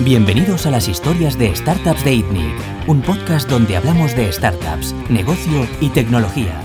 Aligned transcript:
Bienvenidos 0.00 0.66
a 0.66 0.70
las 0.70 0.88
historias 0.88 1.38
de 1.38 1.54
Startups 1.54 2.04
de 2.04 2.14
ITNIC, 2.14 2.54
un 2.86 3.02
podcast 3.02 3.48
donde 3.48 3.76
hablamos 3.76 4.14
de 4.16 4.32
startups, 4.32 4.94
negocio 5.10 5.66
y 5.80 5.88
tecnología. 5.90 6.62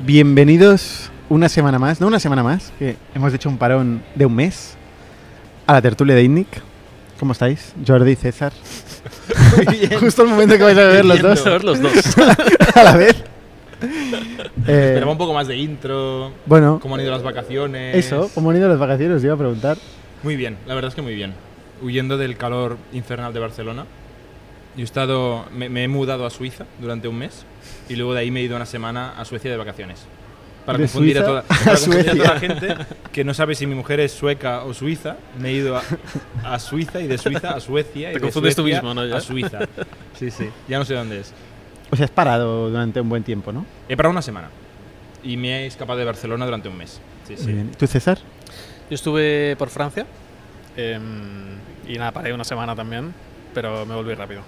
Bienvenidos 0.00 1.10
una 1.28 1.48
semana 1.48 1.78
más, 1.78 2.00
no 2.00 2.06
una 2.06 2.20
semana 2.20 2.42
más, 2.42 2.72
que 2.78 2.96
hemos 3.14 3.34
hecho 3.34 3.48
un 3.48 3.58
parón 3.58 4.02
de 4.14 4.26
un 4.26 4.34
mes 4.34 4.76
a 5.66 5.72
la 5.74 5.82
tertulia 5.82 6.14
de 6.14 6.22
ITNIC. 6.22 6.48
¿Cómo 7.18 7.32
estáis? 7.32 7.74
Jordi, 7.86 8.14
César. 8.16 8.52
Justo 10.00 10.22
el 10.22 10.28
momento 10.28 10.56
que 10.56 10.62
vais 10.62 10.78
a 10.78 10.82
beber 10.84 11.04
los 11.04 11.20
dos 11.20 11.44
Ver 11.44 11.64
los 11.64 11.80
dos. 11.80 11.92
a 12.74 12.82
la 12.84 12.96
vez. 12.96 13.16
Eh, 14.66 14.86
Esperaba 14.88 15.12
un 15.12 15.18
poco 15.18 15.34
más 15.34 15.46
de 15.48 15.56
intro. 15.56 16.32
bueno, 16.46 16.78
¿Cómo 16.80 16.94
han 16.94 17.00
ido 17.02 17.10
las 17.10 17.22
vacaciones? 17.22 17.96
eso, 17.96 18.30
¿cómo 18.34 18.50
han 18.50 18.56
ido 18.56 18.68
las 18.68 18.78
vacaciones? 18.78 19.18
Os 19.18 19.24
iba 19.24 19.34
a 19.34 19.38
preguntar. 19.38 19.76
Muy 20.22 20.36
bien, 20.36 20.56
la 20.66 20.74
verdad 20.74 20.88
es 20.90 20.94
que 20.94 21.02
muy 21.02 21.14
bien. 21.14 21.34
Huyendo 21.82 22.18
del 22.18 22.36
calor 22.36 22.76
infernal 22.92 23.32
de 23.32 23.40
Barcelona. 23.40 23.86
Yo 24.76 24.82
he 24.82 24.84
estado, 24.84 25.46
me, 25.52 25.68
me 25.68 25.84
he 25.84 25.88
mudado 25.88 26.24
a 26.26 26.30
Suiza 26.30 26.64
durante 26.80 27.08
un 27.08 27.16
mes 27.18 27.44
y 27.88 27.96
luego 27.96 28.14
de 28.14 28.20
ahí 28.20 28.30
me 28.30 28.40
he 28.40 28.44
ido 28.44 28.56
una 28.56 28.66
semana 28.66 29.14
a 29.18 29.24
Suecia 29.24 29.50
de 29.50 29.56
vacaciones. 29.56 30.06
Para 30.64 30.78
De 30.78 30.84
confundir, 30.84 31.18
a 31.18 31.24
toda, 31.24 31.40
a 31.40 31.42
para 31.48 31.58
confundir 31.76 32.00
a 32.00 32.04
Suecia. 32.04 32.22
toda 32.22 32.34
la 32.34 32.40
gente 32.40 32.76
que 33.12 33.24
no 33.24 33.34
sabe 33.34 33.54
si 33.54 33.66
mi 33.66 33.74
mujer 33.74 33.98
es 34.00 34.12
sueca 34.12 34.62
o 34.64 34.74
suiza. 34.74 35.16
Me 35.40 35.48
he 35.48 35.52
ido 35.54 35.76
a, 35.76 35.82
a 36.44 36.58
Suiza 36.58 37.00
y 37.00 37.08
de 37.08 37.18
Suiza 37.18 37.50
a 37.50 37.60
Suecia. 37.60 38.10
y 38.10 38.12
Te 38.12 38.18
de 38.18 38.20
confundes 38.20 38.54
tú 38.54 38.62
mismo, 38.62 38.94
¿no? 38.94 39.04
Ya. 39.06 39.16
A 39.16 39.20
Suiza. 39.20 39.60
Sí, 40.18 40.30
sí. 40.30 40.48
Ya 40.68 40.78
no 40.78 40.84
sé 40.84 40.94
dónde 40.94 41.20
es. 41.20 41.32
O 41.90 41.96
sea, 41.96 42.04
has 42.04 42.10
parado 42.12 42.68
durante 42.70 43.00
un 43.00 43.08
buen 43.08 43.24
tiempo, 43.24 43.50
¿no? 43.52 43.64
He 43.88 43.96
parado 43.96 44.12
una 44.12 44.22
semana 44.22 44.50
y 45.24 45.36
me 45.36 45.62
he 45.64 45.66
escapado 45.66 45.98
de 45.98 46.04
Barcelona 46.04 46.44
durante 46.44 46.68
un 46.68 46.76
mes. 46.76 47.00
Sí, 47.26 47.36
sí. 47.36 47.44
Muy 47.44 47.52
bien. 47.54 47.70
¿Tú, 47.76 47.86
César? 47.88 48.18
Yo 48.88 48.94
estuve 48.94 49.56
por 49.56 49.70
Francia 49.70 50.06
em, 50.76 51.00
y 51.92 51.98
nada, 51.98 52.12
paré 52.12 52.32
una 52.32 52.44
semana 52.44 52.74
también, 52.76 53.12
pero 53.54 53.84
me 53.86 53.94
volví 53.94 54.14
rápido. 54.14 54.42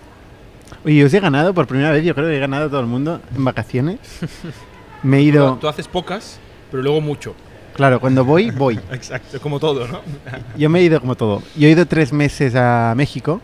Oye, 0.85 1.05
os 1.05 1.13
he 1.13 1.21
ganado 1.21 1.53
por 1.53 1.67
primera 1.67 1.91
vez, 1.91 2.05
yo 2.05 2.15
creo 2.15 2.29
que 2.29 2.37
he 2.37 2.41
ganado 2.41 2.67
a 2.67 2.69
todo 2.71 2.81
el 2.81 2.87
mundo 2.87 3.21
en 3.37 3.45
vacaciones. 3.45 3.99
Me 5.03 5.19
he 5.19 5.23
ido... 5.23 5.55
Tú, 5.55 5.61
tú 5.63 5.69
haces 5.69 5.89
pocas, 5.89 6.39
pero 6.71 6.83
luego 6.83 7.01
mucho. 7.01 7.35
Claro, 7.75 7.99
cuando 8.01 8.25
voy, 8.25 8.51
voy. 8.57 8.79
Exacto, 8.93 9.41
como 9.41 9.59
todo, 9.59 9.89
¿no? 9.89 10.01
Yo 10.57 10.71
me 10.71 10.79
he 10.79 10.83
ido 10.85 11.01
como 11.01 11.17
todo. 11.17 11.43
Yo 11.57 11.67
he 11.67 11.73
ido 11.73 11.87
tres 11.87 12.13
meses 12.13 12.55
a 12.55 12.95
México. 12.97 13.41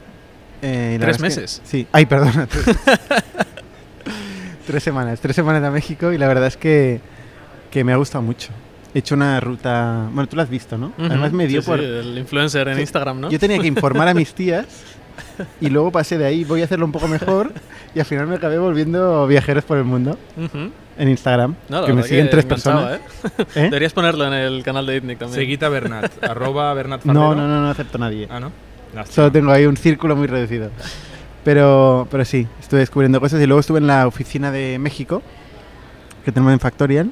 eh, 0.63 0.93
y 0.95 0.99
la 0.99 1.05
¿Tres 1.07 1.17
que- 1.17 1.23
meses? 1.25 1.61
sí. 1.65 1.87
Ay, 1.93 2.07
perdona. 2.07 2.47
Tres, 2.47 2.77
Tres 4.67 4.83
semanas. 4.83 5.21
Tres 5.21 5.35
semanas 5.35 5.65
a 5.65 5.71
México 5.71 6.13
y 6.13 6.19
la 6.19 6.29
verdad 6.29 6.47
es 6.47 6.57
que, 6.57 7.01
que 7.71 7.85
me 7.85 7.93
ha 7.93 7.97
gustado 7.97 8.23
mucho. 8.23 8.51
He 8.99 9.01
hecho 9.01 9.15
una 9.15 9.39
ruta... 9.39 10.09
Bueno, 10.13 10.29
tú 10.29 10.35
la 10.35 10.43
has 10.43 10.51
visto, 10.51 10.77
¿no? 10.77 10.93
Además 10.99 11.33
me 11.33 11.47
dio 11.47 11.61
Sí, 11.63 11.67
sí, 11.67 11.71
por... 11.71 11.79
el 11.81 12.19
influencer 12.19 12.67
en 12.67 12.75
Sí. 12.75 12.81
Instagram, 12.81 13.21
¿no? 13.21 13.31
Yo 13.31 13.39
tenía 13.39 13.57
que 13.61 13.69
informar 13.69 14.09
a 14.09 14.15
mis 14.15 14.35
tías 14.35 14.67
y 15.61 15.69
luego 15.71 15.93
pasé 15.93 16.19
de 16.19 16.25
ahí, 16.27 16.43
voy 16.45 16.63
a 16.63 16.65
hacerlo 16.65 16.85
un 16.85 16.91
poco 16.91 17.07
mejor 17.07 17.53
y 17.95 18.01
al 18.01 18.07
final 18.07 18.27
me 18.27 18.35
acabé 18.35 18.59
volviendo 18.59 19.25
viajeros 19.29 19.63
por 19.65 19.79
el 19.79 19.85
mundo 19.85 20.19
Ujú. 20.37 20.71
en 20.99 21.09
Instagram, 21.09 21.55
No, 21.69 21.85
que 21.85 21.93
me 21.93 22.03
siguen 22.03 22.29
tres 22.29 22.45
enganchaba, 22.45 22.99
personas. 22.99 23.35
¿eh? 23.39 23.45
¿Eh? 23.55 23.63
Deberías 23.65 23.93
ponerlo 23.93 24.27
en 24.27 24.33
el 24.33 24.65
canal 24.65 24.85
de 24.85 24.97
Itnic 24.97 25.19
también. 25.21 25.41
Seguid 25.41 25.63
a 25.63 25.69
Bernat, 25.69 26.25
arroba 26.25 26.75
Bernat 26.75 27.05
No, 27.05 27.37
no, 27.37 27.47
no, 27.47 27.61
no 27.63 27.71
acepto 27.71 27.99
a 27.99 28.01
nadie. 28.01 28.27
Ah, 28.29 28.41
¿no? 28.41 28.51
Lástima. 28.95 29.15
Solo 29.15 29.31
tengo 29.31 29.53
ahí 29.53 29.65
un 29.67 29.77
círculo 29.77 30.17
muy 30.17 30.27
reducido. 30.27 30.71
Pero, 31.45 32.09
pero 32.11 32.25
sí, 32.25 32.49
estuve 32.61 32.81
descubriendo 32.81 33.21
cosas 33.21 33.41
y 33.41 33.47
luego 33.47 33.61
estuve 33.61 33.79
en 33.79 33.87
la 33.87 34.07
oficina 34.09 34.51
de 34.51 34.79
México, 34.81 35.23
que 36.25 36.33
tenemos 36.33 36.53
en 36.53 36.59
Factorial. 36.61 37.11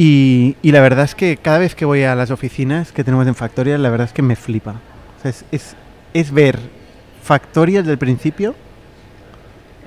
Y, 0.00 0.54
y 0.62 0.70
la 0.70 0.80
verdad 0.80 1.04
es 1.04 1.16
que 1.16 1.36
cada 1.36 1.58
vez 1.58 1.74
que 1.74 1.84
voy 1.84 2.04
a 2.04 2.14
las 2.14 2.30
oficinas 2.30 2.92
que 2.92 3.02
tenemos 3.02 3.26
en 3.26 3.34
Factorial, 3.34 3.82
la 3.82 3.90
verdad 3.90 4.06
es 4.06 4.12
que 4.12 4.22
me 4.22 4.36
flipa. 4.36 4.76
O 5.18 5.22
sea, 5.22 5.32
es, 5.32 5.44
es, 5.50 5.74
es 6.14 6.30
ver 6.30 6.56
Factorial 7.20 7.84
del 7.84 7.98
principio 7.98 8.54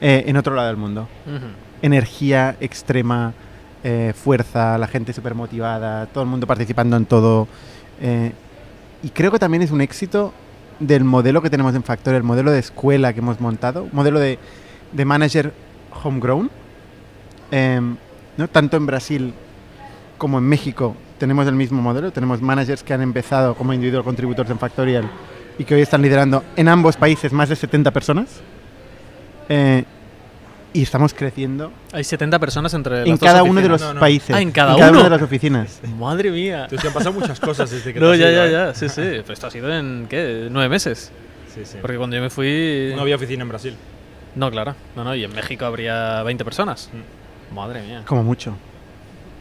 eh, 0.01 0.25
en 0.27 0.35
otro 0.35 0.53
lado 0.53 0.67
del 0.67 0.75
mundo. 0.75 1.07
Energía 1.81 2.57
extrema, 2.59 3.33
eh, 3.85 4.11
fuerza, 4.13 4.77
la 4.77 4.87
gente 4.87 5.13
súper 5.13 5.33
motivada, 5.33 6.05
todo 6.07 6.25
el 6.25 6.29
mundo 6.29 6.45
participando 6.45 6.97
en 6.97 7.05
todo. 7.05 7.47
eh, 8.01 8.33
y 9.03 9.09
creo 9.11 9.31
que 9.31 9.39
también 9.39 9.63
es 9.63 9.71
un 9.71 9.79
éxito 9.79 10.33
del 10.81 11.05
modelo 11.05 11.41
que 11.41 11.49
tenemos 11.49 11.73
en 11.73 11.83
Factorial, 11.83 12.17
el 12.17 12.23
modelo 12.23 12.51
de 12.51 12.59
escuela 12.59 13.13
que 13.13 13.19
hemos 13.19 13.39
montado, 13.39 13.87
modelo 13.93 14.19
de, 14.19 14.37
de 14.91 15.05
manager 15.05 15.53
homegrown. 16.03 16.51
Em, 17.49 17.95
¿no? 18.37 18.47
Tanto 18.49 18.75
en 18.75 18.85
Brasil 18.85 19.33
como 20.21 20.37
en 20.37 20.43
México 20.43 20.95
tenemos 21.17 21.47
el 21.47 21.55
mismo 21.55 21.81
modelo. 21.81 22.11
Tenemos 22.11 22.43
managers 22.43 22.83
que 22.83 22.93
han 22.93 23.01
empezado 23.01 23.55
como 23.55 23.73
individual 23.73 24.03
contributors 24.03 24.51
en 24.51 24.59
Factorial 24.59 25.09
y 25.57 25.63
que 25.63 25.73
hoy 25.73 25.81
están 25.81 26.03
liderando 26.03 26.43
en 26.55 26.67
ambos 26.67 26.95
países 26.95 27.33
más 27.33 27.49
de 27.49 27.55
70 27.55 27.89
personas. 27.89 28.39
Eh, 29.49 29.83
y 30.73 30.83
estamos 30.83 31.15
creciendo 31.15 31.71
Hay 31.91 32.03
70 32.03 32.37
personas 32.37 32.71
entre 32.75 32.99
las 32.99 33.07
en 33.07 33.13
dos 33.13 33.19
cada 33.19 33.41
uno 33.41 33.59
de 33.61 33.67
los 33.67 33.81
No, 33.81 33.95
no. 33.95 33.99
países. 33.99 34.35
Ah, 34.35 34.41
¿en 34.43 34.51
cada 34.51 34.75
una 34.75 34.91
uno? 34.91 35.03
de 35.05 35.09
las 35.09 35.21
oficinas. 35.23 35.79
Madre 35.99 36.29
mía. 36.29 36.65
Entonces, 36.65 36.87
han 36.87 36.93
pasado 36.93 37.13
muchas 37.13 37.39
cosas 37.39 37.71
desde 37.71 37.91
que 37.91 37.99
No, 37.99 38.09
te 38.09 38.13
has 38.13 38.19
ya, 38.19 38.29
ido, 38.31 38.45
ya, 38.45 38.47
¿eh? 38.47 38.51
ya. 38.51 38.73
Sí, 38.75 38.89
sí. 38.89 39.01
Pues 39.25 39.31
esto 39.31 39.47
ha 39.47 39.51
sido 39.51 39.73
en, 39.75 40.05
¿qué? 40.07 40.49
¿Nueve 40.51 40.69
meses? 40.69 41.11
Sí, 41.51 41.61
sí. 41.65 41.79
Porque 41.81 41.97
cuando 41.97 42.15
yo 42.15 42.21
me 42.21 42.29
fui... 42.29 42.93
No 42.95 43.01
había 43.01 43.15
oficina 43.15 43.41
en 43.41 43.49
Brasil. 43.49 43.75
No, 44.35 44.51
claro. 44.51 44.75
No, 44.95 45.03
no. 45.03 45.15
Y 45.15 45.23
en 45.23 45.33
México 45.33 45.65
habría 45.65 46.21
20 46.21 46.45
personas. 46.45 46.91
Mm. 46.93 47.55
Madre 47.55 47.81
mía. 47.81 48.03
Como 48.05 48.23
mucho. 48.23 48.55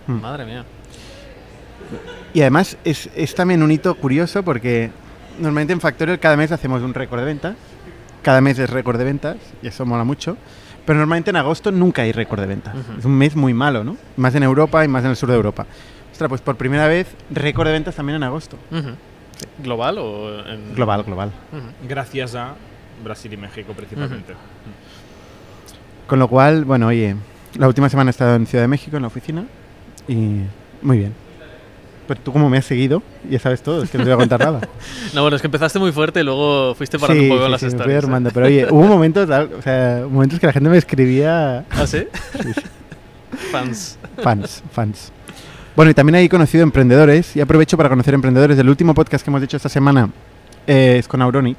Mm. 0.06 0.20
Madre 0.20 0.44
mía. 0.44 0.64
Y 2.32 2.40
además 2.42 2.76
es, 2.84 3.10
es 3.14 3.34
también 3.34 3.62
un 3.62 3.70
hito 3.70 3.94
curioso 3.96 4.42
porque 4.42 4.90
normalmente 5.38 5.72
en 5.72 5.80
Factorial 5.80 6.18
cada 6.20 6.36
mes 6.36 6.52
hacemos 6.52 6.82
un 6.82 6.94
récord 6.94 7.20
de 7.20 7.26
ventas. 7.26 7.56
Cada 8.22 8.40
mes 8.40 8.58
es 8.58 8.68
récord 8.70 8.98
de 8.98 9.04
ventas 9.04 9.36
y 9.62 9.68
eso 9.68 9.84
mola 9.86 10.04
mucho. 10.04 10.36
Pero 10.86 10.98
normalmente 10.98 11.30
en 11.30 11.36
agosto 11.36 11.70
nunca 11.72 12.02
hay 12.02 12.12
récord 12.12 12.40
de 12.40 12.46
ventas. 12.46 12.74
Ujú. 12.74 12.98
Es 12.98 13.04
un 13.04 13.16
mes 13.16 13.36
muy 13.36 13.54
malo, 13.54 13.84
¿no? 13.84 13.96
Más 14.16 14.34
en 14.34 14.42
Europa 14.42 14.84
y 14.84 14.88
más 14.88 15.04
en 15.04 15.10
el 15.10 15.16
sur 15.16 15.28
de 15.28 15.36
Europa. 15.36 15.66
Ostras, 16.12 16.28
pues 16.28 16.40
por 16.40 16.56
primera 16.56 16.86
vez 16.86 17.08
récord 17.30 17.66
de 17.66 17.72
ventas 17.72 17.94
también 17.94 18.16
en 18.16 18.22
agosto. 18.24 18.56
¿Global 19.62 19.98
o 19.98 20.46
en...? 20.46 20.74
Global, 20.74 21.02
global. 21.02 21.32
Gracias 21.88 22.34
a 22.34 22.54
Brasil 23.02 23.32
y 23.32 23.36
México, 23.36 23.72
principalmente. 23.72 24.34
Con 26.06 26.18
lo 26.18 26.28
cual, 26.28 26.64
bueno, 26.64 26.88
oye, 26.88 27.16
la 27.56 27.68
última 27.68 27.88
semana 27.88 28.10
he 28.10 28.12
estado 28.12 28.34
en 28.34 28.46
Ciudad 28.46 28.64
de 28.64 28.68
México, 28.68 28.96
en 28.96 29.02
la 29.02 29.08
oficina, 29.08 29.44
y 30.12 30.40
muy 30.82 30.98
bien. 30.98 31.14
Pero 32.08 32.20
tú 32.22 32.32
como 32.32 32.48
me 32.50 32.58
has 32.58 32.64
seguido, 32.64 33.02
ya 33.30 33.38
sabes 33.38 33.62
todo, 33.62 33.84
es 33.84 33.90
que 33.90 33.96
no 33.96 34.02
te 34.04 34.10
voy 34.10 34.14
a 34.14 34.18
contar 34.18 34.40
nada. 34.40 34.60
No, 35.14 35.22
bueno, 35.22 35.36
es 35.36 35.42
que 35.42 35.46
empezaste 35.48 35.78
muy 35.78 35.92
fuerte 35.92 36.20
y 36.20 36.24
luego 36.24 36.74
fuiste 36.74 36.98
parando 36.98 37.22
sí, 37.22 37.30
un 37.30 37.36
poco 37.36 37.44
sí, 37.46 37.50
las 37.52 37.60
sí, 37.60 37.66
me 37.66 37.70
fui 37.70 37.78
stories. 37.80 37.94
¿eh? 37.94 38.06
armando. 38.06 38.30
Pero 38.34 38.46
oye, 38.46 38.66
hubo 38.70 38.82
momentos, 38.84 39.28
tal- 39.28 39.50
o 39.58 39.62
sea, 39.62 40.04
momentos 40.10 40.38
que 40.40 40.46
la 40.46 40.52
gente 40.52 40.68
me 40.70 40.76
escribía 40.78 41.64
¿Ah, 41.70 41.86
sí? 41.86 42.04
Fans. 43.52 43.98
fans, 44.22 44.62
fans. 44.72 45.12
Bueno, 45.76 45.90
y 45.90 45.94
también 45.94 46.16
he 46.16 46.28
conocido 46.28 46.62
emprendedores, 46.64 47.36
y 47.36 47.40
aprovecho 47.40 47.76
para 47.76 47.88
conocer 47.88 48.12
emprendedores. 48.14 48.58
El 48.58 48.68
último 48.68 48.92
podcast 48.94 49.24
que 49.24 49.30
hemos 49.30 49.42
hecho 49.42 49.56
esta 49.56 49.68
semana 49.68 50.10
eh, 50.66 50.96
es 50.98 51.06
con 51.08 51.22
Auronix, 51.22 51.58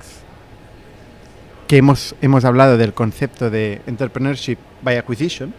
que 1.67 1.77
hemos, 1.77 2.13
hemos 2.21 2.43
hablado 2.45 2.77
del 2.77 2.93
concepto 2.93 3.49
de 3.49 3.81
entrepreneurship 3.87 4.57
by 4.81 4.97
acquisition, 4.97 5.53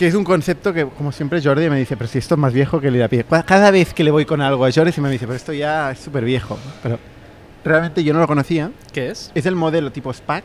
que 0.00 0.06
es 0.06 0.14
un 0.14 0.24
concepto 0.24 0.72
que, 0.72 0.86
como 0.86 1.12
siempre, 1.12 1.42
Jordi 1.42 1.68
me 1.68 1.76
dice, 1.78 1.94
pero 1.94 2.08
si 2.08 2.16
esto 2.16 2.34
es 2.34 2.38
más 2.40 2.54
viejo 2.54 2.80
que 2.80 2.88
el 2.88 2.96
ir 2.96 3.02
a 3.02 3.08
pie. 3.08 3.22
Cada 3.44 3.70
vez 3.70 3.92
que 3.92 4.02
le 4.02 4.10
voy 4.10 4.24
con 4.24 4.40
algo 4.40 4.64
a 4.64 4.72
Jordi, 4.72 4.92
se 4.92 5.02
me 5.02 5.10
dice, 5.10 5.26
pero 5.26 5.36
esto 5.36 5.52
ya 5.52 5.90
es 5.90 5.98
súper 5.98 6.24
viejo. 6.24 6.58
Pero 6.82 6.98
realmente 7.62 8.02
yo 8.02 8.14
no 8.14 8.20
lo 8.20 8.26
conocía. 8.26 8.70
¿Qué 8.94 9.10
es? 9.10 9.30
Es 9.34 9.44
el 9.44 9.56
modelo 9.56 9.92
tipo 9.92 10.10
SPAC 10.10 10.44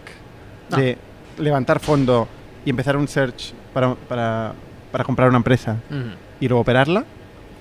Ah. 0.73 0.75
de 0.75 0.97
levantar 1.37 1.79
fondo 1.79 2.27
y 2.65 2.69
empezar 2.69 2.97
un 2.97 3.07
search 3.07 3.53
para, 3.73 3.95
para, 3.95 4.51
para 4.91 5.05
comprar 5.05 5.29
una 5.29 5.37
empresa 5.37 5.77
Ujú. 5.89 5.99
y 6.41 6.49
luego 6.49 6.59
operarla, 6.61 7.05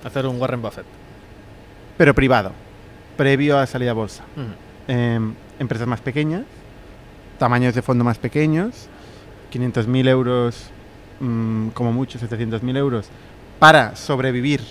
Hacer 0.03 0.25
un 0.27 0.37
Warren 0.41 0.61
Buffett. 0.61 0.85
pero 1.97 2.13
privado, 2.13 2.51
previo 3.15 3.57
a 3.57 3.65
salir 3.67 3.87
a 3.89 3.93
bolsa. 3.93 4.25
Em, 4.89 5.33
empresas 5.59 5.87
más 5.87 6.01
pequeñas, 6.01 6.43
tamaños 7.39 7.73
de 7.73 7.81
fondo 7.81 8.03
más 8.03 8.17
pequeños, 8.17 8.89
500.000 9.49 10.09
euros, 10.09 10.71
mm, 11.19 11.69
como 11.69 11.91
mucho 11.93 12.19
700.000 12.19 12.77
euros, 12.77 13.07
para 13.59 13.95
sobrevivir 13.95 14.61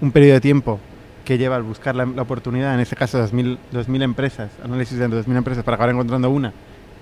un 0.00 0.12
periodo 0.12 0.34
de 0.34 0.40
tiempo 0.40 0.80
que 1.24 1.38
lleva 1.38 1.56
al 1.56 1.62
buscar 1.62 1.94
la, 1.94 2.06
la 2.06 2.22
oportunidad, 2.22 2.74
en 2.74 2.80
este 2.80 2.96
caso 2.96 3.22
2.000, 3.22 3.58
2.000 3.72 4.02
empresas, 4.02 4.50
análisis 4.64 4.98
de 4.98 5.08
2.000 5.08 5.36
empresas 5.36 5.62
para 5.64 5.74
acabar 5.76 5.94
encontrando 5.94 6.30
una 6.30 6.52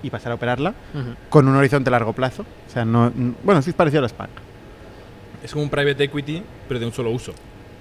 y 0.03 0.09
pasar 0.09 0.31
a 0.31 0.35
operarla, 0.35 0.73
Ujú. 0.93 1.15
con 1.29 1.47
un 1.47 1.55
horizonte 1.55 1.89
a 1.89 1.91
largo 1.91 2.13
plazo. 2.13 2.43
O 2.67 2.71
sea, 2.71 2.85
no, 2.85 3.11
bueno, 3.43 3.61
sí 3.61 3.69
es 3.71 3.75
parecido 3.75 3.99
a 3.99 4.01
los 4.03 4.11
SPAC. 4.11 4.29
Es 5.43 5.51
como 5.51 5.63
un 5.63 5.69
private 5.69 6.03
equity, 6.03 6.43
pero 6.67 6.79
de 6.79 6.85
un 6.85 6.91
solo 6.93 7.11
uso. 7.11 7.33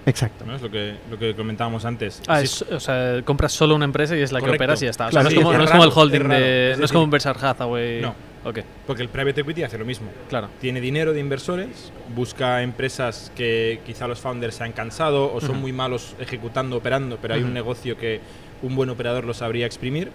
Exacto. 0.08 0.44
¿no? 0.46 0.56
Es 0.56 0.62
lo 0.62 0.70
que, 0.70 0.94
lo 1.10 1.18
que 1.18 1.34
comentábamos 1.34 1.84
antes. 1.84 2.22
Ah, 2.26 2.40
es, 2.40 2.62
o 2.62 2.80
sea, 2.80 3.20
compras 3.24 3.52
solo 3.52 3.74
una 3.74 3.84
empresa 3.84 4.16
y 4.16 4.20
es 4.22 4.32
la 4.32 4.40
Correcto. 4.40 4.58
que 4.58 4.64
operas 4.64 4.82
y 4.82 4.84
ya 4.86 4.90
está. 4.90 5.08
O 5.08 5.10
Claro, 5.10 5.28
sea, 5.30 5.34
no, 5.34 5.40
es 5.40 5.44
como, 5.44 5.52
es 5.52 5.58
no 5.58 5.64
es 5.64 5.70
como 5.70 5.84
el 5.84 5.90
holding 5.94 6.28
de. 6.28 6.74
No 6.78 6.84
es 6.84 6.92
como 6.92 7.04
un 7.04 7.10
Berkshire 7.10 7.38
Hathaway. 7.40 8.00
No, 8.00 8.14
Ok, 8.44 8.60
Porque 8.86 9.02
el 9.02 9.08
private 9.08 9.40
equity 9.40 9.64
hace 9.64 9.76
lo 9.76 9.84
mismo. 9.84 10.08
claro. 10.28 10.48
Tiene 10.60 10.80
dinero 10.80 11.12
de 11.12 11.20
inversores, 11.20 11.92
busca 12.14 12.62
empresas 12.62 13.32
que 13.36 13.80
quizá 13.84 14.06
los 14.06 14.20
founders 14.20 14.54
se 14.54 14.64
han 14.64 14.72
cansado 14.72 15.32
o 15.34 15.40
son 15.40 15.50
Ujú. 15.50 15.58
muy 15.60 15.72
malos 15.72 16.14
ejecutando, 16.20 16.76
operando, 16.76 17.18
pero 17.20 17.34
hay 17.34 17.40
Ujú. 17.40 17.48
un 17.48 17.54
negocio 17.54 17.98
que 17.98 18.20
un 18.62 18.74
buen 18.76 18.88
operador 18.90 19.24
lo 19.24 19.34
sabría 19.34 19.66
exprimir. 19.66 20.10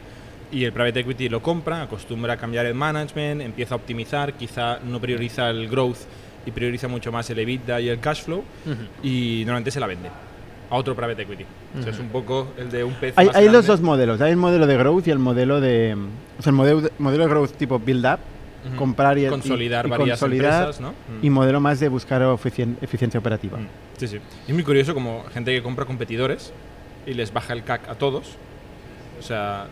Y 0.52 0.64
el 0.64 0.72
private 0.72 1.02
equity 1.02 1.30
lo 1.30 1.42
compra, 1.42 1.82
acostumbra 1.84 2.34
a 2.34 2.38
cambiar 2.38 2.66
el 2.66 2.76
management, 2.76 3.42
empieza 3.42 3.76
a 3.76 3.78
optimizar, 3.78 4.34
quizá 4.34 4.80
no 4.84 5.00
prioriza 5.02 5.50
el 5.50 5.68
growth 5.68 5.98
y 6.46 6.52
prioriza 6.52 6.88
mucho 6.88 7.12
más 7.12 7.30
el 7.30 7.40
EBITDA 7.40 7.82
y 7.82 7.90
el 7.90 8.00
cash 8.00 8.24
flow 8.24 8.40
Ujú. 8.66 8.76
y 9.08 9.44
normalmente 9.46 9.72
se 9.72 9.80
la 9.80 9.88
vende 9.88 10.10
a 10.70 10.76
otro 10.76 10.96
private 10.96 11.22
equity. 11.22 11.46
O 11.80 11.84
sea, 11.84 11.92
es 11.92 12.00
un 12.00 12.10
poco 12.10 12.50
el 12.58 12.70
de 12.72 12.84
un 12.84 12.94
pez 12.96 13.14
Hay, 13.18 13.28
más 13.28 13.36
hay 13.36 13.50
los 13.50 13.66
dos 13.68 13.82
modelos. 13.82 14.20
Hay 14.22 14.32
el 14.32 14.38
modelo 14.38 14.66
de 14.68 14.76
growth 14.78 15.08
y 15.08 15.12
el 15.12 15.20
modelo 15.20 15.62
de. 15.62 15.96
O 16.40 16.42
sea, 16.42 16.50
el 16.50 16.56
modelo, 16.56 16.82
de- 16.82 16.92
modelo 17.00 17.24
de 17.26 17.30
growth 17.30 17.52
tipo 17.54 17.80
build 17.80 18.06
up, 18.06 18.20
Ujú. 18.68 18.76
comprar 18.78 19.18
y, 19.18 19.28
consolidar 19.28 19.86
y- 19.86 19.88
y 19.88 19.92
varias 19.92 20.20
consolidar, 20.20 20.54
empresas, 20.64 20.82
¿no? 20.82 20.94
Y 21.22 21.30
modelo 21.30 21.60
más 21.60 21.80
de 21.80 21.90
buscar 21.90 22.22
eficien- 22.24 22.78
eficiencia 22.82 23.20
operativa. 23.20 23.60
Sí, 23.98 24.08
sí. 24.08 24.18
Y 24.48 24.52
es 24.52 24.54
muy 24.56 24.64
curioso 24.64 24.94
como 24.94 25.24
gente 25.34 25.52
que 25.54 25.62
compra 25.62 25.86
competidores 25.86 26.52
y 27.06 27.14
les 27.14 27.32
baja 27.32 27.54
el 27.54 27.64
CAC 27.64 27.90
a 27.90 27.96
todos. 27.96 28.36
O 29.20 29.22
sea, 29.22 29.68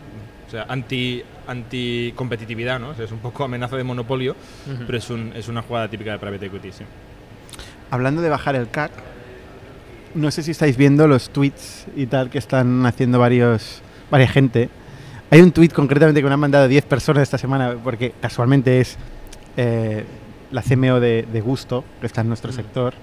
o 0.46 0.50
sea 0.50 0.66
anti, 0.68 1.22
anti 1.46 2.12
competitividad, 2.16 2.78
¿no? 2.80 2.90
O 2.90 2.94
sea, 2.94 3.04
es 3.04 3.12
un 3.12 3.18
poco 3.18 3.44
amenaza 3.44 3.76
de 3.76 3.84
monopolio, 3.84 4.36
Ujú. 4.66 4.84
pero 4.86 4.98
es, 4.98 5.10
un- 5.10 5.32
es 5.34 5.48
una 5.48 5.62
jugada 5.62 5.88
típica 5.88 6.12
de 6.12 6.18
private 6.18 6.46
equity, 6.46 6.72
sí. 6.72 6.84
Hablando 7.90 8.22
de 8.22 8.28
bajar 8.28 8.54
el 8.56 8.68
CAC, 8.70 8.90
no 10.14 10.30
sé 10.30 10.42
si 10.42 10.50
estáis 10.50 10.76
viendo 10.76 11.06
los 11.08 11.30
tweets 11.30 11.86
y 11.96 12.06
tal 12.06 12.30
que 12.30 12.38
están 12.38 12.84
haciendo 12.86 13.18
varios, 13.18 13.80
varias 14.10 14.30
gente. 14.30 14.68
Hay 15.30 15.40
un 15.40 15.52
tweet 15.52 15.68
concretamente 15.70 16.20
que 16.20 16.26
me 16.26 16.34
han 16.34 16.40
mandado 16.40 16.68
10 16.68 16.84
personas 16.84 17.22
esta 17.22 17.38
semana, 17.38 17.74
porque 17.82 18.12
casualmente 18.20 18.80
es 18.80 18.96
eh, 19.56 20.04
la 20.50 20.62
CMO 20.62 21.00
de, 21.00 21.26
de 21.30 21.40
Gusto, 21.40 21.84
que 22.00 22.06
está 22.06 22.20
en 22.20 22.28
nuestro 22.28 22.50
Mm. 22.52 22.54
sector, 22.54 22.94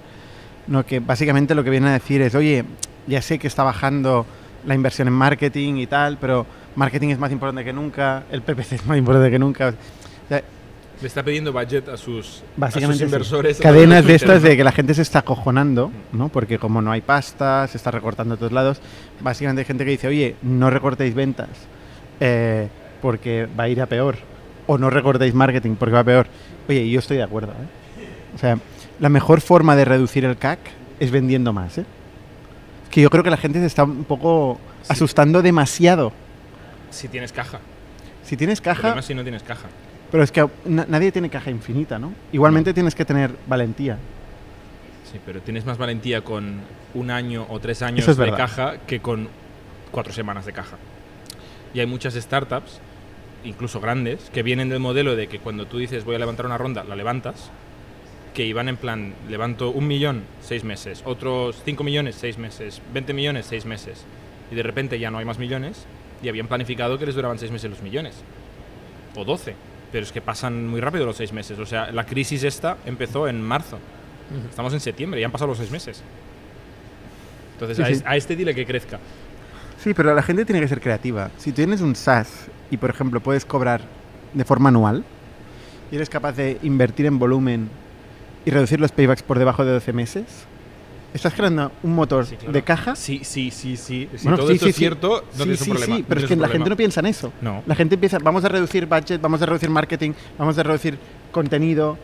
¿no? 0.67 0.85
que 0.85 0.99
básicamente 0.99 1.55
lo 1.55 1.63
que 1.63 1.71
viene 1.71 1.89
a 1.89 1.93
decir 1.93 2.21
es, 2.21 2.35
oye, 2.35 2.63
ya 3.07 3.21
sé 3.23 3.39
que 3.39 3.47
está 3.47 3.63
bajando 3.63 4.25
la 4.67 4.75
inversión 4.75 5.07
en 5.07 5.13
marketing 5.15 5.75
y 5.77 5.87
tal, 5.87 6.17
pero 6.19 6.45
marketing 6.79 7.09
es 7.09 7.19
más 7.19 7.31
importante 7.31 7.63
que 7.65 7.73
nunca, 7.73 8.23
el 8.31 8.41
PPC 8.41 8.73
es 8.73 8.85
más 8.85 8.97
importante 8.97 9.29
que 9.29 9.37
nunca. 9.39 9.67
O 9.69 10.27
sea, 10.29 10.41
Le 11.01 11.07
está 11.07 11.23
pidiendo 11.23 11.51
budget 11.53 11.87
a 11.89 11.97
sus, 11.97 12.41
Básicamente 12.57 12.85
a 12.85 12.93
sus 12.93 12.97
sí. 12.99 13.03
inversores. 13.05 13.59
a 13.59 13.63
cadenas 13.63 14.05
de 14.07 14.15
estas 14.15 14.41
de 14.41 14.55
que 14.57 14.63
la 14.63 14.71
gente 14.71 14.93
se 14.93 15.01
está 15.01 15.19
acojonando, 15.19 15.91
¿no? 16.13 16.29
Porque 16.29 16.57
como 16.57 16.81
no 16.81 16.91
hay 16.91 17.01
pasta, 17.01 17.67
se 17.67 17.77
está 17.77 17.91
recortando 17.91 18.35
a 18.35 18.37
todos 18.37 18.51
lados. 18.53 18.81
Básicamente 19.19 19.61
hay 19.61 19.65
gente 19.65 19.83
que 19.85 19.91
dice, 19.91 20.07
oye, 20.07 20.35
no 20.41 20.69
recortéis 20.69 21.13
ventas 21.13 21.49
eh, 22.19 22.67
porque 23.01 23.47
va 23.59 23.65
a 23.65 23.69
ir 23.69 23.81
a 23.81 23.85
peor. 23.85 24.15
O 24.67 24.77
no 24.77 24.89
recortéis 24.89 25.33
marketing 25.33 25.75
porque 25.75 25.93
va 25.93 25.99
a 26.01 26.03
peor. 26.05 26.27
Oye, 26.67 26.89
yo 26.89 26.99
estoy 26.99 27.17
de 27.17 27.23
acuerdo. 27.23 27.51
¿eh? 27.51 28.05
O 28.35 28.37
sea, 28.37 28.57
la 28.99 29.09
mejor 29.09 29.41
forma 29.41 29.75
de 29.75 29.83
reducir 29.85 30.23
el 30.25 30.37
CAC 30.37 30.59
es 30.99 31.11
vendiendo 31.11 31.51
más. 31.53 31.77
¿eh? 31.77 31.85
Que 32.91 33.01
yo 33.01 33.09
creo 33.09 33.23
que 33.23 33.29
la 33.31 33.37
gente 33.37 33.59
se 33.59 33.65
está 33.65 33.83
un 33.83 34.03
poco 34.05 34.59
Sí. 34.83 34.93
asustando 34.93 35.41
demasiado. 35.41 36.11
Si 36.91 37.07
tienes 37.07 37.31
caja. 37.31 37.59
Si 38.23 38.37
tienes 38.37 38.59
El 38.59 38.63
caja, 38.63 38.81
problema 38.81 38.99
es 38.99 39.05
si 39.05 39.13
no 39.15 39.23
tienes 39.23 39.43
caja. 39.43 39.67
pero 40.11 40.23
es 40.23 40.31
que 40.31 40.45
na- 40.65 40.85
nadie 40.87 41.11
tiene 41.11 41.29
caja 41.29 41.49
infinita, 41.51 41.97
¿no? 41.99 42.13
Igualmente 42.31 42.73
tienes 42.73 42.95
que 42.95 43.05
tener 43.05 43.31
valentía. 43.47 43.97
Sí, 45.11 45.19
pero 45.25 45.41
tienes 45.41 45.65
más 45.65 45.77
valentía 45.77 46.21
con 46.21 46.61
un 46.93 47.11
año 47.11 47.45
o 47.49 47.59
tres 47.59 47.81
años 47.81 48.07
es 48.07 48.17
de 48.17 48.23
verdad. 48.25 48.37
caja 48.37 48.77
que 48.85 48.99
con 48.99 49.27
cuatro 49.91 50.13
semanas 50.13 50.45
de 50.45 50.53
caja. 50.53 50.77
Y 51.73 51.79
hay 51.79 51.85
muchas 51.87 52.13
startups, 52.15 52.79
incluso 53.43 53.79
grandes, 53.79 54.29
que 54.31 54.43
vienen 54.43 54.69
del 54.69 54.79
modelo 54.79 55.15
de 55.15 55.27
que 55.27 55.39
cuando 55.39 55.65
tú 55.65 55.77
dices 55.79 56.03
voy 56.05 56.15
a 56.15 56.19
levantar 56.19 56.45
una 56.45 56.57
ronda, 56.57 56.83
la 56.83 56.95
levantas, 56.95 57.49
que 58.33 58.45
iban 58.45 58.69
en 58.69 58.77
plan, 58.77 59.13
levanto 59.27 59.69
un 59.71 59.87
millón, 59.87 60.23
seis 60.41 60.63
meses, 60.63 61.01
otros 61.05 61.61
cinco 61.65 61.83
millones, 61.83 62.15
seis 62.15 62.37
meses, 62.37 62.79
20 62.93 63.13
millones, 63.13 63.47
seis 63.47 63.65
meses. 63.65 64.05
Y 64.51 64.55
de 64.55 64.63
repente 64.63 64.99
ya 64.99 65.09
no 65.09 65.17
hay 65.17 65.25
más 65.25 65.39
millones 65.39 65.85
y 66.21 66.29
habían 66.29 66.47
planificado 66.47 66.97
que 66.97 67.05
les 67.05 67.15
duraban 67.15 67.39
seis 67.39 67.51
meses 67.51 67.69
los 67.69 67.81
millones. 67.81 68.15
O 69.15 69.23
12. 69.25 69.55
Pero 69.91 70.03
es 70.05 70.11
que 70.11 70.21
pasan 70.21 70.67
muy 70.67 70.81
rápido 70.81 71.05
los 71.05 71.17
seis 71.17 71.33
meses. 71.33 71.57
O 71.59 71.65
sea, 71.65 71.91
la 71.91 72.05
crisis 72.05 72.43
esta 72.43 72.77
empezó 72.85 73.27
en 73.27 73.41
marzo. 73.41 73.79
Estamos 74.49 74.73
en 74.73 74.79
septiembre, 74.79 75.19
ya 75.19 75.25
han 75.25 75.31
pasado 75.31 75.47
los 75.49 75.57
seis 75.57 75.71
meses. 75.71 76.03
Entonces, 77.53 77.77
Sí, 77.77 77.83
a, 77.83 77.85
sí. 77.87 77.91
es- 77.93 78.03
a 78.05 78.15
este 78.15 78.35
dile 78.35 78.53
que 78.53 78.65
crezca. 78.65 78.99
Sí, 79.83 79.93
pero 79.93 80.13
la 80.13 80.21
gente 80.21 80.45
tiene 80.45 80.61
que 80.61 80.67
ser 80.67 80.81
creativa. 80.81 81.31
Si 81.37 81.51
tienes 81.51 81.81
un 81.81 81.95
SaaS 81.95 82.47
y, 82.69 82.77
por 82.77 82.89
ejemplo, 82.89 83.21
puedes 83.21 83.45
cobrar 83.45 83.81
de 84.33 84.43
forma 84.45 84.69
anual 84.69 85.03
y 85.91 85.95
eres 85.95 86.09
capaz 86.09 86.33
de 86.33 86.59
invertir 86.61 87.05
en 87.07 87.17
volumen 87.17 87.69
y 88.45 88.51
reducir 88.51 88.79
los 88.79 88.91
paybacks 88.91 89.23
por 89.23 89.39
debajo 89.39 89.65
de 89.65 89.71
12 89.71 89.93
meses, 89.93 90.25
estás 91.13 91.33
creando 91.33 91.71
un 91.83 91.93
motor 91.95 92.25
Sí, 92.25 92.35
claro. 92.35 92.51
de 92.53 92.61
caja. 92.61 92.95
Sí, 92.95 93.21
sí, 93.23 93.51
sí, 93.51 93.77
sí. 93.77 94.07
Si 94.15 94.23
Bueno, 94.23 94.37
todo 94.37 94.47
sí, 94.47 94.53
esto 94.53 94.65
sí, 94.65 94.69
es 94.71 94.75
cierto, 94.75 95.09
no 95.09 95.31
sí, 95.31 95.37
tienes 95.37 95.59
un 95.61 95.65
sí, 95.65 95.71
problema. 95.71 95.95
sí, 95.95 96.01
no 96.01 96.07
pero 96.07 96.21
es 96.21 96.27
que 96.27 96.35
la 96.35 96.47
gente 96.49 96.69
no 96.69 96.77
piensa 96.77 96.99
en 96.99 97.05
eso. 97.07 97.33
No. 97.41 97.63
La 97.65 97.75
gente 97.75 97.95
empieza, 97.95 98.17
vamos 98.19 98.43
a 98.45 98.49
reducir 98.49 98.85
budget, 98.85 99.19
vamos 99.21 99.41
a 99.41 99.45
reducir 99.45 99.69
marketing, 99.69 100.11
vamos 100.37 100.57
a 100.57 100.63
reducir 100.63 100.97
contenido, 101.31 101.97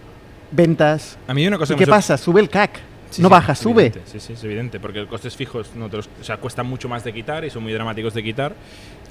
ventas. 0.52 1.18
A 1.28 1.34
mí 1.34 1.42
hay 1.42 1.48
una 1.48 1.58
cosa 1.58 1.74
¿Y 1.74 1.78
que 1.78 1.86
qué 1.86 1.92
me 1.92 1.96
pasa? 1.98 2.18
Sube 2.18 2.42
el 2.42 2.50
CAC. 2.50 2.80
Sí, 3.16 3.22
no 3.22 3.28
sí, 3.28 3.32
baja, 3.32 3.52
es 3.54 3.60
sube. 3.60 3.86
evidente, 3.88 4.02
Sí, 4.12 4.20
sí, 4.20 4.34
es 4.34 4.44
evidente, 4.44 4.80
porque 4.80 5.00
los 5.00 5.08
costes 5.08 5.36
fijos 5.36 5.70
no 5.76 5.90
te 5.90 5.98
los, 5.98 6.10
o 6.20 6.24
sea, 6.24 6.38
cuestan 6.38 6.66
mucho 6.68 6.90
más 6.90 7.04
de 7.04 7.14
quitar 7.14 7.44
y 7.46 7.50
son 7.50 7.64
muy 7.64 7.72
dramáticos 7.74 8.14
de 8.14 8.24
quitar. 8.24 8.52
Yo 8.52 8.58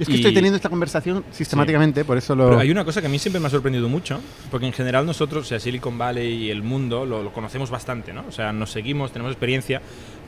es 0.00 0.06
que 0.08 0.14
Y- 0.14 0.16
estoy 0.16 0.34
teniendo 0.34 0.56
esta 0.56 0.68
conversación 0.68 1.24
sistemáticamente, 1.30 2.04
por 2.04 2.16
eso 2.18 2.34
lo... 2.34 2.48
Pero 2.48 2.60
hay 2.60 2.70
una 2.70 2.84
cosa 2.84 3.00
que 3.00 3.06
a 3.06 3.10
mí 3.10 3.18
siempre 3.18 3.40
me 3.40 3.46
ha 3.46 3.50
sorprendido 3.50 3.88
mucho, 3.88 4.20
porque 4.50 4.66
en 4.66 4.72
general 4.72 5.06
nosotros, 5.06 5.44
o 5.44 5.48
sea, 5.48 5.60
Silicon 5.60 5.96
Valley 5.96 6.44
y 6.46 6.50
el 6.50 6.62
mundo 6.62 7.06
lo, 7.06 7.22
lo 7.22 7.32
conocemos 7.32 7.70
bastante, 7.70 8.12
¿no? 8.12 8.24
O 8.28 8.32
sea, 8.32 8.52
nos 8.52 8.70
seguimos, 8.70 9.12
tenemos 9.12 9.32
experiencia, 9.32 9.80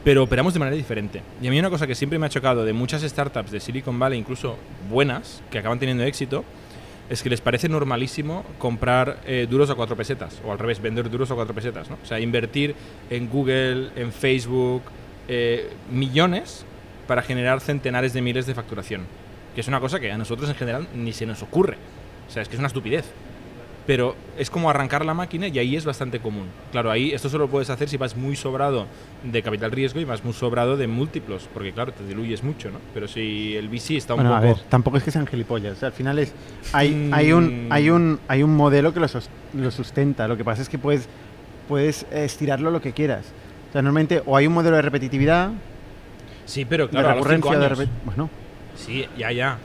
pero 0.05 0.23
operamos 0.23 0.53
de 0.55 0.61
manera 0.61 0.77
diferente. 0.77 1.23
Y 1.43 1.49
a 1.49 1.51
mí 1.51 1.59
una 1.59 1.71
cosa 1.71 1.87
que 1.87 1.95
siempre 1.95 2.19
me 2.19 2.27
ha 2.27 2.29
chocado 2.31 2.65
de 2.65 2.73
muchas 2.73 3.03
startups 3.03 3.51
de 3.51 3.61
Silicon 3.61 3.99
Valley, 3.99 4.19
incluso 4.19 4.57
buenas, 4.89 5.43
que 5.51 5.59
acaban 5.59 5.79
teniendo 5.79 6.05
éxito, 6.05 6.45
es 7.09 7.23
que 7.23 7.31
les 7.31 7.41
parece 7.41 7.69
normalísimo 7.69 8.45
comprar 8.59 9.21
eh, 9.27 9.47
duros 9.49 9.71
a 9.71 9.75
cuatro 9.75 9.97
pesetas, 9.97 10.41
o 10.45 10.53
al 10.53 10.59
revés, 10.59 10.81
vender 10.81 11.09
duros 11.09 11.31
a 11.31 11.35
cuatro 11.35 11.55
pesetas, 11.55 11.89
¿no? 11.89 11.99
O 12.03 12.07
sea, 12.07 12.19
invertir 12.21 12.75
en 13.11 13.29
Google, 13.29 13.91
en 13.97 14.13
Facebook, 14.13 14.83
eh, 15.29 15.71
millones 15.91 16.65
para 17.07 17.23
generar 17.23 17.61
centenares 17.61 18.13
de 18.13 18.23
miles 18.23 18.47
de 18.47 18.55
facturación. 18.55 19.03
Que 19.55 19.61
es 19.61 19.69
una 19.69 19.81
cosa 19.81 20.01
que 20.01 20.11
a 20.11 20.19
nosotros 20.19 20.49
en 20.51 20.57
general 20.57 20.89
ni 20.95 21.13
se 21.13 21.27
nos 21.27 21.43
ocurre. 21.43 21.77
O 22.29 22.31
sea, 22.31 22.43
es 22.43 22.49
que 22.49 22.57
es 22.57 22.59
una 22.59 22.69
estupidez. 22.69 23.07
Pero 23.87 24.17
es 24.37 24.51
como 24.51 24.69
arrancar 24.69 25.05
la 25.05 25.15
máquina 25.15 25.47
y 25.47 25.59
ahí 25.61 25.77
es 25.77 25.85
bastante 25.85 26.19
común. 26.19 26.47
Claro, 26.73 26.91
ahí 26.91 27.13
esto 27.13 27.29
solo 27.29 27.45
lo 27.45 27.51
puedes 27.51 27.71
hacer 27.71 27.89
si 27.89 27.97
vas 27.97 28.17
muy 28.17 28.35
sobrado 28.35 28.87
de 29.23 29.43
capital 29.43 29.71
riesgo 29.71 30.01
y 30.01 30.05
vas 30.05 30.25
muy 30.25 30.33
sobrado 30.35 30.77
de 30.77 30.89
múltiplos, 30.89 31.49
porque 31.55 31.73
claro, 31.73 31.93
te 31.93 32.05
diluyes 32.05 32.43
mucho, 32.43 32.71
¿no? 32.71 32.79
Pero 32.93 33.07
si 33.07 33.55
el 33.57 33.69
VC 33.69 33.97
está 33.97 34.15
un 34.15 34.23
Bueno, 34.23 34.35
a 34.35 34.41
poco... 34.41 34.55
ver, 34.57 34.65
tampoco 34.69 34.97
es 34.97 35.05
que 35.05 35.13
sean 35.13 35.27
gilipollas. 35.27 35.77
O 35.77 35.81
sea, 35.81 35.87
al 35.89 35.95
final 35.95 36.19
es. 36.19 36.35
Hay, 36.73 36.91
Mm. 36.91 37.15
hay, 37.15 37.33
un, 37.33 37.67
hay, 37.71 37.91
un, 37.91 38.19
hay 38.27 38.43
un 38.43 38.57
modelo 38.57 38.93
que 38.93 38.99
lo, 38.99 39.07
lo 39.55 39.71
sustenta. 39.71 40.27
Lo 40.27 40.37
que 40.37 40.45
pasa 40.45 40.63
es 40.63 40.69
que 40.69 40.79
puedes, 40.79 41.09
puedes 41.69 42.07
estirarlo 42.11 42.73
lo 42.73 42.81
que 42.81 42.93
quieras. 42.93 43.27
O 43.69 43.73
sea, 43.73 43.83
normalmente 43.83 44.21
o 44.27 44.37
hay 44.37 44.49
un 44.49 44.55
modelo 44.55 44.75
de 44.77 44.83
repetitividad, 44.83 45.51
Sí, 46.45 46.65
pero 46.65 46.89
claro, 46.91 47.07
de 47.09 47.13
a 47.13 47.17
los 47.17 47.27
cinco 47.29 47.51
recurrencia, 47.53 47.59
de 47.61 47.67
años. 47.67 47.79
repet- 47.79 48.05
Bueno. 48.05 48.31
Sí, 48.75 49.07
ya, 49.17 49.31
ya. 49.33 49.59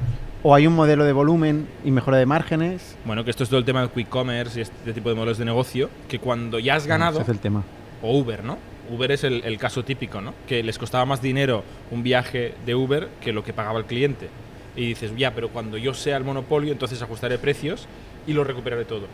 O 0.43 0.55
hay 0.55 0.65
un 0.65 0.74
modelo 0.74 1.03
de 1.05 1.13
volumen 1.13 1.67
y 1.83 1.91
mejora 1.91 2.17
de 2.17 2.25
márgenes. 2.25 2.95
Bueno, 3.05 3.24
que 3.24 3.29
esto 3.29 3.43
es 3.43 3.50
todo 3.50 3.60
el 3.60 3.65
tema 3.65 3.81
del 3.81 3.89
quick 3.91 4.10
commerce 4.10 4.57
y 4.60 4.63
este 4.63 4.93
tipo 4.93 5.10
de 5.10 5.15
modelos 5.15 5.38
de 5.38 5.45
negocio, 5.45 5.89
que 6.07 6.17
cuando 6.19 6.57
ya 6.57 6.75
has 6.75 6.83
Ese 6.83 6.89
ganado, 6.89 7.21
es 7.21 7.29
el 7.29 7.39
tema. 7.39 7.63
o 8.01 8.17
Uber, 8.17 8.43
¿no? 8.43 8.57
Uber 8.89 9.12
es 9.12 9.24
el, 9.24 9.43
el 9.45 9.57
caso 9.60 9.83
típico, 9.86 10.19
¿no? 10.19 10.33
Que 10.48 10.63
les 10.63 10.79
costaba 10.79 11.05
más 11.05 11.21
dinero 11.21 11.63
un 11.91 12.01
viaje 12.01 12.55
de 12.65 12.74
Uber 12.74 13.07
que 13.21 13.31
lo 13.33 13.43
que 13.43 13.53
pagaba 13.53 13.77
el 13.79 13.86
cliente. 13.86 14.29
Y 14.75 14.88
dices, 14.88 15.12
ya, 15.15 15.33
pero 15.36 15.50
cuando 15.50 15.77
yo 15.77 15.93
sea 15.93 16.17
el 16.17 16.24
monopolio, 16.24 16.71
entonces 16.74 17.00
ajustaré 17.01 17.38
precios 17.38 17.88
y 18.25 18.33
lo 18.33 18.43
recuperaré 18.43 18.86
todo. 18.86 19.05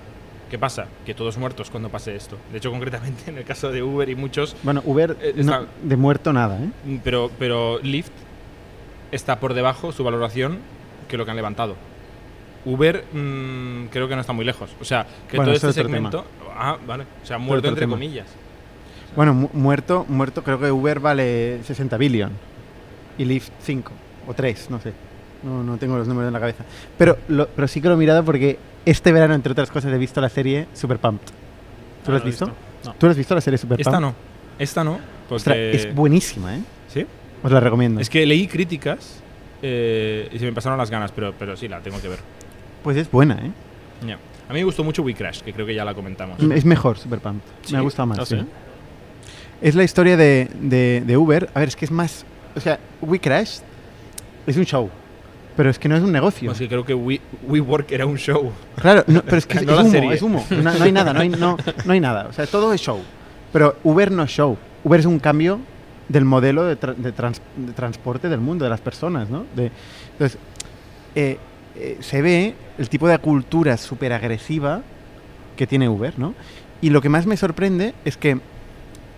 ¿Qué 0.50 0.57
pasa? 0.57 0.86
Que 1.05 1.13
todos 1.13 1.38
muertos 1.38 1.69
cuando 1.69 1.89
pase 1.89 2.15
esto. 2.15 2.38
De 2.53 2.60
hecho, 2.60 2.72
concretamente 2.77 3.29
en 3.29 3.38
el 3.38 3.43
caso 3.43 3.69
de 3.69 3.84
Uber 3.84 4.07
y 4.07 4.15
muchos, 4.15 4.55
Bueno, 4.63 4.81
Uber 4.86 5.17
Eh, 5.22 5.34
no- 5.36 5.41
está- 5.41 5.65
de 5.84 5.98
muerto 5.98 6.31
nada, 6.31 6.57
¿eh? 6.63 6.69
mm, 6.86 6.98
pero, 7.03 7.29
pero 7.38 7.79
Lyft 7.84 8.12
está 9.12 9.39
por 9.41 9.53
debajo 9.53 9.91
su 9.91 10.03
valoración 10.05 10.60
que 11.07 11.17
lo 11.17 11.25
que 11.25 11.31
han 11.31 11.37
levantado. 11.37 11.75
Uber 12.65 13.05
mm, 13.13 13.85
creo 13.87 14.07
que 14.07 14.15
no 14.15 14.21
está 14.21 14.33
muy 14.33 14.43
lejos. 14.45 14.69
O 14.81 14.85
sea, 14.85 15.05
que 15.29 15.37
Bueno, 15.37 15.51
todo 15.51 15.55
este 15.55 15.67
es 15.69 15.77
otro 15.77 15.83
tema. 15.93 16.11
segmento... 16.11 16.25
Ah, 16.55 16.77
vale. 16.85 17.05
O 17.23 17.25
sea, 17.25 17.37
muerto 17.37 17.67
entre 17.67 17.81
tema. 17.81 17.93
comillas. 17.95 18.27
Bueno, 19.15 19.33
mu- 19.33 19.49
muerto, 19.53 20.05
muerto, 20.09 20.43
creo 20.43 20.59
que 20.59 20.71
Uber 20.71 20.99
vale 20.99 21.59
60 21.63 21.97
billion 21.97 22.31
y 23.17 23.25
Lyft 23.25 23.51
5 23.61 23.91
o 24.27 24.33
3, 24.33 24.69
no 24.69 24.79
sé. 24.81 24.91
No, 25.43 25.63
no 25.63 25.77
tengo 25.77 25.97
los 25.97 26.07
números 26.07 26.27
en 26.27 26.33
la 26.33 26.39
cabeza. 26.39 26.65
Pero, 26.97 27.17
lo- 27.29 27.47
pero 27.47 27.67
sí 27.67 27.79
que 27.81 27.87
lo 27.87 27.93
he 27.93 27.97
mirado 27.97 28.23
porque 28.25 28.57
este 28.85 29.11
verano, 29.11 29.33
entre 29.33 29.51
otras 29.53 29.71
cosas, 29.71 29.93
he 29.93 29.97
visto 29.97 30.19
la 30.19 30.29
serie 30.29 30.67
Super 30.73 30.97
Pumped. 30.99 31.27
¿Tú 32.03 32.07
Ah, 32.07 32.11
lo 32.11 32.15
has 32.17 32.23
he 32.23 32.25
visto? 32.25 32.47
No. 32.83 32.93
¿Tú 32.95 33.05
lo 33.05 33.11
has 33.11 33.17
visto 33.17 33.33
la 33.35 33.41
serie 33.41 33.57
Super 33.57 33.79
Esta 33.79 33.91
Pumped? 33.91 34.07
no. 34.07 34.15
Esta 34.59 34.83
no. 34.83 34.99
Porque... 35.29 35.35
Ostras, 35.35 35.57
es 35.57 35.95
buenísima, 35.95 36.55
¿eh? 36.55 36.61
¿Sí? 36.93 37.05
Os 37.43 37.51
la 37.51 37.59
recomiendo. 37.59 38.01
Es 38.01 38.09
que 38.09 38.25
leí 38.25 38.47
críticas 38.47 39.21
eh, 39.61 40.29
y 40.31 40.39
se 40.39 40.45
me 40.45 40.53
pasaron 40.53 40.77
las 40.77 40.89
ganas, 40.89 41.11
pero, 41.11 41.33
pero 41.37 41.55
sí, 41.57 41.67
la 41.67 41.79
tengo 41.79 41.99
que 42.01 42.07
ver. 42.07 42.19
Pues 42.83 42.97
es 42.97 43.09
buena, 43.11 43.35
¿eh? 43.35 43.51
Ya. 44.05 44.15
A 44.49 44.53
mí 44.53 44.59
me 44.59 44.63
gustó 44.63 44.83
mucho 44.83 45.01
We 45.03 45.13
Crash, 45.13 45.41
que 45.41 45.51
creo 45.53 45.65
que 45.65 45.75
ya 45.75 45.83
la 45.83 45.93
comentamos. 45.93 46.39
Es 46.41 46.63
mejor 46.65 46.97
Superpump. 46.97 47.41
Sí. 47.63 47.73
Me 47.73 47.79
ha 47.79 47.81
gustado 47.81 48.05
más. 48.07 48.19
¿Ah, 48.19 48.25
sí. 48.25 48.37
sí? 48.37 48.45
Es 49.61 49.75
la 49.75 49.83
historia 49.83 50.15
de, 50.15 50.47
de- 50.61 51.03
de 51.05 51.17
Uber. 51.17 51.49
A 51.53 51.59
ver, 51.59 51.67
es 51.69 51.75
que 51.75 51.85
es 51.85 51.91
más. 51.91 52.25
O 52.55 52.59
sea, 52.59 52.79
We 53.01 53.19
Crash 53.19 53.59
es 54.45 54.55
un 54.57 54.63
show. 54.65 54.89
Pero 55.57 55.71
es 55.71 55.79
que 55.79 55.89
no 55.89 55.95
es 55.97 56.03
un 56.03 56.11
negocio. 56.11 56.49
Pues 56.49 56.59
que 56.59 56.67
creo 56.67 56.85
que 56.85 56.93
We, 56.93 57.19
WeWork 57.47 57.91
era 57.91 58.05
un 58.05 58.17
show. 58.17 58.51
Claro, 58.79 59.03
no, 59.07 59.23
pero 59.23 59.37
es 59.37 59.47
que 59.47 59.57
es, 59.57 59.65
No 59.65 59.79
es 59.81 59.91
humo, 59.93 60.11
es 60.11 60.21
humo. 60.21 60.45
No, 60.51 60.61
no 60.77 60.83
hay 60.83 60.91
nada, 60.91 61.13
no 61.13 61.19
hay, 61.21 61.29
no, 61.29 61.57
no 61.85 61.93
hay 61.93 61.99
nada. 61.99 62.27
O 62.29 62.33
sea, 62.33 62.45
todo 62.45 62.71
es 62.73 62.79
show. 62.81 63.01
Pero 63.51 63.75
Uber 63.83 64.11
no 64.11 64.23
es 64.23 64.29
show. 64.29 64.55
Uber 64.83 64.99
es 64.99 65.05
un 65.07 65.17
cambio 65.17 65.59
del 66.09 66.25
modelo 66.25 66.63
de, 66.63 66.79
tra- 66.79 66.95
de 66.95 67.11
trans- 67.11 67.41
de 67.55 67.73
transporte 67.73 68.29
del 68.29 68.39
mundo, 68.39 68.63
de 68.65 68.69
las 68.69 68.81
personas, 68.81 69.29
¿no? 69.29 69.45
De- 69.55 69.71
entonces, 70.13 70.37
eh, 71.15 71.37
eh, 71.75 71.97
se 72.01 72.21
ve 72.21 72.55
el 72.77 72.89
tipo 72.89 73.07
de 73.07 73.17
cultura 73.19 73.77
súper 73.77 74.13
agresiva 74.13 74.81
que 75.55 75.67
tiene 75.67 75.89
Uber, 75.89 76.17
¿no? 76.17 76.33
Y 76.81 76.89
lo 76.91 77.01
que 77.01 77.09
más 77.09 77.25
me 77.25 77.37
sorprende 77.37 77.93
es 78.05 78.17
que 78.17 78.39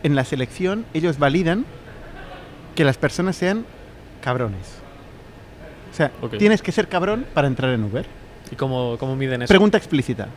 en 0.04 0.16
la 0.16 0.24
selección 0.24 0.86
ellos 0.94 1.20
validan 1.20 1.66
que 2.76 2.84
las 2.86 2.98
personas 2.98 3.36
sean 3.36 3.66
cabrones. 4.22 4.80
O 5.92 5.96
sea, 5.96 6.12
tienes 6.38 6.62
que 6.62 6.72
ser 6.72 6.88
cabrón 6.88 7.26
para 7.34 7.48
entrar 7.48 7.72
en 7.74 7.84
Uber. 7.84 8.06
¿Y 8.52 8.56
cómo, 8.56 8.96
cómo 8.98 9.16
miden 9.16 9.42
eso? 9.42 9.50
Pregunta 9.50 9.78
explícita. 9.78 10.28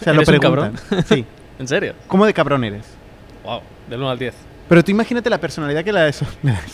O 0.00 0.04
sea, 0.04 0.12
lo 0.14 0.20
¿Eres 0.22 0.34
un 0.34 0.40
preguntan. 0.40 0.74
Sí. 1.06 1.24
¿En 1.58 1.66
serio? 1.68 1.94
¿Cómo 2.06 2.26
de 2.26 2.34
cabrón 2.34 2.64
eres? 2.64 2.84
Wow, 3.44 3.60
del 3.88 4.00
1 4.00 4.10
al 4.10 4.18
10. 4.18 4.34
Pero 4.70 4.82
tú 4.82 4.90
imagínate 4.90 5.28
la 5.28 5.38
personalidad 5.38 5.84
que 5.84 5.92
le 5.92 6.00
da 6.00 6.08
eso, 6.08 6.24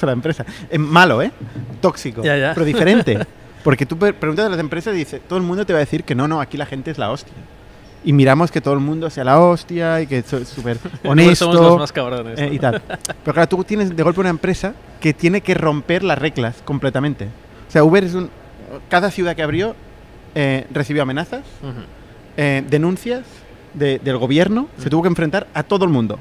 a 0.02 0.06
la 0.06 0.12
empresa. 0.12 0.44
Es 0.70 0.78
malo, 0.78 1.20
¿eh? 1.22 1.32
Tóxico. 1.80 2.22
Ya, 2.22 2.36
ya. 2.36 2.54
Pero 2.54 2.64
diferente. 2.64 3.18
Porque 3.64 3.84
tú 3.84 3.96
pre- 3.98 4.12
preguntas 4.12 4.46
a 4.46 4.48
las 4.50 4.60
empresas 4.60 4.94
y 4.94 4.98
dice, 4.98 5.18
todo 5.18 5.38
el 5.38 5.44
mundo 5.44 5.66
te 5.66 5.72
va 5.72 5.78
a 5.78 5.80
decir 5.80 6.04
que 6.04 6.14
no, 6.14 6.28
no, 6.28 6.40
aquí 6.40 6.56
la 6.56 6.66
gente 6.66 6.92
es 6.92 6.98
la 6.98 7.10
hostia. 7.10 7.32
Y 8.04 8.12
miramos 8.12 8.52
que 8.52 8.60
todo 8.60 8.74
el 8.74 8.80
mundo 8.80 9.10
sea 9.10 9.24
la 9.24 9.40
hostia 9.40 10.00
y 10.00 10.06
que 10.06 10.18
es 10.18 10.26
súper 10.26 10.78
honesto. 11.04 11.46
Somos 11.52 11.60
los 11.70 11.78
más 11.78 11.90
cabrones. 11.92 12.38
eh, 12.38 12.46
¿no? 12.46 12.52
y 12.52 12.58
tal. 12.60 12.80
Pero 13.24 13.34
claro, 13.34 13.48
tú 13.48 13.64
tienes 13.64 13.96
de 13.96 14.02
golpe 14.04 14.20
una 14.20 14.28
empresa 14.28 14.74
que 15.00 15.12
tiene 15.12 15.40
que 15.40 15.54
romper 15.54 16.04
las 16.04 16.16
reglas 16.18 16.54
completamente. 16.64 17.24
O 17.68 17.70
sea, 17.72 17.82
Uber 17.82 18.04
es 18.04 18.14
un... 18.14 18.30
Cada 18.88 19.10
ciudad 19.10 19.34
que 19.34 19.42
abrió 19.42 19.74
eh, 20.36 20.66
recibió 20.70 21.02
amenazas, 21.02 21.42
eh, 22.36 22.62
denuncias 22.68 23.22
de- 23.74 23.98
del 23.98 24.18
gobierno, 24.18 24.68
se 24.78 24.90
tuvo 24.90 25.02
que 25.02 25.08
enfrentar 25.08 25.46
a 25.54 25.62
todo 25.62 25.84
el 25.84 25.90
mundo. 25.90 26.18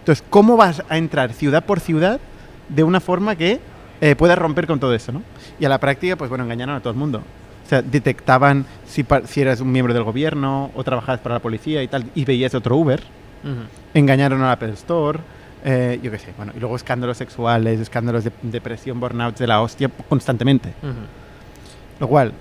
Entonces, 0.00 0.24
¿cómo 0.28 0.56
vas 0.56 0.82
a 0.88 0.98
entrar 0.98 1.32
ciudad 1.32 1.64
por 1.64 1.80
ciudad 1.80 2.20
de 2.68 2.82
una 2.84 3.00
forma 3.00 3.36
que 3.36 3.60
eh, 4.00 4.16
pueda 4.16 4.34
romper 4.34 4.66
con 4.66 4.80
todo 4.80 4.94
eso? 4.94 5.12
¿no? 5.12 5.22
Y 5.58 5.64
a 5.64 5.68
la 5.68 5.78
práctica, 5.78 6.16
pues 6.16 6.28
bueno, 6.28 6.44
engañaron 6.44 6.74
a 6.76 6.80
todo 6.80 6.92
el 6.92 6.98
mundo. 6.98 7.22
O 7.64 7.68
sea, 7.68 7.82
detectaban 7.82 8.66
si, 8.86 9.04
si 9.26 9.40
eras 9.40 9.60
un 9.60 9.70
miembro 9.70 9.94
del 9.94 10.02
gobierno 10.02 10.70
o 10.74 10.82
trabajabas 10.82 11.20
para 11.20 11.36
la 11.36 11.40
policía 11.40 11.82
y 11.82 11.88
tal, 11.88 12.04
y 12.14 12.24
veías 12.24 12.54
otro 12.54 12.76
Uber. 12.76 13.00
Ujú. 13.44 13.60
Engañaron 13.94 14.42
a 14.42 14.46
la 14.46 14.52
Apple 14.52 14.72
Store, 14.72 15.20
eh, 15.64 16.00
yo 16.02 16.10
qué 16.10 16.18
sé, 16.18 16.32
bueno, 16.36 16.52
y 16.56 16.60
luego 16.60 16.74
escándalos 16.74 17.18
sexuales, 17.18 17.78
escándalos 17.78 18.24
de 18.24 18.32
depresión, 18.42 18.98
burnouts 18.98 19.38
de 19.38 19.46
la 19.46 19.60
hostia 19.60 19.90
constantemente. 20.08 20.70
Ujú. 20.82 22.00
Lo 22.00 22.08
cual, 22.08 22.32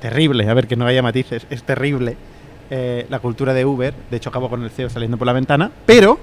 terrible, 0.00 0.48
a 0.48 0.54
ver 0.54 0.66
que 0.66 0.74
no 0.74 0.86
haya 0.86 1.02
matices, 1.02 1.46
es 1.50 1.62
terrible 1.62 2.16
eh, 2.70 3.06
la 3.10 3.18
cultura 3.20 3.52
de 3.52 3.64
Uber. 3.64 3.94
De 4.10 4.16
hecho, 4.16 4.30
acabó 4.30 4.48
con 4.48 4.62
el 4.62 4.70
CEO 4.70 4.88
saliendo 4.88 5.18
por 5.18 5.26
la 5.26 5.34
ventana. 5.34 5.70
Pero 5.84 6.18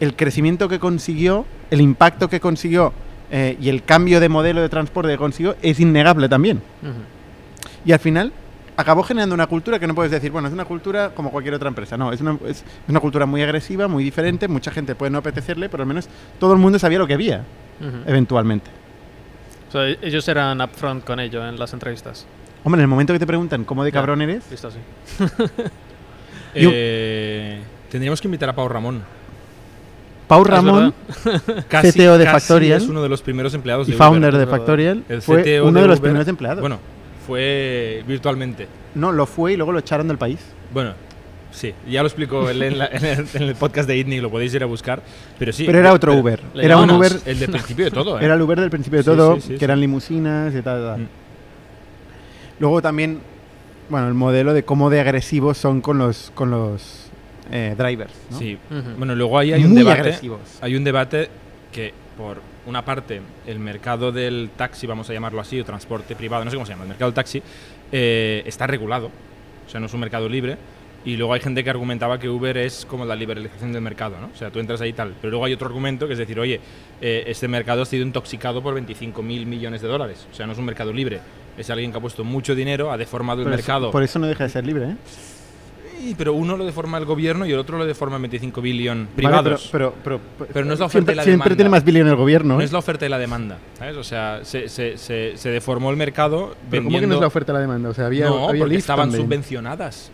el 0.00 0.14
crecimiento 0.16 0.68
que 0.68 0.78
consiguió, 0.78 1.46
el 1.70 1.80
impacto 1.80 2.28
que 2.28 2.40
consiguió 2.40 2.92
eh, 3.30 3.56
y 3.60 3.68
el 3.68 3.82
cambio 3.84 4.20
de 4.20 4.28
modelo 4.28 4.60
de 4.60 4.68
transporte 4.68 5.10
que 5.10 5.18
consiguió 5.18 5.56
es 5.62 5.80
innegable 5.80 6.28
también. 6.28 6.62
Y 7.84 7.92
al 7.92 7.98
final 7.98 8.32
acabó 8.76 9.02
generando 9.02 9.34
una 9.34 9.46
cultura 9.46 9.78
que 9.78 9.86
no 9.86 9.94
puedes 9.94 10.12
decir, 10.12 10.30
bueno, 10.30 10.48
es 10.48 10.54
una 10.54 10.64
cultura 10.66 11.10
como 11.14 11.30
cualquier 11.30 11.54
otra 11.54 11.68
empresa. 11.68 11.96
No, 11.96 12.12
es 12.12 12.20
una, 12.20 12.38
es, 12.46 12.58
es 12.58 12.64
una 12.88 13.00
cultura 13.00 13.24
muy 13.26 13.42
agresiva, 13.42 13.88
muy 13.88 14.04
diferente. 14.04 14.48
Mucha 14.48 14.70
gente 14.70 14.94
puede 14.94 15.10
no 15.10 15.18
apetecerle, 15.18 15.68
pero 15.68 15.82
al 15.82 15.88
menos 15.88 16.08
todo 16.38 16.52
el 16.52 16.58
mundo 16.58 16.78
sabía 16.78 16.98
lo 16.98 17.06
que 17.06 17.14
había, 17.14 17.44
eventualmente. 18.06 18.70
O 19.68 19.72
sea, 19.72 19.86
ellos 20.02 20.26
eran 20.28 20.60
upfront 20.60 21.04
con 21.04 21.18
ello 21.20 21.46
en 21.48 21.58
las 21.58 21.72
entrevistas. 21.72 22.26
Hombre, 22.64 22.80
en 22.80 22.84
el 22.84 22.88
momento 22.88 23.12
que 23.12 23.18
te 23.18 23.26
preguntan 23.26 23.64
cómo 23.64 23.82
de 23.84 23.90
Ya. 23.90 23.94
cabrón 23.94 24.22
eres. 24.22 24.44
Y 26.54 26.66
un- 26.66 26.72
Eh, 26.74 27.60
tendríamos 27.90 28.20
que 28.20 28.28
invitar 28.28 28.48
a 28.48 28.54
Pau 28.54 28.68
Ramón. 28.68 29.02
Pau 30.26 30.42
Ramón. 30.44 30.92
Casi, 31.68 31.92
CTO 31.92 32.18
de 32.18 32.24
casi 32.24 32.40
Factorial. 32.40 32.82
Es 32.82 32.88
uno 32.88 33.02
de 33.02 33.08
los 33.08 33.22
primeros 33.22 33.54
empleados 33.54 33.88
y 33.88 33.92
de 33.92 33.96
founder 33.96 34.34
Uber. 34.34 34.46
de. 34.46 34.50
Factorial, 34.50 35.04
El 35.08 35.22
fue 35.22 35.42
CTO 35.42 35.66
uno 35.68 35.78
de 35.78 35.82
de 35.82 35.88
los 35.88 35.98
Uber. 35.98 36.08
primeros 36.10 36.28
empleados. 36.28 36.60
Bueno, 36.60 36.78
fue 37.26 38.02
virtualmente. 38.06 38.66
no, 38.94 39.12
lo 39.12 39.26
fue 39.26 39.52
y 39.52 39.56
luego 39.56 39.72
lo 39.72 39.78
echaron 39.78 40.08
del 40.08 40.18
país. 40.18 40.38
Bueno, 40.74 40.94
sí, 41.52 41.72
ya 41.88 42.02
lo 42.02 42.08
explico 42.08 42.50
en, 42.50 42.62
en 42.62 42.78
la- 42.78 42.86
en 42.88 43.42
el, 43.42 43.54
podcast 43.54 43.86
de 43.88 43.96
Itney, 43.98 44.20
lo 44.20 44.30
podéis 44.30 44.52
ir 44.54 44.62
a 44.62 44.66
buscar. 44.66 45.00
Pero 45.38 45.52
sí. 45.52 45.64
Pero 45.64 45.78
era 45.78 45.92
otro 45.92 46.10
pero- 46.12 46.20
Uber. 46.22 46.40
Era 46.56 46.76
un 46.78 46.90
Uber, 46.90 47.12
El 47.24 47.38
del 47.38 47.50
principio 47.50 47.84
de 47.84 47.90
todo, 47.92 48.18
¿eh? 48.20 48.24
era 48.24 48.34
el 48.34 48.42
Uber 48.42 48.60
del 48.60 48.70
principio 48.70 48.98
de 48.98 49.04
todo, 49.04 49.36
sí, 49.36 49.42
sí, 49.48 49.56
que 49.56 49.64
eran 49.64 49.80
limusinas 49.80 50.52
y 50.54 50.60
tal, 50.62 50.82
tal. 50.84 51.00
Mm. 51.02 51.08
Luego 52.58 52.82
también, 52.82 53.20
bueno, 53.88 54.08
el 54.08 54.14
modelo 54.14 54.54
de 54.54 54.64
cómo 54.64 54.90
de 54.90 55.00
agresivos 55.00 55.58
son 55.58 55.80
con 55.80 55.98
los 55.98 56.32
con 56.34 56.50
los 56.50 57.05
eh, 57.50 57.74
drivers, 57.76 58.12
¿no? 58.30 58.38
Sí. 58.38 58.58
Ujú. 58.70 58.90
Bueno, 58.98 59.14
luego 59.14 59.38
ahí 59.38 59.52
hay 59.52 59.62
un 59.64 59.70
Muy 59.70 59.78
debate. 59.78 60.00
agresivos. 60.00 60.40
Hay 60.60 60.74
un 60.76 60.84
debate 60.84 61.28
que, 61.72 61.92
por 62.16 62.40
una 62.66 62.84
parte, 62.84 63.20
el 63.46 63.58
mercado 63.58 64.10
del 64.12 64.50
taxi, 64.56 64.86
vamos 64.86 65.08
a 65.10 65.12
llamarlo 65.12 65.40
así, 65.40 65.60
o 65.60 65.64
transporte 65.64 66.16
privado, 66.16 66.44
no 66.44 66.50
sé 66.50 66.56
cómo 66.56 66.66
se 66.66 66.72
llama, 66.72 66.82
el 66.84 66.88
mercado 66.88 67.10
del 67.10 67.14
taxi, 67.14 67.42
eh, 67.92 68.42
está 68.46 68.66
regulado. 68.66 69.06
O 69.66 69.70
sea, 69.70 69.80
no 69.80 69.86
es 69.86 69.94
un 69.94 70.00
mercado 70.00 70.28
libre. 70.28 70.56
Y 71.04 71.16
luego 71.16 71.34
hay 71.34 71.40
gente 71.40 71.62
que 71.62 71.70
argumentaba 71.70 72.18
que 72.18 72.28
Uber 72.28 72.56
es 72.56 72.84
como 72.84 73.04
la 73.04 73.14
liberalización 73.14 73.72
del 73.72 73.80
mercado, 73.80 74.16
¿no? 74.20 74.26
O 74.34 74.36
sea, 74.36 74.50
tú 74.50 74.58
entras 74.58 74.80
ahí 74.80 74.88
y 74.90 74.92
tal. 74.92 75.14
Pero 75.20 75.30
luego 75.30 75.44
hay 75.44 75.52
otro 75.52 75.68
argumento 75.68 76.08
que 76.08 76.14
es 76.14 76.18
decir, 76.18 76.40
oye, 76.40 76.60
eh, 77.00 77.22
este 77.28 77.46
mercado 77.46 77.82
ha 77.82 77.86
sido 77.86 78.02
intoxicado 78.04 78.60
por 78.60 78.74
25 78.74 79.22
mil 79.22 79.46
millones 79.46 79.82
de 79.82 79.86
dólares. 79.86 80.26
O 80.32 80.34
sea, 80.34 80.46
no 80.46 80.52
es 80.52 80.58
un 80.58 80.64
mercado 80.64 80.92
libre. 80.92 81.20
Es 81.56 81.70
alguien 81.70 81.92
que 81.92 81.98
ha 81.98 82.00
puesto 82.00 82.24
mucho 82.24 82.56
dinero, 82.56 82.90
ha 82.90 82.96
deformado 82.96 83.42
el 83.42 83.46
eso- 83.48 83.56
mercado. 83.56 83.90
por 83.92 84.02
eso 84.02 84.18
no 84.18 84.26
deja 84.26 84.42
de 84.44 84.50
ser 84.50 84.66
libre, 84.66 84.84
¿eh? 84.86 84.96
Y- 86.00 86.14
pero 86.14 86.32
uno 86.34 86.56
lo 86.56 86.64
deforma 86.64 86.98
el 86.98 87.04
gobierno 87.04 87.46
y 87.46 87.52
el 87.52 87.58
otro 87.58 87.78
lo 87.78 87.86
deforma 87.86 88.18
25 88.18 88.60
billón 88.60 89.04
Vale, 89.06 89.16
privados. 89.16 89.68
pero, 89.72 89.94
pero, 90.04 90.20
pero, 90.38 90.50
Pero 90.52 90.64
no 90.66 90.72
es 90.74 90.78
la 90.78 90.86
oferta 90.86 90.92
siempre, 91.12 91.12
y 91.14 91.16
la 91.16 91.22
siempre 91.24 91.44
demanda. 91.50 91.56
tiene 91.56 91.70
más 91.70 91.84
billón 91.84 92.08
el 92.08 92.16
gobierno, 92.16 92.54
No 92.54 92.60
¿eh? 92.60 92.64
es 92.64 92.72
la 92.72 92.78
oferta 92.78 93.06
y 93.06 93.08
la 93.08 93.18
demanda, 93.18 93.58
¿sabes? 93.78 93.96
O 93.96 94.04
sea, 94.04 94.40
se, 94.44 94.68
se, 94.68 94.96
se, 94.98 95.36
se 95.36 95.48
deformó 95.50 95.90
el 95.90 95.96
mercado 95.96 96.54
Pero 96.70 96.84
¿cómo 96.84 97.00
que 97.00 97.06
no 97.06 97.14
es 97.14 97.20
la 97.20 97.26
oferta 97.26 97.52
y 97.52 97.54
la 97.54 97.60
demanda? 97.60 97.88
O 97.90 97.94
sea, 97.94 98.06
había, 98.06 98.26
no, 98.26 98.48
había 98.48 98.60
porque 98.62 98.76
estaban 98.76 99.08
también. 99.10 99.26
subvencionadas. 99.26 100.10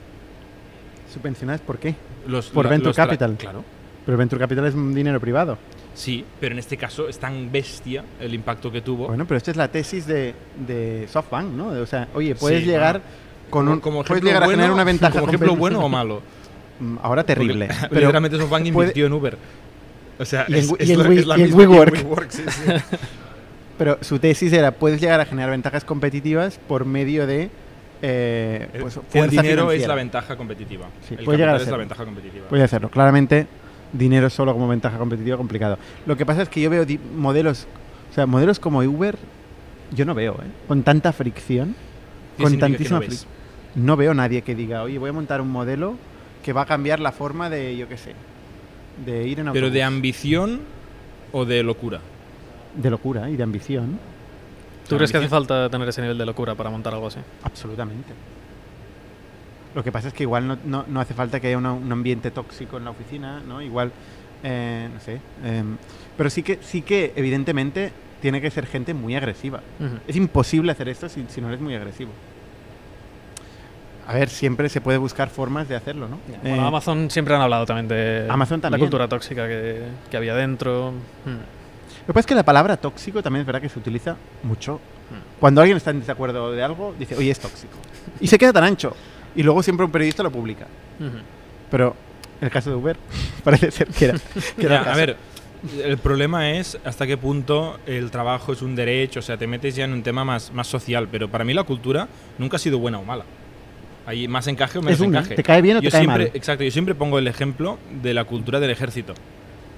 ¿Subvencionadas 1.12 1.60
por 1.60 1.78
qué? 1.78 1.94
Los, 2.26 2.48
Por 2.48 2.64
la- 2.64 2.70
Venture 2.70 2.88
los 2.90 2.96
Capital. 2.96 3.36
Claro. 3.38 3.64
Pero 4.06 4.18
Venture 4.18 4.40
Capital 4.40 4.66
es 4.66 4.74
un 4.74 4.94
dinero 4.94 5.20
privado. 5.20 5.58
Sí, 5.94 6.24
pero 6.40 6.52
en 6.54 6.58
este 6.58 6.76
caso 6.76 7.08
es 7.08 7.18
tan 7.18 7.52
bestia 7.52 8.02
el 8.18 8.32
impacto 8.34 8.72
que 8.72 8.80
tuvo. 8.80 9.08
Bueno, 9.08 9.26
pero 9.26 9.36
esta 9.36 9.50
es 9.50 9.56
la 9.56 9.68
tesis 9.68 10.06
de, 10.06 10.34
de 10.66 11.06
SoftBank, 11.08 11.48
¿no? 11.52 11.68
O 11.68 11.86
sea, 11.86 12.08
oye, 12.14 12.34
puedes 12.34 12.60
Sí, 12.60 12.66
llegar. 12.70 13.02
Con 13.52 13.68
un, 13.68 13.80
como 13.80 13.98
puedes 14.02 14.10
ejemplo 14.10 14.28
llegar 14.30 14.42
a 14.42 14.46
bueno, 14.46 14.56
generar 14.56 14.72
una 14.74 14.84
ventaja 14.84 15.14
como 15.20 15.26
ejemplo 15.28 15.54
bueno 15.56 15.84
o 15.84 15.88
malo. 15.98 16.22
Mm, 16.80 16.96
Ahora 17.02 17.22
terrible. 17.24 17.66
Porque, 17.66 17.80
pero 17.90 18.00
literalmente 18.00 18.38
SoftBank 18.38 18.66
invirtió 18.66 19.06
en 19.06 19.12
Uber. 19.12 19.38
O 20.18 20.24
sea, 20.24 20.46
Y 20.48 20.52
en 20.54 20.58
es, 20.58 20.74
y 20.80 20.96
la, 20.96 21.08
Wi- 21.08 21.18
es 21.18 21.26
la 21.26 21.38
y 21.38 21.40
en 21.42 21.46
misma 21.46 21.58
WeWork. 21.62 21.94
WeWork, 21.94 22.30
sí, 22.30 22.42
sí. 22.48 22.62
Pero 23.78 23.98
su 24.00 24.18
tesis 24.18 24.52
era, 24.52 24.70
puedes 24.72 25.00
llegar 25.00 25.20
a 25.20 25.24
generar 25.24 25.50
ventajas 25.50 25.84
competitivas 25.84 26.60
por 26.68 26.84
medio 26.84 27.26
de 27.26 27.50
eh, 28.02 28.68
pues, 28.80 28.96
el 28.96 29.02
fuerza 29.02 29.42
dinero 29.42 29.72
es 29.72 29.86
la 29.86 29.94
ventaja 29.94 30.36
competitiva. 30.36 30.86
Sí, 31.08 31.14
el 31.18 31.24
puede 31.24 31.38
llegar 31.38 31.54
a 31.54 31.58
capital 31.58 31.68
es 31.68 31.72
la 31.72 31.78
ventaja 31.78 32.04
competitiva. 32.04 32.48
Puede 32.48 32.62
hacerlo. 32.62 32.88
Claramente, 32.90 33.46
dinero 33.92 34.28
solo 34.30 34.52
como 34.52 34.68
ventaja 34.68 34.98
competitiva 34.98 35.36
complicado. 35.36 35.78
Lo 36.06 36.16
que 36.16 36.24
pasa 36.26 36.42
es 36.42 36.48
que 36.48 36.60
yo 36.60 36.70
veo 36.70 36.84
modelos, 37.16 37.66
o 38.10 38.14
sea, 38.14 38.26
modelos 38.26 38.58
como 38.60 38.80
Uber, 38.80 39.16
yo 39.92 40.04
no 40.04 40.14
veo, 40.14 40.34
¿eh? 40.34 40.50
Con 40.68 40.82
tanta 40.82 41.12
fricción, 41.12 41.74
¿Qué 42.36 42.42
con 42.44 42.58
tantísima 42.58 42.98
no 43.00 43.06
fricción. 43.06 43.30
No 43.74 43.96
veo 43.96 44.12
nadie 44.14 44.42
que 44.42 44.54
diga, 44.54 44.82
oye, 44.82 44.98
voy 44.98 45.10
a 45.10 45.12
montar 45.12 45.40
un 45.40 45.50
modelo 45.50 45.96
que 46.44 46.52
va 46.52 46.62
a 46.62 46.66
cambiar 46.66 47.00
la 47.00 47.12
forma 47.12 47.48
de, 47.48 47.76
yo 47.76 47.88
qué 47.88 47.96
sé, 47.96 48.14
de 49.06 49.26
ir 49.26 49.40
en 49.40 49.48
autobús. 49.48 49.54
Pero 49.54 49.70
de 49.70 49.82
ambición 49.82 50.60
o 51.32 51.44
de 51.44 51.62
locura. 51.62 52.00
De 52.76 52.90
locura 52.90 53.30
y 53.30 53.36
de 53.36 53.42
ambición. 53.42 53.98
¿Tú 54.88 54.96
crees 54.96 55.10
que 55.12 55.18
hace 55.18 55.28
falta 55.28 55.70
tener 55.70 55.88
ese 55.88 56.02
nivel 56.02 56.18
de 56.18 56.26
locura 56.26 56.54
para 56.54 56.68
montar 56.68 56.92
algo 56.92 57.06
así? 57.06 57.20
Absolutamente. 57.44 58.12
Lo 59.74 59.82
que 59.82 59.90
pasa 59.92 60.08
es 60.08 60.14
que 60.14 60.24
igual 60.24 60.46
no, 60.46 60.58
no- 60.66 60.84
no 60.86 61.00
hace 61.00 61.14
falta 61.14 61.40
que 61.40 61.46
haya 61.46 61.56
una- 61.56 61.72
un 61.72 61.90
ambiente 61.90 62.30
tóxico 62.30 62.76
en 62.76 62.84
la 62.84 62.90
oficina, 62.90 63.40
¿no? 63.46 63.62
Igual, 63.62 63.90
eh, 64.42 64.88
no 64.92 65.00
sé. 65.00 65.20
em, 65.44 65.76
pero 66.16 66.28
sí 66.28 66.42
que, 66.42 66.58
sí 66.62 66.82
que, 66.82 67.12
evidentemente, 67.16 67.90
tiene 68.20 68.40
que 68.42 68.50
ser 68.50 68.66
gente 68.66 68.92
muy 68.92 69.14
agresiva. 69.16 69.60
Es 70.06 70.16
imposible 70.16 70.72
hacer 70.72 70.88
esto 70.88 71.08
si, 71.08 71.24
si 71.28 71.40
no 71.40 71.48
eres 71.48 71.60
muy 71.60 71.74
agresivo. 71.74 72.10
A 74.12 74.16
ver, 74.16 74.28
siempre 74.28 74.68
se 74.68 74.80
puede 74.82 74.98
buscar 74.98 75.30
formas 75.30 75.68
de 75.68 75.74
hacerlo, 75.76 76.06
¿no? 76.08 76.18
Bueno, 76.42 76.56
Eh, 76.56 76.66
Amazon 76.66 77.10
siempre 77.10 77.34
han 77.34 77.40
hablado 77.40 77.64
también 77.64 77.88
de 77.88 78.26
Amazon 78.28 78.58
la 78.58 78.62
también. 78.62 78.80
cultura 78.80 79.08
tóxica 79.08 79.48
que, 79.48 79.82
que 80.10 80.16
había 80.16 80.34
dentro. 80.34 80.92
Mm. 81.24 81.30
Lo 81.30 82.06
que 82.08 82.12
pasa 82.12 82.20
es 82.20 82.26
que 82.26 82.34
la 82.34 82.42
palabra 82.44 82.76
tóxico 82.76 83.22
también 83.22 83.40
es 83.40 83.46
verdad 83.46 83.62
que 83.62 83.68
se 83.68 83.78
utiliza 83.78 84.16
mucho. 84.42 84.74
Hmm. 84.74 85.38
Cuando 85.40 85.60
alguien 85.60 85.76
está 85.76 85.90
en 85.92 86.00
desacuerdo 86.00 86.50
de 86.52 86.62
algo, 86.62 86.94
dice, 86.98 87.16
oye, 87.16 87.30
es 87.30 87.38
tóxico. 87.38 87.74
Y 88.20 88.26
se 88.26 88.38
queda 88.38 88.52
tan 88.52 88.64
ancho. 88.64 88.94
y 89.36 89.42
luego 89.42 89.62
siempre 89.62 89.86
un 89.86 89.92
periodista 89.92 90.22
lo 90.22 90.30
publica. 90.30 90.66
Ujú. 91.00 91.18
Pero 91.70 91.94
el 92.40 92.50
caso 92.50 92.70
de 92.70 92.76
Uber 92.76 92.96
parece 93.44 93.70
ser 93.70 93.86
que 93.88 94.04
era. 94.06 94.18
que 94.58 94.66
era 94.66 94.74
Ya, 94.74 94.76
el 94.76 94.82
a 94.82 94.84
caso. 94.84 94.96
ver, 94.98 95.16
el 95.84 95.98
problema 95.98 96.50
es 96.50 96.76
hasta 96.84 97.06
qué 97.06 97.16
punto 97.16 97.78
el 97.86 98.10
trabajo 98.10 98.52
es 98.52 98.60
un 98.62 98.74
derecho, 98.74 99.20
o 99.20 99.22
sea, 99.22 99.36
te 99.36 99.46
metes 99.46 99.76
ya 99.76 99.84
en 99.84 99.92
un 99.92 100.02
tema 100.02 100.24
más, 100.24 100.52
más 100.52 100.66
social, 100.66 101.08
pero 101.10 101.28
para 101.28 101.44
mí 101.44 101.54
la 101.54 101.62
cultura 101.62 102.08
nunca 102.36 102.56
ha 102.56 102.60
sido 102.60 102.78
buena 102.78 102.98
o 102.98 103.04
mala. 103.04 103.24
Hay 104.06 104.26
más 104.28 104.46
encaje 104.46 104.78
o 104.78 104.82
menos 104.82 105.00
Es 105.00 105.06
una, 105.06 105.20
encaje. 105.20 105.36
¿te 105.36 105.42
cae 105.42 105.62
bien 105.62 105.76
o 105.76 105.80
yo 105.80 105.90
te 105.90 105.96
cae 105.96 106.06
mal? 106.06 106.22
Exacto, 106.22 106.64
yo 106.64 106.70
siempre 106.70 106.94
pongo 106.94 107.18
el 107.18 107.28
ejemplo 107.28 107.78
de 108.02 108.14
la 108.14 108.24
cultura 108.24 108.60
del 108.60 108.70
ejército. 108.70 109.14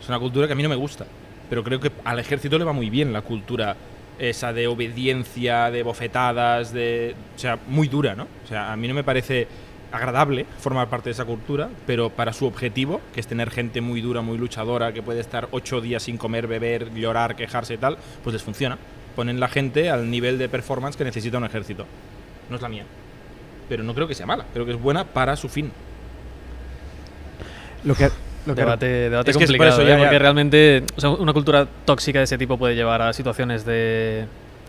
Es 0.01 0.09
una 0.09 0.19
cultura 0.19 0.47
que 0.47 0.53
a 0.53 0.57
mí 0.57 0.63
no 0.63 0.69
me 0.69 0.77
gusta, 0.77 1.07
pero 1.49 1.63
creo 1.63 1.81
que 1.81 1.91
al 2.05 2.19
ejército 2.19 2.59
le 2.59 2.65
va 2.65 2.73
muy 2.73 2.91
bien 2.91 3.13
la 3.13 3.23
cultura 3.23 3.77
esa 4.19 4.53
de 4.53 4.67
obediencia, 4.67 5.71
de 5.71 5.83
bofetadas, 5.83 6.73
de, 6.73 7.15
o 7.35 7.39
sea, 7.39 7.59
muy 7.69 7.89
dura, 7.89 8.15
¿no? 8.15 8.25
O 8.45 8.49
sea, 8.49 8.73
a 8.73 8.77
mí 8.77 8.87
no 8.87 8.95
me 8.95 9.05
parece 9.05 9.49
agradable 9.93 10.45
formar 10.59 10.89
parte 10.89 11.09
de 11.09 11.13
esa 11.13 11.25
cultura, 11.25 11.69
pero 11.87 12.11
para 12.11 12.33
su 12.33 12.47
objetivo, 12.47 13.01
que 13.13 13.21
es 13.21 13.27
tener 13.27 13.51
gente 13.51 13.81
muy 13.81 14.01
dura, 14.01 14.23
muy 14.23 14.39
luchadora, 14.39 14.93
que 14.93 15.03
puede 15.03 15.21
estar 15.21 15.49
ocho 15.53 15.81
días 15.81 16.03
sin 16.03 16.17
comer, 16.17 16.47
beber, 16.47 16.93
llorar, 16.95 17.37
quejarse 17.37 17.75
y 17.75 17.79
tal, 17.79 17.99
pues 18.23 18.35
les 18.35 18.43
funciona. 18.43 18.79
Ponen 19.15 19.39
la 19.39 19.49
gente 19.49 19.91
al 19.91 20.11
nivel 20.11 20.39
de 20.39 20.49
performance 20.49 20.97
que 20.97 21.05
necesita 21.05 21.39
un 21.39 21.45
ejército. 21.45 21.87
No 22.51 22.57
es 22.57 22.63
la 22.63 22.69
mía. 22.69 22.85
Pero 23.69 23.83
no 23.83 23.95
creo 23.95 24.07
que 24.07 24.15
sea 24.15 24.27
mala, 24.27 24.45
creo 24.53 24.65
que 24.67 24.73
es 24.73 24.81
buena 24.81 25.05
para 25.05 25.37
su 25.37 25.49
fin. 25.49 25.73
Lo 27.85 27.95
que, 27.95 28.05
lo 28.47 28.55
que 28.55 28.61
Debate, 28.63 28.87
debate 28.87 29.31
Es 29.31 29.37
que 29.37 29.45
es 29.45 29.51
por 29.51 29.57
complicado, 29.59 29.83
eso 29.83 29.89
ya- 29.89 29.95
¿eh? 29.97 29.99
porque 29.99 30.15
ya- 30.15 30.19
realmente 30.19 30.85
o 30.97 31.01
sea, 31.01 31.11
una 31.11 31.33
cultura 31.33 31.67
tóxica 31.85 32.19
de 32.19 32.25
ese 32.25 32.39
tipo 32.39 32.57
puede 32.59 32.75
llevar 32.75 33.03
a 33.03 33.13
situaciones 33.13 33.65
de 33.67 34.27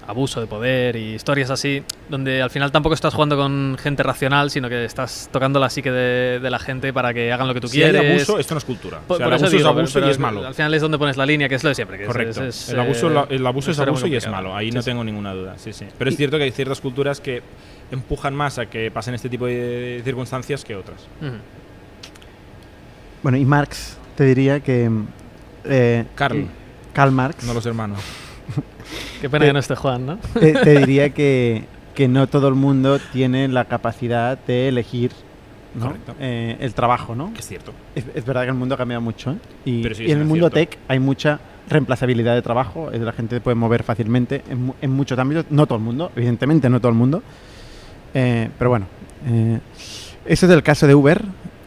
abuso 0.07 0.39
de 0.39 0.45
poder 0.45 0.95
y 0.97 1.15
historias 1.15 1.49
así, 1.49 1.81
donde 2.09 2.39
al 2.41 2.51
final 2.51 2.71
tampoco 2.71 2.93
estás 2.93 3.13
jugando 3.15 3.35
con 3.37 3.75
gente 3.81 4.03
racional, 4.03 4.51
sino 4.51 4.69
que 4.69 4.85
estás 4.85 5.29
tocando 5.31 5.59
la 5.59 5.69
psique 5.71 5.89
de, 5.91 6.39
de 6.39 6.49
la 6.51 6.59
gente 6.59 6.93
para 6.93 7.11
que 7.11 7.31
hagan 7.31 7.47
lo 7.47 7.55
que 7.55 7.61
tú 7.61 7.67
si 7.67 7.81
hay 7.81 7.89
quieres. 7.91 8.11
abuso, 8.11 8.37
esto 8.39 8.53
no 8.53 8.59
es 8.59 8.65
cultura. 8.65 8.99
Por, 8.99 9.15
O 9.15 9.17
sea, 9.17 9.25
por 9.25 9.33
el 9.33 9.37
eso 9.37 9.45
abuso 9.45 9.57
digo, 9.57 9.69
es 9.69 9.75
abuso 9.77 9.93
pero- 9.95 10.07
y 10.07 10.09
es 10.11 10.19
malo. 10.19 10.45
Al 10.45 10.53
final 10.53 10.73
es 10.75 10.81
donde 10.81 10.97
pones 10.99 11.17
la 11.17 11.25
línea, 11.25 11.49
que 11.49 11.55
es 11.55 11.63
lo 11.63 11.69
de 11.69 11.75
siempre. 11.75 11.97
Que 11.97 12.05
Correcto. 12.05 12.43
es- 12.43 12.67
es, 12.67 12.69
el, 12.69 12.79
abuso, 12.81 13.09
eh, 13.09 13.25
el 13.31 13.47
abuso 13.47 13.71
es 13.71 13.77
muy 13.79 13.87
abuso 13.87 14.05
y 14.07 14.15
es 14.15 14.27
malo. 14.27 14.55
Ahí 14.55 14.69
Sí, 14.69 14.75
no 14.75 14.81
sí. 14.83 14.85
tengo 14.91 15.03
ninguna 15.03 15.33
duda. 15.33 15.55
Sí, 15.57 15.73
sí. 15.73 15.85
Pero 15.97 16.09
es 16.11 16.17
cierto 16.17 16.37
que 16.37 16.43
hay 16.43 16.51
ciertas 16.51 16.81
culturas 16.81 17.19
que 17.19 17.41
empujan 17.91 18.35
más 18.35 18.57
a 18.59 18.65
que 18.67 18.89
pasen 18.91 19.13
este 19.15 19.29
tipo 19.29 19.45
de 19.45 20.01
circunstancias 20.03 20.63
que 20.65 20.75
otras. 20.75 21.07
Bueno, 23.23 23.37
y 23.37 23.45
Marx 23.45 23.97
te 24.15 24.23
diría 24.25 24.59
que. 24.59 24.89
eh, 25.65 26.05
Karl. 26.15 26.47
Karl 26.93 27.11
Marx. 27.11 27.43
No 27.45 27.53
los 27.53 27.65
hermanos. 27.65 27.99
Qué 29.21 29.29
pena 29.29 29.45
Eh, 29.45 29.49
que 29.49 29.53
no 29.53 29.59
esté 29.59 29.75
Juan, 29.75 30.05
¿no? 30.05 30.17
te, 30.39 30.53
te 30.53 30.77
diría 30.79 31.09
que, 31.09 31.65
que 31.95 32.07
no 32.07 32.27
todo 32.27 32.47
el 32.47 32.55
mundo 32.55 32.99
tiene 33.11 33.47
la 33.47 33.65
capacidad 33.65 34.37
de 34.37 34.67
elegir. 34.67 35.11
Eh, 36.21 36.55
el 36.61 36.73
trabajo, 36.73 37.15
¿no? 37.15 37.33
Que 37.33 37.39
es 37.39 37.47
cierto. 37.47 37.73
Es, 37.95 38.05
es 38.15 38.25
verdad 38.25 38.43
que 38.43 38.49
el 38.49 38.53
mundo 38.55 38.75
ha 38.75 38.77
cambiado 38.77 39.01
mucho, 39.01 39.31
¿eh? 39.31 39.37
Y, 39.65 39.83
Pero 39.83 39.95
sigue 39.95 40.07
y 40.07 40.11
en 40.13 40.19
el 40.19 40.25
mundo 40.25 40.49
cierto. 40.49 40.71
tech 40.71 40.79
hay 40.87 40.99
mucha 40.99 41.39
reemplazabilidad 41.67 42.33
de 42.35 42.41
trabajo, 42.41 42.89
la 42.91 43.11
gente 43.11 43.41
puede 43.41 43.55
mover 43.55 43.83
fácilmente 43.83 44.41
en, 44.49 44.71
en 44.81 44.91
muchos 44.91 45.17
ámbitos, 45.19 45.45
no 45.49 45.65
todo 45.65 45.77
el 45.79 45.83
mundo, 45.83 46.11
evidentemente 46.15 46.69
no 46.69 46.79
todo 46.79 46.89
el 46.91 46.97
mundo, 46.97 47.23
Eh, 48.15 48.49
pero 48.57 48.71
bueno, 48.71 48.87
eh, 49.27 49.59
eso 50.25 50.45
es 50.47 50.51
el 50.51 50.63
caso 50.63 50.87
de 50.87 50.95
Uber, 50.95 51.21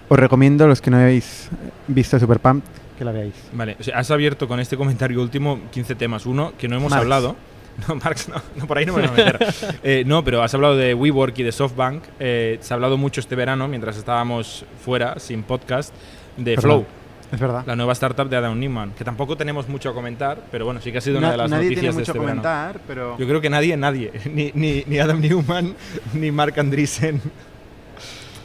os 0.09 0.19
recomiendo 0.19 0.65
a 0.65 0.67
los 0.67 0.81
que 0.81 0.91
no 0.91 0.97
habéis 0.97 1.49
visto 1.87 2.19
Superpump 2.19 2.65
que 2.99 3.05
la 3.05 3.13
veáis. 3.13 3.35
Vale, 3.53 3.77
o 3.79 3.83
sea, 3.83 3.97
has 3.99 4.11
abierto 4.11 4.49
con 4.49 4.59
este 4.59 4.77
comentario 4.77 5.23
último 5.23 5.61
15 5.71 5.95
temas. 5.95 6.27
Uno, 6.27 6.53
que 6.59 6.67
no 6.67 6.77
hemos 6.77 6.91
Marx. 6.91 7.03
hablado. 7.03 7.37
No, 7.87 7.95
Marx, 7.95 8.29
no, 8.29 8.35
no, 8.57 8.67
por 8.67 8.77
ahí 8.77 8.85
no 8.85 8.93
me 8.93 9.07
voy 9.07 9.11
a 9.11 9.13
meter. 9.13 9.39
Eh, 9.85 10.03
no, 10.05 10.25
pero 10.25 10.43
has 10.43 10.53
hablado 10.53 10.77
de 10.77 10.95
WeWork 10.95 11.39
y 11.39 11.45
de 11.45 11.53
SoftBank. 11.53 12.03
Eh, 12.19 12.59
se 12.61 12.75
ha 12.75 12.77
hablado 12.77 12.97
mucho 12.97 13.21
este 13.21 13.37
verano, 13.37 13.69
mientras 13.69 13.97
estábamos 13.97 14.65
fuera, 14.85 15.21
sin 15.21 15.45
podcast, 15.45 15.95
de 16.37 16.57
Perdón. 16.57 16.61
Flow, 16.63 16.87
Es 17.31 17.39
verdad. 17.41 17.63
la 17.67 17.77
nueva 17.77 17.93
startup 17.93 18.29
de 18.29 18.37
Adam 18.37 18.59
Newman, 18.59 18.93
que 18.93 19.05
tampoco 19.05 19.37
tenemos 19.37 19.69
mucho 19.69 19.91
a 19.91 19.95
comentar, 19.95 20.39
pero 20.51 20.65
bueno, 20.65 20.81
sí 20.81 20.91
que 20.93 20.99
ha 20.99 21.01
sido 21.01 21.19
una 21.19 21.27
Na- 21.29 21.33
de 21.33 21.37
las 21.39 21.51
nadie 21.51 21.65
noticias 21.65 21.81
tiene 21.81 21.93
de 21.95 21.99
mucho 22.01 22.13
este 22.13 22.19
a 22.19 22.23
verano. 22.23 22.43
comentar, 22.43 22.81
pero... 22.87 23.19
Yo 23.19 23.27
creo 23.27 23.41
que 23.41 23.51
nadie, 23.51 23.77
nadie, 23.77 24.13
ni, 24.33 24.51
ni, 24.55 24.83
ni 24.87 24.99
Adam 24.99 25.21
Newman, 25.21 25.75
ni 26.15 26.31
Mark 26.31 26.59
Andreessen. 26.59 27.21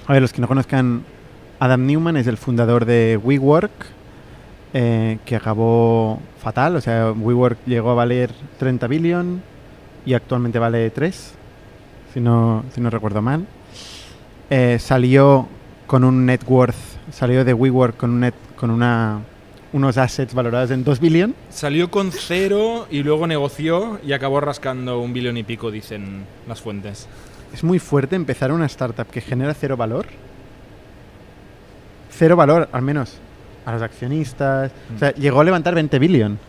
A 0.08 0.14
ver, 0.14 0.22
los 0.22 0.34
que 0.34 0.42
no 0.42 0.48
conozcan, 0.50 1.04
Adam 1.60 1.86
Newman 1.86 2.18
es 2.18 2.28
el 2.28 2.36
fundador 2.38 2.84
de 2.86 3.18
WeWork, 3.24 3.72
eh, 4.74 5.20
que 5.26 5.36
acabó 5.38 6.20
fatal. 6.42 6.76
O 6.76 6.82
sea, 6.82 7.12
WeWork 7.12 7.60
llegó 7.66 7.92
a 7.92 7.94
valer 7.94 8.32
30 8.60 8.88
billion 8.88 9.42
y 10.06 10.14
actualmente 10.14 10.60
vale 10.60 10.90
3, 10.90 11.34
si 12.14 12.20
no, 12.20 12.66
si 12.76 12.82
no 12.82 12.90
recuerdo 12.90 13.22
mal. 13.22 13.46
Eh, 14.50 14.78
salió 14.80 15.48
con 15.88 16.04
un 16.04 16.26
net 16.26 16.42
worth, 16.48 16.76
salió 17.12 17.46
de 17.46 17.54
WeWork 17.54 17.96
con, 17.96 18.10
un 18.10 18.20
net, 18.22 18.34
con 18.64 18.72
una, 18.72 19.20
unos 19.74 19.98
assets 19.98 20.34
valorados 20.34 20.72
en 20.72 20.86
2 20.86 21.02
billion. 21.02 21.36
Salió 21.50 21.92
con 21.92 22.14
cero 22.14 22.88
y 22.90 23.04
luego 23.04 23.28
negoció 23.28 24.00
y 24.06 24.14
acabó 24.14 24.40
rascando 24.40 25.02
un 25.02 25.12
billón 25.12 25.36
y 25.36 25.44
pico, 25.44 25.70
dicen 25.70 26.24
las 26.48 26.62
fuentes. 26.62 27.10
Es 27.54 27.62
muy 27.62 27.78
fuerte 27.78 28.16
empezar 28.16 28.54
una 28.54 28.66
startup 28.68 29.08
que 29.08 29.20
genera 29.20 29.54
cero 29.54 29.76
valor. 29.76 30.06
Cero 32.10 32.38
valor, 32.38 32.70
al 32.72 32.82
menos 32.84 33.18
a 33.66 33.74
los 33.74 33.82
accionistas. 33.82 34.72
O 34.96 34.98
sea, 34.98 35.12
llegó 35.14 35.42
a 35.42 35.44
levantar 35.44 35.76
20 35.76 36.00
billion 36.00 36.40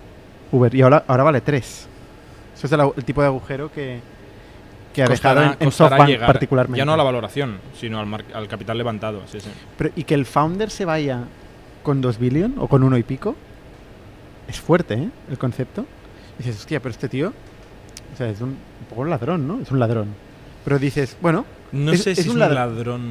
Uber 0.53 0.73
y 0.73 0.83
ahora, 0.83 1.03
ahora 1.09 1.25
vale 1.25 1.41
3. 1.41 1.89
Eso 2.57 2.67
es 2.69 2.73
el, 2.73 2.81
el 2.97 3.05
tipo 3.05 3.23
de 3.23 3.27
agujero 3.27 3.73
que, 3.73 3.99
que 4.93 5.03
ha 5.03 5.09
dejado 5.09 5.43
en, 5.43 5.49
en 5.49 5.55
costará 5.65 5.89
SoftBank 5.97 6.09
llegar, 6.11 6.27
particularmente. 6.29 6.79
Ya 6.79 6.85
no 6.85 6.93
a 6.93 6.97
la 6.97 7.03
valoración, 7.03 7.59
sino 7.77 7.99
al, 7.99 8.07
mar- 8.07 8.25
al 8.33 8.47
capital 8.47 8.79
levantado. 8.79 9.23
Sí, 9.27 9.41
sí. 9.41 9.49
Pero- 9.77 9.91
y 9.97 10.05
que 10.05 10.15
el 10.15 10.27
founder 10.27 10.71
se 10.71 10.85
vaya 10.85 11.25
con 11.85 12.01
2 12.01 12.19
billion 12.19 12.55
o 12.59 12.67
con 12.67 12.83
uno 12.83 12.99
y 12.99 13.05
pico 13.05 13.37
es 14.49 14.61
fuerte, 14.61 14.95
¿eh? 14.95 15.09
El 15.31 15.39
concepto. 15.39 15.87
Y 16.39 16.43
dices, 16.43 16.57
hostia, 16.63 16.81
pero 16.81 16.91
este 16.91 17.09
tío 17.09 17.33
o 18.13 18.17
sea, 18.17 18.29
es 18.29 18.41
un, 18.41 18.49
un 18.51 18.57
poco 18.89 19.03
un 19.03 19.11
ladrón, 19.11 19.47
¿no? 19.47 19.61
Es 19.61 19.71
un 19.71 19.79
ladrón. 19.79 20.09
Pero 20.65 20.79
dices, 20.81 21.17
bueno, 21.21 21.45
No 21.73 21.93
Es- 21.93 22.03
sé 22.03 22.11
es 22.13 22.19
si 22.19 22.23
es 22.23 22.29
un 22.29 22.35
un 22.35 22.41
ladr- 22.43 22.55
ladrón. 22.55 23.11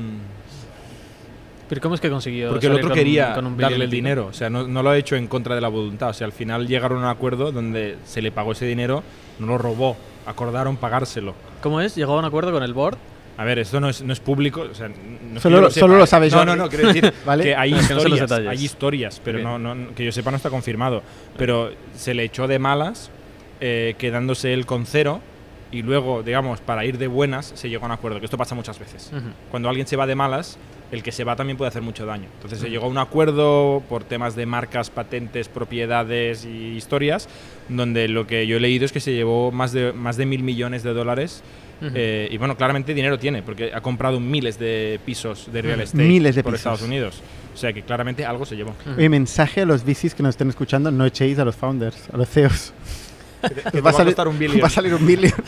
Pero 1.70 1.82
¿cómo 1.82 1.96
es 1.96 2.02
que 2.02 2.10
consiguió 2.10 2.50
Porque 2.50 2.68
el 2.68 2.74
otro 2.74 2.90
con- 2.90 2.98
quería 2.98 3.34
con 3.34 3.46
un 3.48 3.58
darle 3.58 3.86
el 3.86 3.92
dinero. 3.92 4.28
O 4.28 4.34
sea, 4.34 4.50
no, 4.50 4.68
no 4.68 4.84
lo 4.84 4.90
ha 4.92 4.98
hecho 4.98 5.16
en 5.16 5.28
contra 5.28 5.56
de 5.56 5.62
la 5.62 5.70
voluntad. 5.70 6.10
O 6.10 6.14
sea, 6.14 6.26
al 6.26 6.34
final 6.34 6.68
llegaron 6.68 7.00
a 7.00 7.02
un 7.02 7.08
acuerdo 7.08 7.52
donde 7.52 7.98
se 8.06 8.22
le 8.22 8.32
pagó 8.32 8.52
ese 8.52 8.66
dinero, 8.66 9.02
no 9.40 9.48
lo 9.48 9.58
robó. 9.58 9.98
Acordaron 10.26 10.78
pagárselo. 10.78 11.34
¿Cómo 11.62 11.82
es? 11.82 11.96
¿Llegó 11.96 12.16
a 12.16 12.20
un 12.20 12.26
acuerdo 12.26 12.52
con 12.52 12.64
el 12.64 12.74
board? 12.74 12.98
A 13.38 13.44
ver, 13.44 13.60
esto 13.60 13.80
no 13.80 13.90
es, 13.90 14.02
no 14.04 14.14
es 14.14 14.20
público. 14.20 14.62
O 14.72 14.76
sea, 14.76 14.90
no 14.90 15.40
Solo 15.40 15.62
lo- 15.62 15.70
solo 15.72 15.98
lo 15.98 16.06
sabe 16.06 16.30
No, 16.30 16.46
no, 16.46 16.56
no, 16.56 16.70
quiero 16.70 16.88
decir 16.88 17.12
¿Vale? 17.26 17.44
que 17.44 17.56
hay 17.56 17.72
que 17.74 17.80
historias, 17.80 18.32
hay 18.32 18.64
historias, 18.64 19.22
pero 19.24 19.40
no, 19.40 19.58
no- 19.58 19.96
que 19.96 20.06
yo 20.06 20.12
sepa 20.12 20.30
no 20.32 20.38
está 20.38 20.50
confirmado. 20.50 21.02
Pero 21.38 21.72
se 21.96 22.14
le 22.14 22.24
echó 22.24 22.48
de 22.48 22.60
malas, 22.60 23.10
eh, 23.60 23.96
quedándose 23.98 24.54
él 24.54 24.66
con 24.68 24.86
cero, 24.86 25.20
y 25.72 25.82
luego, 25.82 26.22
digamos, 26.22 26.62
para 26.62 26.86
ir 26.86 27.00
de 27.00 27.08
buenas, 27.08 27.52
se 27.56 27.68
llegó 27.68 27.86
a 27.86 27.88
un 27.88 27.92
acuerdo, 27.94 28.20
que 28.20 28.26
esto 28.26 28.38
pasa 28.38 28.54
muchas 28.54 28.78
veces. 28.78 29.10
Ujú. 29.12 29.30
Cuando 29.50 29.70
alguien 29.70 29.88
se 29.88 29.96
va 29.96 30.06
de 30.06 30.14
malas, 30.14 30.60
el 30.92 31.02
que 31.02 31.12
se 31.12 31.24
va 31.24 31.36
también 31.36 31.58
puede 31.58 31.70
hacer 31.70 31.82
mucho 31.82 32.06
daño. 32.06 32.28
Entonces 32.36 32.60
se 32.60 32.66
Ujú. 32.66 32.72
llegó 32.74 32.86
a 32.86 32.90
un 32.90 33.00
acuerdo 33.00 33.82
por 33.90 34.04
temas 34.04 34.36
de 34.36 34.46
marcas, 34.46 34.92
patentes, 34.92 35.48
propiedades 35.48 36.46
y 36.46 36.76
historias, 36.76 37.28
donde 37.70 38.08
lo 38.08 38.28
que 38.28 38.46
yo 38.46 38.58
he 38.58 38.60
leído 38.60 38.86
es 38.86 38.92
que 38.92 39.00
se 39.00 39.14
llevó 39.14 39.52
más 39.52 39.72
de, 39.74 39.92
más 39.94 40.18
de 40.18 40.28
mil 40.28 40.44
millones 40.44 40.84
de 40.84 40.94
dólares. 40.94 41.42
Eh, 41.94 42.30
y 42.32 42.38
bueno, 42.38 42.56
claramente 42.56 42.94
dinero 42.94 43.20
tiene, 43.20 43.42
porque 43.44 43.72
ha 43.74 43.82
comprado 43.82 44.20
miles 44.20 44.58
de 44.58 45.00
pisos 45.06 45.50
de 45.52 45.62
real 45.62 45.82
estate 45.82 46.04
Miles 46.04 46.36
de 46.36 46.44
por 46.44 46.54
pisos. 46.54 46.60
Estados 46.62 46.82
Unidos. 46.82 47.22
O 47.54 47.58
sea 47.58 47.74
que 47.74 47.82
claramente 47.84 48.26
algo 48.26 48.46
se 48.46 48.56
llevó. 48.56 48.72
Ujú. 48.86 48.98
Oye, 48.98 49.10
mensaje 49.10 49.62
a 49.62 49.66
los 49.66 49.84
VCs 49.84 50.16
que 50.16 50.24
nos 50.24 50.32
estén 50.32 50.50
escuchando, 50.50 50.90
no 50.92 51.06
echéis 51.06 51.38
a 51.40 51.46
los 51.46 51.56
founders, 51.56 51.98
a 52.14 52.18
los 52.18 52.30
CEOs. 52.30 52.74
Te 53.72 53.80
va 53.80 53.80
a 53.80 53.82
va 53.82 53.90
a 53.90 53.94
salir- 53.94 54.14
costar 54.14 54.28
un 54.30 54.40
billón. 54.40 54.60
Va 54.64 54.68
a 54.68 54.70
salir 54.70 54.94
un 54.94 55.06
billón. 55.06 55.32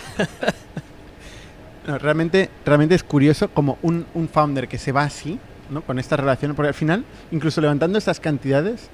No, 1.88 2.00
realmente, 2.00 2.50
realmente 2.66 2.96
es 2.96 3.04
curioso 3.04 3.48
como 3.50 3.78
un, 3.84 4.08
un 4.16 4.28
founder 4.28 4.68
que 4.68 4.80
se 4.80 4.92
va 4.92 5.04
así, 5.04 5.38
¿no? 5.70 5.82
con 5.82 6.00
estas 6.00 6.20
relaciones, 6.20 6.56
porque 6.56 6.70
al 6.70 6.74
final, 6.74 7.04
incluso 7.32 7.62
levantando 7.62 8.00
estas 8.00 8.20
cantidades, 8.20 8.90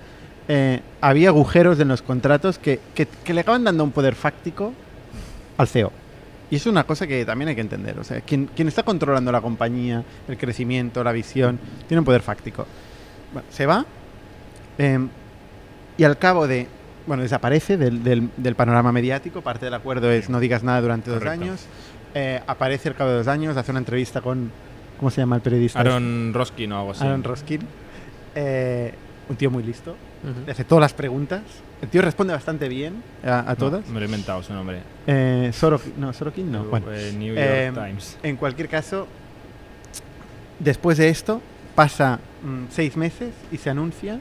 eh, 0.50 0.82
había 1.00 1.30
agujeros 1.30 1.80
en 1.80 1.88
los 1.88 2.02
contratos 2.02 2.58
que, 2.60 2.80
que- 2.94 3.08
que 3.24 3.34
le 3.34 3.42
acaban 3.42 3.64
dando 3.64 3.86
un 3.86 3.92
poder 3.92 4.14
fáctico 4.16 4.74
al 5.58 5.68
CEO. 5.70 5.94
Y 6.52 6.58
es 6.58 6.66
una 6.68 6.84
cosa 6.84 7.08
que 7.08 7.26
también 7.26 7.50
hay 7.50 7.56
que 7.56 7.62
entender. 7.62 7.98
O 7.98 8.04
sea, 8.04 8.22
quien, 8.22 8.46
quien 8.48 8.68
está 8.68 8.84
controlando 8.84 9.32
la 9.32 9.42
compañía, 9.42 10.04
el 10.28 10.38
crecimiento, 10.38 11.04
la 11.04 11.12
visión, 11.14 11.58
tiene 11.88 12.00
un 12.00 12.06
poder 12.06 12.22
fáctico. 12.22 12.68
Bueno, 13.34 13.48
se 13.50 13.66
va 13.66 13.86
eh, 14.78 15.00
y 15.98 16.04
al 16.04 16.18
cabo 16.18 16.48
de... 16.48 16.68
Bueno, 17.08 17.24
desaparece 17.24 17.78
del, 17.78 18.04
del- 18.04 18.30
del 18.38 18.56
panorama 18.56 18.92
mediático. 18.92 19.42
Parte 19.42 19.66
del 19.66 19.74
acuerdo 19.74 20.12
es 20.12 20.30
no 20.30 20.40
digas 20.40 20.62
nada 20.62 20.82
durante 20.82 21.10
dos 21.10 21.20
Correcto. 21.20 21.42
años. 21.46 21.66
Eh, 22.14 22.42
aparece 22.46 22.90
al 22.90 22.96
cabo 22.96 23.10
de 23.12 23.16
dos 23.18 23.28
años, 23.28 23.56
hace 23.58 23.72
una 23.72 23.80
entrevista 23.80 24.22
con... 24.22 24.52
¿Cómo 25.00 25.10
se 25.10 25.22
llama 25.22 25.38
el 25.38 25.42
periodista? 25.42 25.80
Aaron 25.80 26.32
Roskin 26.34 26.72
o 26.74 26.78
algo 26.80 26.92
así. 26.92 27.04
Aaron 27.04 27.24
Roskin. 27.24 27.62
Eh, 28.36 28.94
un 29.30 29.36
tío 29.36 29.50
muy 29.50 29.64
listo. 29.64 29.96
Le 30.46 30.52
hace 30.52 30.64
todas 30.64 30.82
las 30.82 30.94
preguntas. 30.94 31.42
El 31.82 31.90
tío 31.90 32.02
responde 32.04 32.34
bastante 32.34 32.68
bien 32.70 33.02
a, 33.26 33.40
a 33.40 33.44
No, 33.44 33.56
todas. 33.56 33.88
me 33.88 33.96
lo 33.96 34.02
he 34.02 34.06
inventado 34.06 34.44
su 34.44 34.54
nombre. 34.54 34.80
Eh, 35.08 35.52
Sorok- 35.54 35.96
no, 35.98 36.14
Sorokin 36.14 36.52
no. 36.52 36.64
Bueno, 36.66 36.92
Eh, 36.92 37.12
New 37.18 37.34
York 37.34 37.40
Eh, 37.40 37.72
Times. 37.74 38.18
en 38.24 38.36
cualquier 38.38 38.70
caso, 38.70 39.08
Después 40.60 41.00
de 41.00 41.10
esto, 41.10 41.42
pasa 41.74 42.20
mm, 42.44 42.66
seis 42.70 42.96
meses 42.96 43.34
y 43.52 43.58
se 43.58 43.72
anuncia 43.72 44.20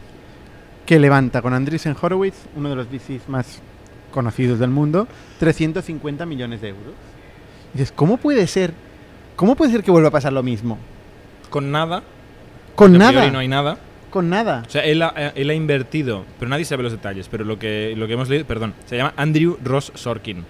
que 0.87 0.99
levanta 0.99 1.43
con 1.43 1.53
Andreessen 1.53 1.95
Horowitz, 2.01 2.37
uno 2.57 2.71
de 2.71 2.77
los 2.77 2.87
VCs 2.91 3.29
más 3.29 3.61
conocidos 4.11 4.59
del 4.59 4.71
mundo, 4.71 5.07
350 5.39 6.25
millones 6.25 6.63
de 6.63 6.69
euros. 6.71 6.95
Y 7.75 7.79
dices, 7.79 7.93
¿cómo 7.95 8.17
puede 8.17 8.47
ser? 8.47 8.73
¿Cómo 9.37 9.55
puede 9.55 9.71
ser 9.71 9.83
que 9.85 9.91
vuelva 9.91 10.09
a 10.09 10.13
pasar 10.13 10.33
lo 10.33 10.43
mismo? 10.43 10.79
Con 11.51 11.71
nada. 11.71 12.03
Con 12.75 12.97
nada. 12.97 13.31
no 13.31 13.39
hay 13.41 13.49
nada. 13.49 13.77
Con 14.11 14.29
nada. 14.29 14.65
O 14.67 14.71
sea, 14.71 14.85
él 14.85 15.03
ha, 15.03 15.15
eh, 15.17 15.33
él 15.37 15.51
ha 15.51 15.55
invertido, 15.55 16.25
pero 16.39 16.49
nadie 16.49 16.65
sabe 16.65 16.83
los 16.83 16.93
detalles, 16.93 17.29
pero 17.31 17.45
lo 17.45 17.59
que, 17.59 17.95
lo 17.97 18.07
que 18.07 18.15
hemos 18.15 18.29
leído, 18.29 18.45
perdón, 18.45 18.75
se 18.87 18.97
llama 18.97 19.15
Andrew 19.17 19.57
Ross 19.63 19.93
Sorkin. 19.95 20.45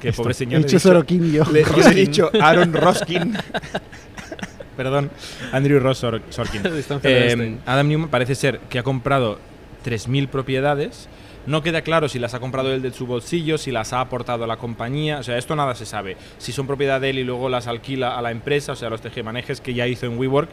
Que 0.00 0.10
Esto, 0.10 0.22
pobre 0.22 0.34
señor. 0.34 0.60
he 0.60 0.64
dicho 0.64 0.78
Sorokin 0.78 1.32
yo. 1.32 1.44
Le, 1.50 1.64
yo 1.76 1.88
he 1.90 1.94
dicho 1.94 2.30
Aaron 2.40 2.72
Roskin. 2.74 3.34
Perdón, 4.76 5.10
Andrew 5.52 5.80
Ross 5.80 5.98
Sor- 5.98 6.20
Sorkin. 6.28 6.60
Eh, 7.02 7.28
este. 7.30 7.56
Adam 7.64 7.88
Newman 7.88 8.10
parece 8.10 8.34
ser 8.34 8.58
que 8.68 8.78
ha 8.78 8.82
comprado 8.82 9.38
3.000 9.84 10.28
propiedades. 10.28 11.08
No 11.46 11.62
queda 11.62 11.82
claro 11.82 12.08
si 12.08 12.18
las 12.18 12.34
ha 12.34 12.40
comprado 12.40 12.72
él 12.72 12.82
de 12.82 12.92
su 12.92 13.06
bolsillo, 13.06 13.56
si 13.58 13.70
las 13.70 13.92
ha 13.92 14.00
aportado 14.00 14.44
a 14.44 14.46
la 14.46 14.56
compañía. 14.56 15.18
O 15.18 15.22
sea, 15.22 15.38
esto 15.38 15.54
nada 15.54 15.74
se 15.74 15.86
sabe. 15.86 16.16
Si 16.38 16.50
son 16.52 16.66
propiedad 16.66 17.00
de 17.00 17.10
él 17.10 17.18
y 17.20 17.24
luego 17.24 17.48
las 17.48 17.66
alquila 17.68 18.18
a 18.18 18.22
la 18.22 18.30
empresa, 18.32 18.72
o 18.72 18.76
sea, 18.76 18.90
los 18.90 19.00
tejemanejes 19.00 19.60
que 19.60 19.72
ya 19.72 19.86
hizo 19.86 20.06
en 20.06 20.18
WeWork, 20.18 20.48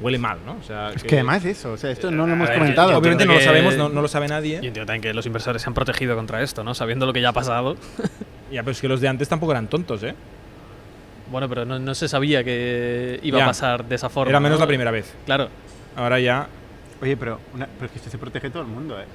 huele 0.00 0.18
mal, 0.18 0.38
¿no? 0.44 0.56
O 0.60 0.62
sea, 0.62 0.90
Es 0.94 1.02
que 1.02 1.14
además 1.16 1.44
eso, 1.44 1.72
o 1.72 1.76
sea, 1.76 1.90
esto 1.90 2.10
no 2.10 2.26
lo 2.26 2.32
A 2.32 2.36
hemos 2.36 2.48
ver, 2.48 2.58
comentado. 2.58 2.90
yo- 2.90 2.98
Obviamente 2.98 3.24
no 3.24 3.32
entiendo 3.32 3.34
lo 3.34 3.38
que- 3.38 3.62
sabemos, 3.70 3.76
no, 3.90 3.94
no 3.94 4.02
lo 4.02 4.08
sabe 4.08 4.28
nadie. 4.28 4.50
Yo 4.60 4.68
entiendo 4.68 4.86
también 4.86 5.02
que 5.02 5.14
los 5.14 5.24
inversores 5.26 5.62
se 5.62 5.68
han 5.70 5.74
protegido 5.74 6.14
contra 6.14 6.42
esto, 6.42 6.62
¿no? 6.62 6.74
Sabiendo 6.74 7.06
lo 7.06 7.12
que 7.12 7.20
ya 7.20 7.30
ha 7.30 7.32
pasado. 7.32 7.76
Ya, 8.52 8.62
pero 8.62 8.72
es 8.72 8.80
que 8.80 8.86
los 8.86 9.00
de 9.00 9.08
antes 9.08 9.28
tampoco 9.28 9.50
eran 9.52 9.66
tontos, 9.66 10.02
¿eh? 10.04 10.14
Bueno, 11.30 11.48
pero 11.48 11.64
no, 11.64 11.78
no 11.78 11.94
se 11.94 12.06
sabía 12.06 12.44
que 12.44 13.18
iba 13.22 13.38
Ya. 13.38 13.44
a 13.44 13.48
pasar 13.48 13.84
de 13.84 13.94
esa 13.96 14.08
forma. 14.08 14.30
Era 14.30 14.38
menos 14.38 14.58
¿no? 14.58 14.64
la 14.64 14.68
primera 14.68 14.90
vez. 14.90 15.12
Claro. 15.24 15.48
Ahora 15.96 16.20
ya. 16.20 16.46
Oye, 17.02 17.16
pero, 17.16 17.40
una- 17.54 17.66
pero 17.66 17.86
es 17.86 17.92
que 17.92 17.98
esto 17.98 18.10
se 18.10 18.18
protege 18.18 18.50
todo 18.50 18.62
el 18.62 18.68
mundo, 18.68 19.00
¿eh? 19.00 19.06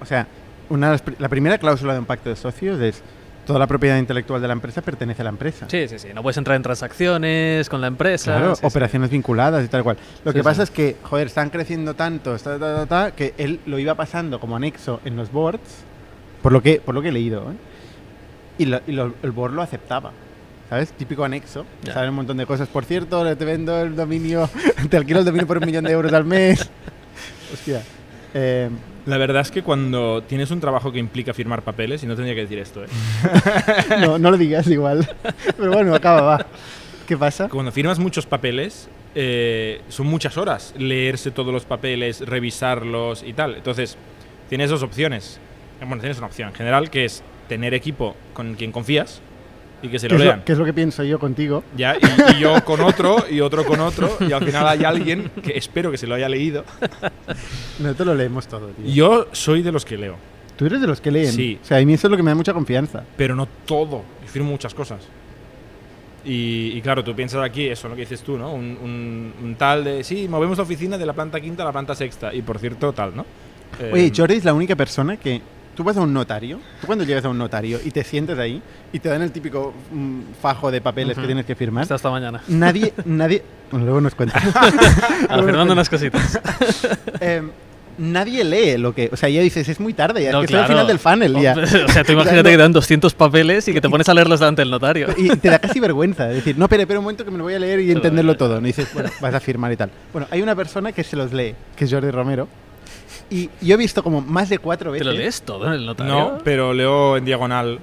O 0.00 0.06
sea, 0.06 0.26
una 0.68 0.90
de 0.90 0.92
las 0.92 1.20
la 1.20 1.28
primera 1.28 1.58
cláusula 1.58 1.92
de 1.92 1.98
un 2.00 2.04
pacto 2.06 2.28
de 2.30 2.36
socios 2.36 2.80
es 2.80 3.02
toda 3.46 3.58
la 3.58 3.66
propiedad 3.66 3.98
intelectual 3.98 4.40
de 4.40 4.46
la 4.48 4.54
empresa 4.54 4.80
pertenece 4.80 5.20
a 5.20 5.24
la 5.24 5.28
empresa. 5.30 5.66
Sí, 5.68 5.86
sí, 5.88 5.98
sí. 5.98 6.08
No 6.14 6.22
puedes 6.22 6.36
entrar 6.38 6.56
en 6.56 6.62
transacciones 6.62 7.68
con 7.68 7.80
la 7.82 7.88
empresa. 7.88 8.36
Claro, 8.36 8.54
sí, 8.54 8.60
sí. 8.62 8.66
operaciones 8.66 9.10
vinculadas 9.10 9.64
y 9.64 9.68
tal 9.68 9.82
cual. 9.82 9.98
Lo 10.24 10.32
Sí, 10.32 10.38
que 10.38 10.42
pasa 10.42 10.56
sí. 10.56 10.62
es 10.64 10.70
que, 10.70 10.96
joder, 11.02 11.26
están 11.26 11.50
creciendo 11.50 11.92
tanto, 11.94 12.36
ta, 12.38 12.58
ta, 12.58 12.58
ta, 12.58 12.86
ta, 12.86 13.10
que 13.14 13.34
él 13.36 13.60
lo 13.66 13.78
iba 13.78 13.94
pasando 13.94 14.40
como 14.40 14.56
anexo 14.56 15.00
en 15.04 15.16
los 15.16 15.30
boards, 15.30 15.60
por 16.42 16.52
lo 16.52 16.62
que, 16.62 16.80
por 16.84 16.94
lo 16.94 17.02
que 17.02 17.08
he 17.08 17.12
leído, 17.12 17.42
¿eh? 17.50 17.54
Y, 18.56 18.64
lo- 18.66 18.80
y 18.86 18.92
lo- 18.92 19.12
el 19.22 19.30
board 19.32 19.52
lo 19.52 19.60
aceptaba. 19.62 20.12
¿Sabes? 20.70 20.92
Típico 20.92 21.22
anexo. 21.24 21.66
Ya. 21.82 21.92
Saben 21.92 22.08
un 22.10 22.16
montón 22.16 22.38
de 22.38 22.46
cosas. 22.46 22.68
Por 22.68 22.86
cierto, 22.86 23.36
te 23.36 23.44
vendo 23.44 23.78
el 23.82 23.94
dominio, 23.94 24.48
te 24.88 24.96
alquilo 24.96 25.18
el 25.18 25.24
dominio 25.26 25.46
por 25.46 25.58
un 25.58 25.66
millón 25.66 25.84
de 25.84 25.92
euros 25.92 26.10
al 26.14 26.24
mes. 26.24 26.70
Hostia. 27.52 27.82
Eh, 28.32 28.70
La 29.06 29.18
verdad 29.18 29.42
es 29.42 29.50
que 29.50 29.62
cuando 29.62 30.22
tienes 30.22 30.50
un 30.50 30.60
trabajo 30.60 30.90
que 30.90 30.98
implica 30.98 31.34
firmar 31.34 31.62
papeles, 31.62 32.02
y 32.02 32.06
no 32.06 32.14
tendría 32.14 32.34
que 32.34 32.42
decir 32.42 32.58
esto, 32.58 32.84
¿eh? 32.84 32.88
no, 34.00 34.18
no 34.18 34.30
lo 34.30 34.36
digas 34.38 34.66
igual. 34.68 35.06
Pero 35.56 35.72
bueno, 35.72 35.94
acaba, 35.94 36.22
va. 36.22 36.46
¿Qué 37.06 37.16
pasa? 37.16 37.48
Cuando 37.48 37.70
firmas 37.70 37.98
muchos 37.98 38.24
papeles, 38.24 38.88
eh, 39.14 39.82
son 39.88 40.06
muchas 40.06 40.38
horas 40.38 40.74
leerse 40.78 41.30
todos 41.30 41.52
los 41.52 41.66
papeles, 41.66 42.20
revisarlos 42.26 43.22
y 43.22 43.34
tal. 43.34 43.56
Entonces, 43.56 43.98
tienes 44.48 44.70
dos 44.70 44.82
opciones. 44.82 45.38
Bueno, 45.80 46.00
tienes 46.00 46.16
una 46.18 46.28
opción 46.28 46.48
en 46.48 46.54
general, 46.54 46.88
que 46.88 47.04
es 47.04 47.22
tener 47.48 47.74
equipo 47.74 48.16
con 48.32 48.54
quien 48.54 48.72
confías 48.72 49.20
y 49.82 49.88
que 49.88 49.98
se 49.98 50.08
¿Qué 50.08 50.14
lo 50.16 50.24
lean. 50.24 50.42
qué 50.44 50.52
es 50.52 50.58
lo 50.58 50.64
que 50.64 50.72
pienso 50.72 51.02
yo 51.04 51.18
contigo? 51.18 51.62
Ya, 51.76 51.96
y, 51.96 52.32
y 52.36 52.40
yo 52.40 52.64
con 52.64 52.80
otro, 52.80 53.16
y 53.30 53.40
otro 53.40 53.64
con 53.66 53.80
otro, 53.80 54.16
y 54.20 54.32
al 54.32 54.44
final 54.44 54.66
hay 54.66 54.84
alguien 54.84 55.30
que 55.42 55.58
espero 55.58 55.90
que 55.90 55.98
se 55.98 56.06
lo 56.06 56.14
haya 56.14 56.28
leído. 56.28 56.64
Nosotros 57.78 58.06
lo 58.06 58.14
leemos 58.14 58.46
todo, 58.46 58.68
tío. 58.68 58.86
Yo 58.86 59.26
soy 59.32 59.62
de 59.62 59.72
los 59.72 59.84
que 59.84 59.98
leo, 59.98 60.16
Tú 60.56 60.66
eres 60.66 60.80
de 60.80 60.86
los 60.86 61.00
que 61.00 61.10
leen. 61.10 61.32
Sí. 61.32 61.58
O 61.60 61.64
sea, 61.66 61.78
a 61.78 61.84
mí 61.84 61.92
eso 61.94 62.06
es 62.06 62.10
lo 62.12 62.16
que 62.16 62.22
me 62.22 62.30
da 62.30 62.34
mucha 62.36 62.52
confianza. 62.52 63.02
pero 63.16 63.34
no 63.34 63.46
todo. 63.66 64.02
Y 64.24 64.28
firmo 64.28 64.50
muchas 64.52 64.72
cosas. 64.72 65.00
Y, 66.24 66.72
y 66.74 66.80
claro, 66.80 67.04
tú 67.04 67.14
piensas 67.14 67.42
aquí, 67.44 67.66
eso, 67.68 67.88
lo 67.88 67.94
que 67.96 68.02
dices 68.02 68.22
tú, 68.22 68.38
¿no? 68.38 68.52
Un, 68.54 68.78
un- 68.82 69.32
un 69.42 69.54
tal 69.56 69.84
de, 69.84 70.04
sí, 70.04 70.26
movemos 70.28 70.56
la 70.56 70.62
oficina 70.64 70.96
de 70.96 71.04
la 71.04 71.12
planta 71.12 71.40
quinta 71.40 71.64
a 71.64 71.66
la 71.66 71.72
planta 71.72 71.94
sexta. 71.94 72.32
Y 72.32 72.40
por 72.42 72.58
cierto, 72.58 72.92
tal, 72.92 73.14
¿no? 73.14 73.26
Eh, 73.80 73.90
Oye, 73.92 74.12
Jordi 74.16 74.36
es 74.36 74.44
la 74.44 74.54
única 74.54 74.76
persona 74.76 75.16
que. 75.16 75.42
Tú 75.74 75.82
vas 75.82 75.96
a 75.96 76.00
un 76.02 76.12
notario, 76.12 76.60
tú 76.80 76.86
cuando 76.86 77.04
llegas 77.04 77.24
a 77.24 77.28
un 77.28 77.38
notario 77.38 77.80
y 77.84 77.90
te 77.90 78.04
sientes 78.04 78.38
ahí 78.38 78.62
y 78.92 78.98
te 79.00 79.08
dan 79.08 79.22
el 79.22 79.32
típico 79.32 79.74
mm, 79.90 80.20
fajo 80.40 80.70
de 80.70 80.80
papeles 80.80 81.14
que 81.14 81.20
Ujú. 81.20 81.26
tienes 81.26 81.44
que 81.46 81.54
firmar, 81.56 81.82
Hasta 81.82 81.96
esta 81.96 82.10
mañana. 82.10 82.40
nadie, 82.48 82.92
nadie. 83.04 83.42
Bueno, 83.70 83.86
luego 83.86 84.00
nos 84.00 84.14
cuentas. 84.14 84.40
Afirmando 85.28 85.72
unas 85.72 85.88
cositas. 85.90 86.38
Em, 87.20 87.50
nadie 87.98 88.44
lee 88.44 88.76
lo 88.78 88.94
que. 88.94 89.08
O 89.12 89.16
sea, 89.16 89.28
ya 89.28 89.40
dices, 89.40 89.68
es 89.68 89.80
muy 89.80 89.94
tarde, 89.94 90.22
ya 90.22 90.30
No, 90.32 90.42
es 90.42 90.46
que 90.48 90.54
estoy 90.54 90.60
al 90.60 90.66
claro. 90.66 90.74
final 90.74 90.86
del 90.86 90.98
funnel 91.32 91.42
ya. 91.42 91.84
O 91.88 91.92
sea, 91.92 92.04
tú 92.04 92.12
imagínate 92.12 92.50
que 92.50 92.56
te 92.56 92.62
dan 92.62 92.72
200 92.72 93.14
papeles 93.14 93.66
y 93.68 93.72
que 93.72 93.80
te 93.80 93.88
pones 93.88 94.08
a 94.08 94.14
leerlos 94.14 94.40
delante 94.40 94.62
del 94.62 94.70
notario. 94.70 95.08
Y 95.16 95.28
te 95.36 95.48
da 95.48 95.58
casi 95.58 95.80
vergüenza 95.80 96.26
decir, 96.26 96.56
no, 96.58 96.68
pero 96.68 96.82
espera 96.82 97.00
un 97.00 97.04
momento 97.04 97.24
que 97.24 97.30
me 97.32 97.38
lo 97.38 97.44
voy 97.44 97.54
a 97.54 97.58
leer 97.58 97.80
y 97.80 97.86
Pero, 97.88 97.98
entenderlo 97.98 98.32
eh, 98.32 98.36
todo. 98.36 98.60
No 98.60 98.66
dices, 98.66 98.86
bueno, 98.94 99.10
vas 99.20 99.34
a 99.34 99.40
firmar 99.40 99.72
y 99.72 99.76
tal. 99.76 99.90
Bueno, 100.12 100.28
hay 100.30 100.40
una 100.42 100.54
persona 100.54 100.92
que 100.92 101.02
se 101.02 101.16
los 101.16 101.32
lee, 101.32 101.54
que 101.74 101.84
es 101.84 101.90
Jordi 101.92 102.10
Romero. 102.10 102.46
Y 103.34 103.50
yo 103.60 103.74
he 103.74 103.76
visto 103.78 104.02
como 104.04 104.20
más 104.20 104.48
de 104.48 104.58
cuatro 104.58 104.90
¿Te 104.92 104.98
veces. 104.98 105.06
lo 105.06 105.12
lees 105.12 105.42
todo 105.42 105.66
en 105.66 105.72
el 105.72 105.86
notario? 105.86 106.12
No, 106.12 106.38
pero 106.44 106.72
leo 106.72 107.16
en 107.16 107.24
diagonal. 107.24 107.80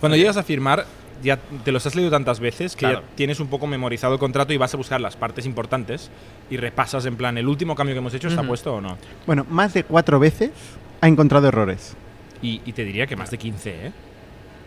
Cuando 0.00 0.16
llegas 0.16 0.36
a 0.36 0.42
firmar, 0.42 0.86
ya 1.22 1.38
te 1.64 1.70
los 1.70 1.86
has 1.86 1.94
leído 1.94 2.10
tantas 2.10 2.40
veces 2.40 2.74
que 2.74 2.80
Claro. 2.86 3.02
ya 3.02 3.06
tienes 3.14 3.38
un 3.38 3.46
poco 3.46 3.68
memorizado 3.68 4.14
el 4.14 4.18
contrato 4.18 4.52
y 4.52 4.56
vas 4.56 4.74
a 4.74 4.76
buscar 4.76 5.00
las 5.00 5.14
partes 5.14 5.46
importantes 5.46 6.10
y 6.50 6.56
repasas 6.56 7.06
en 7.06 7.14
plan, 7.16 7.38
¿el 7.38 7.46
último 7.46 7.76
cambio 7.76 7.94
que 7.94 7.98
hemos 8.00 8.12
hecho 8.14 8.26
está 8.26 8.40
Ujú. 8.40 8.48
puesto 8.48 8.74
o 8.74 8.80
no? 8.80 8.98
Bueno, 9.26 9.46
más 9.48 9.72
de 9.72 9.84
cuatro 9.84 10.18
veces 10.18 10.50
ha 11.00 11.06
encontrado 11.06 11.46
errores. 11.46 11.94
Y, 12.42 12.60
y 12.66 12.72
te 12.72 12.84
diría 12.84 13.06
que 13.06 13.14
más 13.14 13.30
de 13.30 13.38
15, 13.38 13.70
¿eh? 13.70 13.92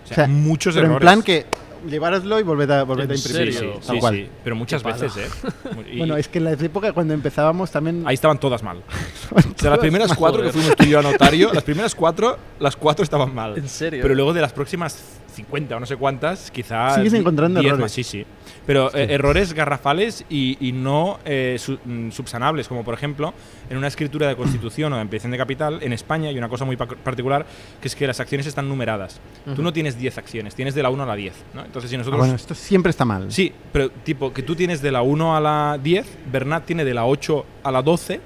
O 0.06 0.08
sea, 0.08 0.14
O 0.14 0.16
sea, 0.16 0.28
muchos 0.30 0.76
Pero 0.76 0.86
en 0.86 0.92
errores. 0.94 1.06
plan 1.06 1.22
que 1.24 1.46
llevároslo 1.88 2.40
y 2.40 2.44
volved 2.44 2.70
a, 2.72 2.84
volved 2.84 3.10
a 3.10 3.14
¿En 3.14 3.20
imprimir. 3.20 3.54
Sí, 3.54 3.60
sí, 3.82 4.00
sí, 4.02 4.30
pero 4.44 4.56
muchas 4.56 4.84
veces, 4.84 5.16
¿eh? 5.18 5.30
Y 5.92 5.98
Bueno, 5.98 6.18
es 6.18 6.28
que 6.28 6.40
en 6.40 6.46
la 6.46 6.52
época 6.52 6.92
cuando 6.94 7.14
empezábamos 7.14 7.72
también... 7.72 8.04
ahí 8.06 8.16
estaban 8.16 8.40
todas 8.40 8.64
mal. 8.64 8.82
O 9.36 9.58
sea, 9.58 9.72
las 9.72 9.80
primeras 9.80 10.14
cuatro 10.14 10.44
que 10.44 10.52
fuimos 10.52 10.76
tú 10.76 10.84
y 10.84 10.90
yo 10.90 11.00
a 11.00 11.02
notario, 11.02 11.52
las 11.54 11.64
primeras 11.64 11.96
cuatro, 11.96 12.38
las 12.60 12.76
cuatro 12.76 13.04
estaban 13.04 13.34
mal. 13.34 13.58
¿En 13.58 13.68
serio? 13.70 14.02
Pero 14.02 14.14
luego 14.14 14.34
de 14.34 14.42
las 14.42 14.54
próximas 14.54 15.04
50 15.36 15.76
o 15.76 15.80
no 15.80 15.86
sé 15.86 15.96
cuántas, 15.98 16.50
quizá. 16.52 16.96
Sigues 16.96 17.14
encontrando 17.14 17.60
10 17.60 17.70
errores. 17.72 17.84
más, 17.84 17.92
sí, 17.92 18.04
sí. 18.04 18.26
Pero 18.66 18.94
eh, 18.96 19.08
errores 19.12 19.54
garrafales 19.54 20.26
y, 20.30 20.58
y 20.60 20.72
no 20.72 21.20
eh, 21.26 21.58
su- 21.60 21.78
mm, 21.86 22.10
subsanables, 22.12 22.68
como 22.68 22.84
por 22.84 22.94
ejemplo 22.96 23.34
en 23.70 23.78
una 23.78 23.88
escritura 23.88 24.28
de 24.28 24.36
constitución 24.36 24.92
o 24.94 24.96
de 24.96 25.02
ampliación 25.04 25.32
de 25.32 25.38
capital, 25.38 25.80
en 25.82 25.94
España 25.94 26.30
hay 26.30 26.38
una 26.38 26.50
cosa 26.50 26.66
muy 26.66 26.76
pa- 26.78 26.88
particular, 26.88 27.46
que 27.82 27.88
es 27.88 27.96
que 27.96 28.08
las 28.08 28.20
acciones 28.20 28.48
están 28.48 28.68
numeradas. 28.68 29.20
Tú 29.46 29.52
Ujú. 29.52 29.62
no 29.62 29.74
tienes 29.74 29.98
10 29.98 30.18
acciones, 30.18 30.56
tienes 30.56 30.74
de 30.74 30.82
la 30.84 30.90
1 30.90 31.04
a 31.04 31.06
la 31.06 31.16
10. 31.16 31.34
¿no? 31.54 31.64
Entonces, 31.66 31.90
si 31.90 31.96
Ah, 31.96 32.00
nosotros. 32.00 32.20
bueno, 32.20 32.36
esto 32.36 32.56
siempre 32.56 32.90
está 32.90 33.06
mal. 33.06 33.32
Sí, 33.32 33.52
pero 33.72 33.90
tipo 33.92 34.34
que 34.34 34.42
tú 34.42 34.56
tienes 34.56 34.82
de 34.82 34.92
la 34.92 35.02
1 35.02 35.36
a 35.36 35.40
la 35.42 35.80
10, 35.82 36.08
Bernat 36.32 36.66
tiene 36.66 36.84
de 36.86 36.94
la 36.94 37.06
8 37.06 37.46
a 37.64 37.72
la 37.72 37.82
12 37.82 38.20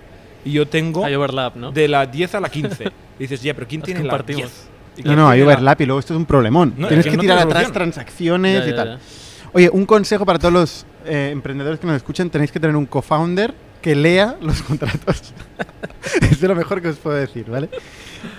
y 0.45 0.51
yo 0.53 0.67
tengo 0.67 1.03
Hay 1.03 1.15
overlap, 1.15 1.55
¿no? 1.57 1.71
de 1.71 1.87
la 1.89 2.05
10 2.05 2.35
a 2.35 2.39
la 2.39 2.49
15. 2.49 2.85
Y 2.85 2.89
dices, 3.23 3.41
ya, 3.41 3.53
pero 3.53 3.67
¿quién 3.67 3.81
Las 3.81 3.85
tiene 3.85 4.03
la 4.03 4.09
compartimos. 4.09 4.43
10? 4.43 4.68
¿Y 4.99 5.03
No, 5.03 5.15
no, 5.15 5.29
hay 5.29 5.41
overlap 5.41 5.79
y 5.81 5.85
luego 5.85 5.99
esto 5.99 6.13
es 6.13 6.17
un 6.17 6.25
problemón. 6.25 6.73
No, 6.77 6.87
Tienes 6.87 7.05
es 7.05 7.11
que, 7.11 7.11
que 7.11 7.17
no 7.17 7.21
tirar 7.21 7.37
tiene 7.39 7.51
atrás 7.51 7.71
transacciones 7.71 8.59
Ya, 8.63 8.67
y 8.67 8.69
ya, 8.71 8.75
tal. 8.75 8.87
ya. 8.97 8.99
Oye, 9.53 9.69
un 9.71 9.85
consejo 9.85 10.25
para 10.25 10.37
todos 10.39 10.53
los 10.53 10.85
eh, 11.05 11.29
emprendedores 11.31 11.79
que 11.79 11.87
nos 11.87 11.95
escuchan, 11.95 12.29
tenéis 12.29 12.51
que 12.51 12.59
tener 12.59 12.75
un 12.75 12.85
co-founder 12.85 13.53
que 13.81 13.95
lea 13.95 14.35
los 14.41 14.61
contratos. 14.63 15.33
es 16.21 16.39
de 16.39 16.47
lo 16.47 16.55
mejor 16.55 16.81
que 16.81 16.89
os 16.89 16.97
puedo 16.97 17.15
decir, 17.15 17.45
¿vale? 17.49 17.69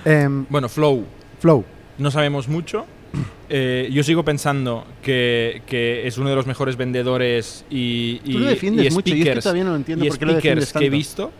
Em, 0.04 0.44
Bueno, 0.48 0.68
Flow, 0.68 1.04
Flow. 1.40 1.64
no 1.98 2.10
sabemos 2.10 2.48
mucho. 2.48 2.86
Eh, 3.52 3.88
yo 3.90 4.04
sigo 4.04 4.24
pensando 4.24 4.86
que, 5.02 5.62
que 5.66 6.06
es 6.06 6.16
uno 6.18 6.30
de 6.30 6.36
los 6.36 6.46
mejores 6.46 6.76
vendedores 6.76 7.64
y, 7.68 8.20
y, 8.24 8.34
Tú 8.34 8.38
lo 8.38 8.46
defiendes 8.46 8.86
y 8.86 8.90
mucho 8.94 9.08
y 9.08 9.10
es 9.10 9.16
que 9.16 9.22
speakers, 9.24 9.42
todavía 9.42 9.64
no 9.64 9.70
lo 9.70 9.76
entiendo 9.76 10.04
y 10.04 10.08
por 10.08 10.18
qué 10.20 10.24
lo 10.26 10.32
speakers 10.34 10.72
que 10.72 10.86
he 10.86 10.88
visto, 10.90 11.32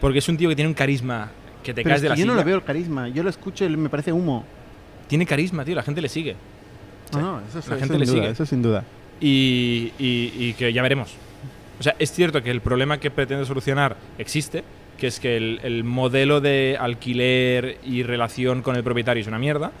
porque 0.00 0.20
es 0.20 0.28
un 0.30 0.38
tío 0.38 0.48
que 0.48 0.56
tiene 0.56 0.68
un 0.68 0.74
carisma 0.74 1.30
que 1.62 1.74
te 1.74 1.82
Pero 1.82 1.90
caes 1.90 1.98
es 1.98 2.02
de 2.04 2.08
la 2.08 2.14
yo 2.14 2.24
no 2.24 2.32
silla. 2.32 2.40
lo 2.40 2.46
veo 2.46 2.56
el 2.56 2.62
carisma, 2.64 3.08
yo 3.08 3.22
lo 3.22 3.28
escucho 3.28 3.66
y 3.66 3.76
me 3.76 3.90
parece 3.90 4.10
humo. 4.10 4.46
Tiene 5.10 5.26
carisma, 5.26 5.64
tío, 5.64 5.74
la 5.74 5.82
gente 5.82 6.00
le 6.00 6.08
sigue. 6.08 6.36
No, 7.12 7.20
no, 7.20 7.40
eso, 7.40 7.54
La 7.68 7.76
eso 7.76 7.76
gente 7.78 7.98
le 7.98 8.06
duda, 8.06 8.14
sigue. 8.14 8.30
eso 8.30 8.46
sin 8.46 8.62
duda. 8.62 8.84
y, 9.20 9.92
y- 9.98 10.32
y 10.38 10.54
que 10.54 10.72
ya 10.72 10.80
veremos. 10.82 11.12
O 11.80 11.82
sea, 11.82 11.96
es 11.98 12.12
cierto 12.12 12.42
que 12.42 12.50
el 12.52 12.60
problema 12.60 12.98
que 12.98 13.10
pretende 13.10 13.44
solucionar 13.44 13.96
existe, 14.18 14.62
que 14.96 15.08
es 15.08 15.18
que 15.18 15.36
el, 15.36 15.60
el 15.64 15.82
modelo 15.82 16.40
de 16.40 16.76
alquiler 16.80 17.78
y 17.84 18.04
relación 18.04 18.62
con 18.62 18.76
el 18.76 18.84
propietario 18.84 19.20
es 19.20 19.26
una 19.26 19.38
mierda, 19.40 19.72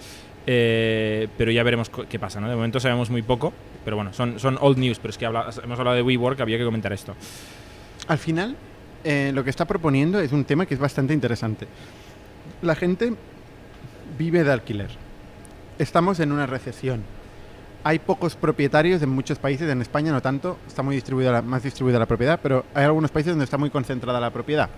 eh, 0.48 1.28
pero 1.38 1.52
ya 1.52 1.62
veremos 1.62 1.90
qué 2.08 2.18
pasa, 2.18 2.40
¿no? 2.40 2.48
De 2.48 2.56
momento 2.56 2.80
sabemos 2.80 3.08
muy 3.10 3.22
poco, 3.22 3.52
pero 3.84 3.94
bueno, 3.96 4.12
son, 4.12 4.40
son 4.40 4.58
old 4.60 4.78
news, 4.78 4.98
pero 4.98 5.10
es 5.10 5.18
que 5.18 5.26
habla- 5.26 5.50
hemos 5.62 5.78
hablado 5.78 5.94
de 5.96 6.02
WeWork, 6.02 6.40
había 6.40 6.58
que 6.58 6.64
comentar 6.64 6.92
esto. 6.92 7.14
Al 8.08 8.18
final, 8.18 8.56
eh, 9.04 9.30
lo 9.32 9.44
que 9.44 9.50
está 9.50 9.64
proponiendo 9.66 10.18
es 10.18 10.32
un 10.32 10.44
tema 10.44 10.66
que 10.66 10.74
es 10.74 10.80
bastante 10.80 11.14
interesante. 11.14 11.68
La 12.62 12.74
gente 12.74 13.12
vive 14.18 14.42
de 14.42 14.52
alquiler. 14.52 14.88
Estamos 15.80 16.20
en 16.20 16.30
una 16.30 16.44
recesión. 16.46 17.02
hay 17.82 17.98
pocos 17.98 18.36
propietarios 18.36 19.00
en 19.00 19.08
muchos 19.08 19.38
países, 19.38 19.66
en 19.70 19.80
España 19.80 20.12
no 20.12 20.20
tanto, 20.20 20.58
está 20.68 20.82
muy 20.82 20.94
distribuida 20.94 21.40
más 21.40 21.62
distribuida 21.62 21.98
la 21.98 22.04
propiedad, 22.04 22.38
pero 22.42 22.66
hay 22.74 22.84
algunos 22.84 23.10
países 23.10 23.32
donde 23.32 23.46
está 23.46 23.56
muy 23.56 23.70
concentrada 23.70 24.20
la 24.20 24.28
propiedad. 24.28 24.68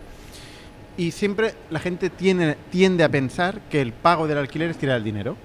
Y 0.96 1.10
siempre 1.10 1.54
la 1.70 1.80
gente 1.80 2.08
tiene, 2.10 2.56
tiende 2.70 3.02
a 3.02 3.08
pensar 3.08 3.60
que 3.68 3.80
el 3.82 3.92
pago 3.92 4.28
del 4.28 4.38
alquiler 4.38 4.70
es 4.70 4.76
tirar 4.78 4.98
el 4.98 5.02
dinero. 5.02 5.36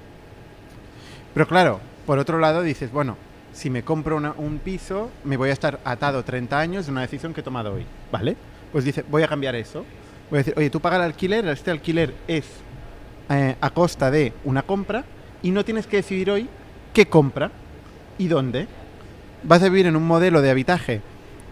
Pero 1.34 1.48
claro, 1.48 1.80
por 2.06 2.20
otro 2.20 2.38
lado 2.38 2.62
dices, 2.62 2.92
bueno, 2.92 3.18
si 3.54 3.72
me 3.72 3.82
compro 3.82 4.18
una- 4.18 4.34
un 4.38 4.60
piso, 4.60 5.10
me 5.24 5.36
voy 5.36 5.50
a 5.50 5.54
estar 5.54 5.80
atado 5.84 6.24
30 6.24 6.60
años 6.60 6.86
de 6.86 6.92
una 6.92 7.02
decisión 7.02 7.34
que 7.34 7.42
he 7.42 7.44
tomado 7.44 7.74
hoy, 7.74 7.88
¿vale? 8.12 8.38
Pues 8.72 8.86
dice, 8.86 9.04
voy 9.10 9.24
a 9.24 9.28
cambiar 9.28 9.56
eso. 9.56 9.84
Voy 10.30 10.38
a 10.38 10.42
decir, 10.42 10.54
oye, 10.58 10.70
tú 10.70 10.80
pagas 10.80 11.00
el 11.00 11.06
alquiler, 11.06 11.48
este 11.48 11.72
alquiler 11.72 12.14
es 12.28 12.46
eh, 13.32 13.56
a 13.60 13.70
costa 13.72 14.12
de 14.12 14.32
una 14.46 14.62
compra 14.62 15.04
y 15.44 15.52
no 15.52 15.64
tienes 15.66 15.88
que 15.88 15.98
decidir 15.98 16.30
hoy 16.32 16.50
qué 16.94 17.06
compra 17.08 17.52
y 18.18 18.28
dónde. 18.28 18.68
Vas 19.44 19.62
a 19.62 19.70
vivir 19.70 19.86
en 19.86 19.96
un 19.96 20.06
modelo 20.06 20.42
de 20.42 20.50
habitaje 20.50 21.02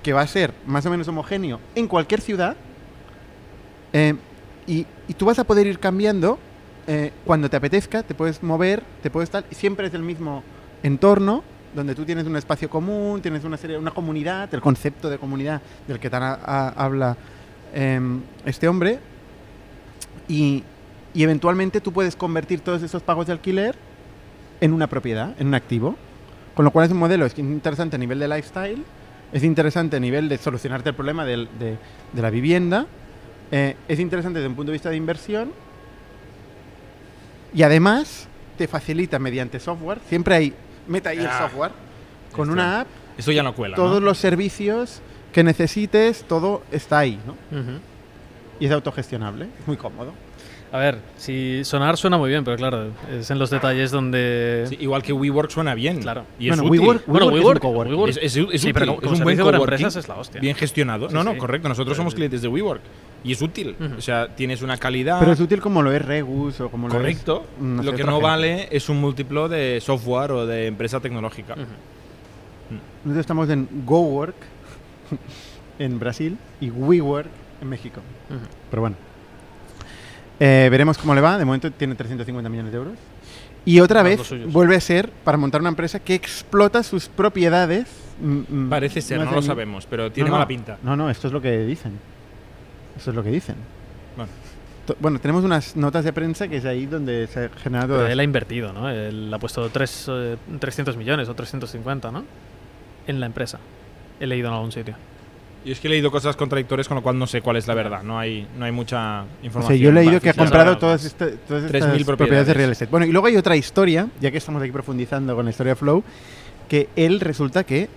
que 0.04 0.14
va 0.14 0.22
a 0.22 0.28
ser 0.28 0.54
más 0.66 0.86
o 0.86 0.90
menos 0.90 1.08
homogéneo 1.08 1.60
en 1.76 1.88
cualquier 1.88 2.22
ciudad 2.22 2.56
eh, 3.94 4.16
y, 4.68 4.86
y 5.08 5.14
tú 5.14 5.26
vas 5.26 5.40
a 5.40 5.44
poder 5.44 5.68
ir 5.68 5.80
cambiando 5.80 6.38
eh, 6.88 7.12
cuando 7.26 7.50
te 7.50 7.58
apetezca, 7.58 8.04
te 8.04 8.14
puedes 8.14 8.44
mover, 8.44 8.84
te 9.02 9.10
puedes 9.10 9.28
estar, 9.28 9.44
siempre 9.52 9.88
es 9.88 9.94
el 9.94 10.02
mismo 10.04 10.44
entorno 10.84 11.44
donde 11.74 11.96
tú 11.96 12.06
tienes 12.06 12.26
un 12.26 12.36
espacio 12.38 12.70
común, 12.70 13.22
tienes 13.22 13.44
una 13.44 13.58
serie, 13.58 13.78
una 13.78 13.92
comunidad, 13.92 14.54
el 14.54 14.62
concepto 14.62 15.10
de 15.10 15.18
comunidad 15.18 15.62
del 15.88 16.00
que 16.00 16.10
tan 16.10 16.24
a- 16.24 16.70
habla 16.70 17.18
em, 17.74 18.22
este 18.46 18.68
hombre 18.68 19.00
y, 20.28 20.64
y 21.16 21.24
eventualmente 21.24 21.82
tú 21.82 21.92
puedes 21.92 22.16
convertir 22.16 22.60
todos 22.60 22.84
esos 22.84 23.02
pagos 23.02 23.26
de 23.26 23.32
alquiler 23.34 23.76
en 24.62 24.74
una 24.74 24.88
propiedad, 24.88 25.34
en 25.40 25.48
un 25.48 25.54
activo. 25.56 25.96
Con 26.54 26.64
lo 26.66 26.72
cual 26.72 26.86
es 26.86 26.92
un 26.92 26.98
modelo 27.00 27.26
es 27.26 27.38
interesante 27.40 27.96
a 27.96 28.00
nivel 28.00 28.20
de 28.20 28.28
lifestyle, 28.28 28.84
es 29.34 29.44
interesante 29.44 29.98
a 29.98 30.00
nivel 30.00 30.30
de 30.30 30.38
solucionarte 30.38 30.90
el 30.90 30.96
problema 30.96 31.26
de, 31.26 31.48
de 31.58 32.22
la 32.22 32.30
vivienda, 32.30 32.86
eh, 33.52 33.76
es 33.88 34.00
interesante 34.00 34.40
desde 34.40 34.50
un 34.50 34.56
punto 34.56 34.72
de 34.72 34.76
vista 34.76 34.90
de 34.90 34.96
inversión 34.96 35.52
y 37.54 37.64
además 37.64 38.28
te 38.58 38.68
facilita 38.68 39.20
mediante 39.20 39.60
software, 39.60 40.00
siempre 40.08 40.36
hay, 40.36 40.54
meta 40.88 41.10
ahí 41.10 41.20
el 41.20 41.28
Ah, 41.28 41.40
software, 41.50 41.72
con 42.32 42.50
está. 42.50 42.54
una 42.54 42.82
app, 42.82 42.88
Eso 43.18 43.32
ya 43.32 43.44
no 43.44 43.54
cuela. 43.54 43.76
todos 43.76 44.00
¿no? 44.02 44.06
los 44.08 44.18
servicios 44.18 45.02
que 45.34 45.44
necesites, 45.44 46.24
todo 46.24 46.64
está 46.72 47.00
ahí, 47.00 47.20
¿no? 47.26 47.36
Y 48.60 48.66
es 48.66 48.72
autogestionable, 48.72 49.48
es 49.60 49.68
muy 49.68 49.76
cómodo. 49.76 50.14
A 50.72 50.78
ver, 50.80 50.98
si 51.16 51.64
sonar 51.64 51.96
suena 51.96 52.18
muy 52.18 52.30
bien, 52.30 52.44
pero 52.44 52.58
claro, 52.58 52.88
es 53.10 53.32
en 53.32 53.40
los 53.40 53.50
detalles 53.50 53.92
donde... 53.92 54.66
Sí, 54.68 54.78
igual 54.82 55.02
que 55.04 55.14
WeWork 55.14 55.50
suena 55.50 55.74
bien. 55.74 56.02
Claro. 56.02 56.26
Y 56.38 56.50
es 56.50 56.58
Bueno, 56.58 56.70
útil. 56.70 56.82
WeWork- 56.82 57.04
Bueno, 57.08 57.26
es 57.28 57.32
un 57.32 57.38
WeWork, 57.40 57.62
coworking. 57.62 57.96
WeWork- 57.96 58.10
Es, 58.10 58.18
es- 58.18 58.24
es 58.24 58.34
Sí, 58.36 58.46
útil, 58.70 58.74
pero 58.74 58.96
como- 58.98 59.14
es 59.14 59.20
un 59.20 59.24
buen 59.24 59.38
para 59.38 59.58
coworking, 59.58 59.74
empresas 59.76 59.96
es 59.96 60.08
la 60.10 60.16
hostia. 60.16 60.42
Bien 60.42 60.56
gestionado. 60.56 61.08
Sí, 61.08 61.14
no, 61.16 61.24
no, 61.24 61.32
sí. 61.34 61.38
correcto. 61.38 61.70
Nosotros 61.70 61.96
somos 61.96 62.14
clientes 62.14 62.42
de 62.42 62.48
WeWork. 62.50 62.82
Y 63.24 63.32
es 63.32 63.42
útil. 63.42 63.76
O 63.98 64.02
sea, 64.02 64.28
tienes 64.36 64.62
una 64.62 64.78
calidad. 64.78 65.20
Pero 65.20 65.32
es 65.32 65.40
útil 65.40 65.62
como 65.62 65.82
lo 65.82 65.92
es 65.94 66.04
Regus 66.04 66.60
o 66.60 66.70
como 66.70 66.88
lo 66.90 66.94
Correcto. 66.94 67.46
es... 67.58 67.64
no 67.64 67.78
lo 67.84 67.92
sé, 67.92 67.96
que 67.96 68.04
otra 68.04 68.12
no 68.12 68.18
gente. 68.18 68.28
vale 68.28 68.68
es 68.72 68.90
un 68.90 69.00
múltiplo 69.00 69.48
de 69.48 69.80
software 69.82 70.32
o 70.32 70.46
de 70.46 70.68
empresa 70.68 71.00
tecnológica. 71.00 71.56
Nosotros 73.04 73.18
estamos 73.22 73.50
en 73.50 73.68
GoWork 73.86 74.36
en 75.80 76.00
Brasil 76.00 76.38
y 76.60 76.70
WeWork 76.70 77.30
en 77.62 77.70
México. 77.70 78.02
Pero 78.70 78.82
bueno. 78.82 78.96
Eh, 80.40 80.68
veremos 80.70 80.98
cómo 80.98 81.16
le 81.16 81.22
va. 81.22 81.38
De 81.38 81.46
momento 81.46 81.72
tiene 81.72 81.96
350 81.96 82.50
millones 82.50 82.72
de 82.72 82.78
euros. 82.78 82.94
Y 83.64 83.80
otra 83.80 84.04
vez 84.04 84.22
vuelve 84.48 84.76
a 84.76 84.80
ser 84.80 85.10
para 85.24 85.38
montar 85.38 85.60
una 85.62 85.70
empresa 85.70 86.00
que 86.00 86.14
explota 86.14 86.84
sus 86.84 87.08
propiedades. 87.08 87.88
mm, 88.22 88.42
mm, 88.66 88.70
Parece 88.70 89.02
ser, 89.02 89.20
no 89.20 89.26
sé 89.26 89.32
lo 89.36 89.42
ni- 89.42 89.48
sabemos, 89.48 89.88
pero 89.90 90.12
tiene 90.12 90.30
No, 90.30 90.36
no. 90.36 90.38
mala 90.40 90.48
pinta. 90.48 90.78
No, 90.84 90.96
no, 90.96 91.10
esto 91.10 91.28
es 91.28 91.34
lo 91.34 91.42
que 91.42 91.58
dicen. 91.66 91.94
Esto 92.96 93.10
es 93.10 93.16
lo 93.16 93.24
que 93.24 93.32
dicen. 93.32 93.56
Bueno. 94.16 94.32
Bueno, 95.00 95.20
tenemos 95.20 95.44
unas 95.44 95.76
notas 95.76 96.06
de 96.06 96.14
prensa 96.14 96.48
que 96.48 96.58
es 96.58 96.66
ahí 96.66 96.86
donde 96.86 97.26
se 97.26 97.50
genera 97.64 97.88
todo. 97.88 97.98
Pero 97.98 98.10
él 98.10 98.20
ha 98.20 98.24
invertido, 98.24 98.72
¿no? 98.72 98.88
Él 98.88 99.34
ha 99.34 99.40
puesto 99.40 99.68
tres, 99.70 100.06
eh, 100.10 100.38
300 100.60 100.96
millones 100.96 101.28
o 101.28 101.34
350, 101.34 102.12
¿no? 102.12 102.24
En 103.08 103.20
la 103.20 103.26
empresa. 103.26 103.58
He 104.20 104.28
leído 104.28 104.48
en 104.50 104.54
algún 104.54 104.72
sitio. 104.72 104.96
Y 105.66 105.72
es 105.72 105.80
que 105.80 105.88
he 105.88 105.92
leído 105.92 106.12
cosas 106.12 106.36
contradictorias, 106.36 106.88
con 106.88 106.96
lo 106.96 107.02
cual 107.02 107.18
no 107.18 107.26
sé 107.26 107.42
cuál 107.42 107.58
es 107.58 107.68
la 107.68 107.74
verdad. 107.74 108.04
No 108.04 108.20
hay, 108.20 108.48
no 108.58 108.66
hay 108.66 108.72
mucha 108.72 109.24
O 109.24 109.26
información. 109.44 109.78
sea, 109.78 109.84
yo 109.84 109.90
he 109.90 109.94
leído 109.94 110.22
que 110.22 110.30
ha 110.30 110.34
comprado 110.36 110.78
todas, 110.78 111.04
esta- 111.06 111.32
todas 111.48 111.64
estas 111.64 111.72
3.000 111.82 112.06
propiedades 112.06 112.06
de 112.06 112.06
propiedades. 112.06 112.58
real 112.58 112.72
estate. 112.72 112.92
Bueno, 112.92 113.06
y 113.08 113.12
luego 113.12 113.26
hay 113.28 113.36
otra 113.36 113.56
historia, 113.56 114.08
ya 114.22 114.30
que 114.30 114.38
estamos 114.38 114.62
aquí 114.62 114.72
profundizando 114.72 115.36
con 115.36 115.44
la 115.46 115.52
historia 115.52 115.72
de 115.72 115.76
Flow, 115.76 116.04
que 116.70 116.90
él 116.96 117.20
resulta 117.20 117.64
que 117.64 117.90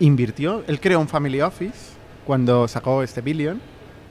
invirtió, 0.00 0.64
él 0.66 0.80
creó 0.80 0.98
un 1.00 1.06
family 1.08 1.40
office 1.40 1.92
cuando 2.26 2.66
sacó 2.66 3.02
este 3.04 3.20
billion 3.20 3.60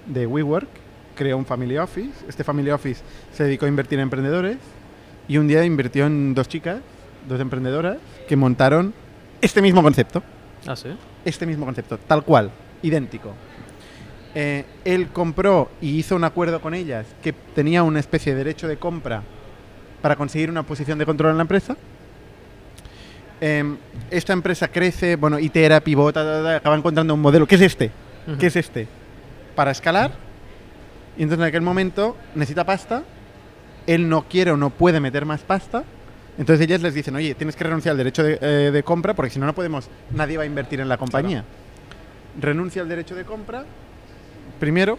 de 0.06 0.26
WeWork, 0.26 0.67
creó 1.15 1.38
un 1.38 1.45
family 1.45 1.78
office, 1.78 2.12
este 2.30 2.43
family 2.45 2.69
office 2.71 3.02
se 3.34 3.43
dedicó 3.43 3.65
a 3.65 3.67
invertir 3.69 4.00
en 4.00 4.04
emprendedores 4.04 4.58
y 5.28 5.38
un 5.38 5.47
día 5.47 5.65
invirtió 5.65 6.06
en 6.06 6.34
dos 6.34 6.47
chicas, 6.47 6.80
dos 7.28 7.39
emprendedoras, 7.41 7.97
que 8.28 8.36
montaron 8.38 8.93
este 9.41 9.62
mismo 9.62 9.84
concepto 9.84 10.24
Ah, 10.65 10.76
sí. 10.76 10.89
este 11.26 11.45
mismo 11.45 11.65
concepto, 11.65 11.97
tal 11.97 12.24
cual, 12.24 12.52
idéntico. 12.82 13.34
Eh, 14.34 14.65
él 14.86 15.10
compró 15.10 15.70
y 15.82 15.98
hizo 15.98 16.15
un 16.15 16.24
acuerdo 16.24 16.62
con 16.62 16.74
ellas 16.74 17.06
que 17.22 17.34
tenía 17.34 17.84
una 17.84 18.00
especie 18.00 18.32
de 18.32 18.38
derecho 18.38 18.67
de 18.67 18.78
compra 18.78 19.24
para 20.02 20.15
conseguir 20.15 20.50
una 20.50 20.63
posición 20.63 20.98
de 20.98 21.06
control 21.06 21.32
en 21.32 21.38
la 21.38 21.41
empresa. 21.41 21.76
Em, 23.41 23.78
esta 24.10 24.34
empresa 24.34 24.67
crece, 24.67 25.15
bueno, 25.15 25.39
itera, 25.39 25.82
pivota, 25.82 26.24
ta, 26.24 26.32
ta, 26.32 26.44
ta, 26.44 26.56
acaba 26.58 26.76
encontrando 26.76 27.13
un 27.13 27.22
modelo. 27.22 27.48
¿Qué 27.48 27.56
es 27.56 27.62
este? 27.62 27.91
¿Qué 28.39 28.48
es 28.48 28.56
este? 28.56 28.88
Para 29.56 29.72
escalar. 29.72 30.12
Y 31.17 31.24
entonces 31.24 31.44
en 31.44 31.48
aquel 31.48 31.62
momento 31.62 32.15
necesita 32.36 32.63
pasta. 32.65 33.04
Él 33.88 34.08
no 34.08 34.24
quiere 34.30 34.52
o 34.52 34.58
no 34.58 34.70
puede 34.70 35.00
meter 35.00 35.26
más 35.26 35.41
pasta. 35.41 35.84
Entonces 36.38 36.65
ellas 36.65 36.82
les 36.82 36.94
dicen, 36.94 37.15
oye, 37.15 37.36
tienes 37.36 37.56
que 37.56 37.63
renunciar 37.63 37.91
al 37.91 37.98
derecho 37.98 38.24
de, 38.24 38.38
eh, 38.41 38.72
de 38.72 38.84
compra 38.84 39.13
porque 39.13 39.32
si 39.32 39.39
no, 39.39 39.46
no 39.46 39.54
podemos, 39.54 39.89
nadie 40.12 40.38
va 40.38 40.44
a 40.44 40.46
invertir 40.46 40.80
en 40.80 40.88
la 40.88 40.98
compañía. 40.98 41.44
Renuncia 42.39 42.82
al 42.82 42.89
derecho 42.89 43.15
de 43.15 43.26
compra, 43.26 43.65
primero, 44.60 44.98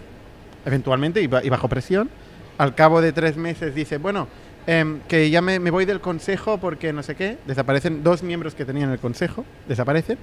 eventualmente, 0.66 1.22
y, 1.22 1.26
ba- 1.26 1.42
y 1.44 1.48
bajo 1.48 1.68
presión. 1.68 2.10
Al 2.58 2.74
cabo 2.74 3.00
de 3.00 3.12
tres 3.12 3.36
meses 3.36 3.74
dice, 3.74 3.96
bueno, 3.98 4.28
em, 4.66 5.00
que 5.08 5.30
ya 5.30 5.40
me, 5.40 5.58
me 5.58 5.70
voy 5.70 5.84
del 5.86 6.00
consejo 6.00 6.58
porque 6.58 6.92
no 6.92 7.02
sé 7.02 7.14
qué. 7.16 7.38
Desaparecen 7.46 8.02
dos 8.04 8.22
miembros 8.22 8.54
que 8.54 8.64
tenían 8.64 8.90
el 8.90 8.98
consejo, 8.98 9.44
desaparecen. 9.68 10.18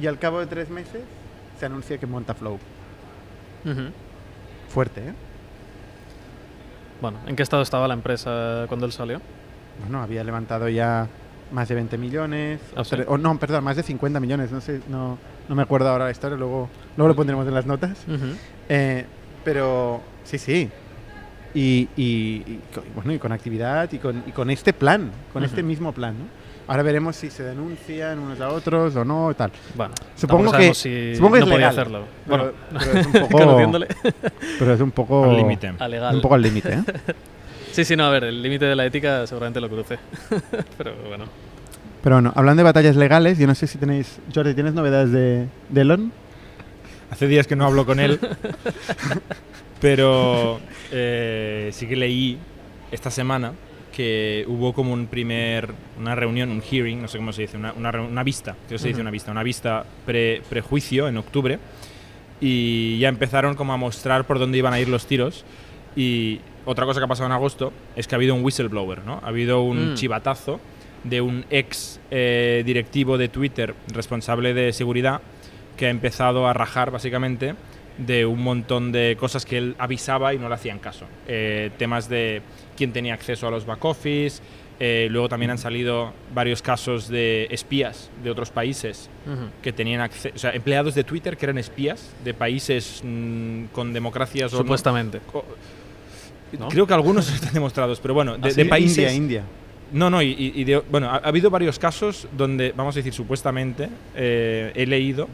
Y 0.00 0.06
al 0.06 0.18
cabo 0.18 0.38
de 0.40 0.46
tres 0.46 0.68
meses 0.70 1.02
se 1.58 1.66
anuncia 1.66 1.98
que 1.98 2.06
monta 2.06 2.34
Flow. 2.34 2.58
Fuerte, 4.68 5.00
¿eh? 5.00 5.12
Bueno, 7.00 7.18
¿en 7.26 7.36
qué 7.36 7.42
estado 7.42 7.62
estaba 7.62 7.88
la 7.88 7.94
empresa 7.94 8.64
cuando 8.68 8.86
él 8.86 8.92
salió? 8.92 9.20
Bueno, 9.82 10.02
había 10.02 10.22
levantado 10.24 10.68
ya 10.68 11.08
más 11.52 11.68
de 11.68 11.74
20 11.74 11.98
millones. 11.98 12.60
Ah, 12.74 12.80
o, 12.80 12.84
sí. 12.84 12.96
o 13.06 13.18
no, 13.18 13.38
perdón, 13.38 13.64
más 13.64 13.76
de 13.76 13.82
50 13.82 14.18
millones. 14.20 14.50
No 14.52 14.60
sé, 14.60 14.80
no, 14.88 15.18
no 15.48 15.54
me 15.54 15.62
acuerdo 15.62 15.88
ahora 15.88 16.04
la 16.06 16.10
historia. 16.10 16.36
Luego, 16.36 16.68
luego 16.96 17.08
lo 17.08 17.16
pondremos 17.16 17.46
en 17.46 17.54
las 17.54 17.66
notas. 17.66 17.92
Ujú. 18.08 18.26
Eh, 18.68 19.04
pero 19.44 20.00
sí, 20.24 20.38
sí. 20.38 20.70
Y, 21.54 21.88
y- 21.96 22.42
y 22.46 22.52
y 22.52 22.60
bueno, 22.94 23.12
y 23.14 23.18
con 23.18 23.32
actividad 23.32 23.90
y 23.92 23.98
con, 23.98 24.22
y 24.26 24.32
con 24.32 24.50
este 24.50 24.72
plan, 24.72 25.10
con 25.32 25.42
este 25.44 25.60
Ujú. 25.60 25.68
mismo 25.68 25.92
plan. 25.92 26.14
¿no? 26.18 26.24
Ahora 26.68 26.82
veremos 26.82 27.14
si 27.16 27.30
se 27.30 27.44
denuncian 27.44 28.18
unos 28.18 28.40
a 28.40 28.48
otros 28.50 28.94
o 28.96 29.04
no, 29.04 29.32
tal. 29.34 29.52
Bueno, 29.74 29.94
Supongo 30.16 30.50
que- 30.52 30.74
si 30.74 31.14
supongo 31.14 31.34
que 31.34 31.40
no 31.40 31.46
es 31.46 31.52
podía 31.52 31.56
legal, 31.70 31.70
hacerlo. 31.70 32.00
Pero, 32.26 32.36
Bueno, 32.38 32.52
pero 32.72 32.98
es 33.00 33.06
un 33.06 33.12
poco, 33.28 33.86
pero 34.58 34.74
es 34.74 34.80
un 34.80 34.90
poco 34.90 35.24
Al 35.24 35.36
límite. 35.36 35.70
un 35.70 36.20
poco 36.20 36.34
al 36.34 36.42
límite. 36.42 36.74
¿eh? 36.74 36.82
Sí, 37.72 37.84
sí, 37.84 37.94
no, 37.94 38.04
a 38.06 38.10
ver, 38.10 38.24
el 38.24 38.40
límite 38.40 38.64
de 38.64 38.74
la 38.74 38.86
ética 38.86 39.26
seguramente 39.26 39.60
lo 39.60 39.68
cruce. 39.68 39.98
Pero 40.78 40.94
bueno. 41.08 41.26
Pero 42.06 42.14
bueno, 42.18 42.32
hablando 42.36 42.60
de 42.60 42.64
batallas 42.66 42.94
legales, 42.94 43.36
yo 43.36 43.48
no 43.48 43.56
sé 43.56 43.66
si 43.66 43.78
tenéis, 43.78 44.20
Jordi, 44.32 44.54
¿tienes 44.54 44.74
novedades 44.74 45.10
de, 45.10 45.48
de 45.70 45.80
Elon? 45.80 46.12
Hace 47.10 47.26
días 47.26 47.48
que 47.48 47.56
no 47.56 47.66
hablo 47.66 47.84
con 47.84 47.98
él, 47.98 48.20
pero 49.80 50.60
eh, 50.92 51.70
sí 51.72 51.88
que 51.88 51.96
leí 51.96 52.38
esta 52.92 53.10
semana 53.10 53.54
que 53.92 54.44
hubo 54.46 54.72
como 54.72 54.92
un 54.92 55.08
primer, 55.08 55.70
una 55.98 56.14
reunión, 56.14 56.50
un 56.50 56.62
hearing, 56.62 57.02
no 57.02 57.08
sé 57.08 57.18
cómo 57.18 57.32
se 57.32 57.42
dice, 57.42 57.56
una, 57.56 57.72
una, 57.72 57.90
una 58.00 58.22
vista, 58.22 58.54
que 58.68 58.78
se 58.78 58.86
dice 58.86 58.98
Ujú. 58.98 59.02
una 59.02 59.10
vista, 59.10 59.32
una 59.32 59.42
vista 59.42 59.84
pre, 60.06 60.42
prejuicio 60.48 61.08
en 61.08 61.16
octubre 61.16 61.58
y 62.40 63.00
ya 63.00 63.08
empezaron 63.08 63.56
como 63.56 63.72
a 63.72 63.76
mostrar 63.78 64.28
por 64.28 64.38
dónde 64.38 64.58
iban 64.58 64.72
a 64.72 64.78
ir 64.78 64.88
los 64.88 65.06
tiros 65.06 65.44
y 65.96 66.40
otra 66.66 66.84
cosa 66.86 67.00
que 67.00 67.04
ha 67.04 67.08
pasado 67.08 67.26
en 67.26 67.32
agosto 67.32 67.72
es 67.96 68.06
que 68.06 68.14
ha 68.14 68.18
habido 68.18 68.36
un 68.36 68.44
whistleblower, 68.44 69.04
¿no? 69.04 69.20
Ha 69.24 69.26
habido 69.26 69.62
un 69.62 69.90
Mm. 69.90 69.94
chivatazo 69.94 70.60
de 71.04 71.20
un 71.20 71.44
ex 71.50 72.00
eh, 72.10 72.62
directivo 72.66 73.16
de 73.18 73.28
Twitter 73.28 73.74
responsable 73.92 74.54
de 74.54 74.72
seguridad 74.72 75.20
que 75.76 75.86
ha 75.86 75.90
empezado 75.90 76.46
a 76.48 76.52
rajar 76.52 76.90
básicamente 76.90 77.54
de 77.98 78.26
un 78.26 78.42
montón 78.42 78.92
de 78.92 79.16
cosas 79.18 79.46
que 79.46 79.56
él 79.58 79.74
avisaba 79.78 80.34
y 80.34 80.38
no 80.38 80.48
le 80.48 80.54
hacían 80.54 80.78
caso. 80.78 81.06
Eh, 81.28 81.70
temas 81.78 82.08
de 82.08 82.42
quién 82.76 82.92
tenía 82.92 83.14
acceso 83.14 83.46
a 83.48 83.50
los 83.50 83.64
back 83.66 83.84
office, 83.84 84.42
Eh, 84.78 85.08
luego 85.10 85.26
también 85.30 85.50
han 85.50 85.56
salido 85.56 86.12
varios 86.34 86.60
casos 86.60 87.08
de 87.08 87.46
espías 87.50 88.10
de 88.22 88.30
otros 88.30 88.50
países 88.50 89.08
que 89.62 89.72
tenían 89.72 90.02
acceso, 90.02 90.34
o 90.34 90.38
sea, 90.38 90.50
empleados 90.50 90.94
de 90.94 91.02
Twitter 91.02 91.38
que 91.38 91.46
eran 91.46 91.56
espías 91.56 92.12
de 92.22 92.34
países 92.34 93.00
mm, 93.02 93.72
con 93.72 93.94
democracias 93.94 94.52
o 94.52 94.56
no- 94.56 94.62
Supuestamente. 94.64 95.20
o- 95.32 95.44
¿No? 96.58 96.68
Creo 96.68 96.86
que 96.86 96.92
algunos 96.92 97.26
están 97.34 97.54
demostrados, 97.54 98.00
pero 98.00 98.12
bueno, 98.12 98.32
de, 98.36 98.50
Ah, 98.50 98.52
de 98.52 98.64
sí, 98.64 98.68
países. 98.68 98.98
India, 99.14 99.14
India. 99.14 99.42
No, 99.92 100.10
no, 100.10 100.20
y, 100.20 100.52
y- 100.54 100.64
de- 100.64 100.82
bueno, 100.90 101.08
ha, 101.08 101.16
ha 101.16 101.28
habido 101.28 101.48
varios 101.50 101.78
casos 101.78 102.26
donde, 102.36 102.72
vamos 102.76 102.96
a 102.96 102.98
decir, 102.98 103.12
supuestamente, 103.12 103.88
eh, 104.16 104.72
he 104.74 104.84
leído 104.86 105.28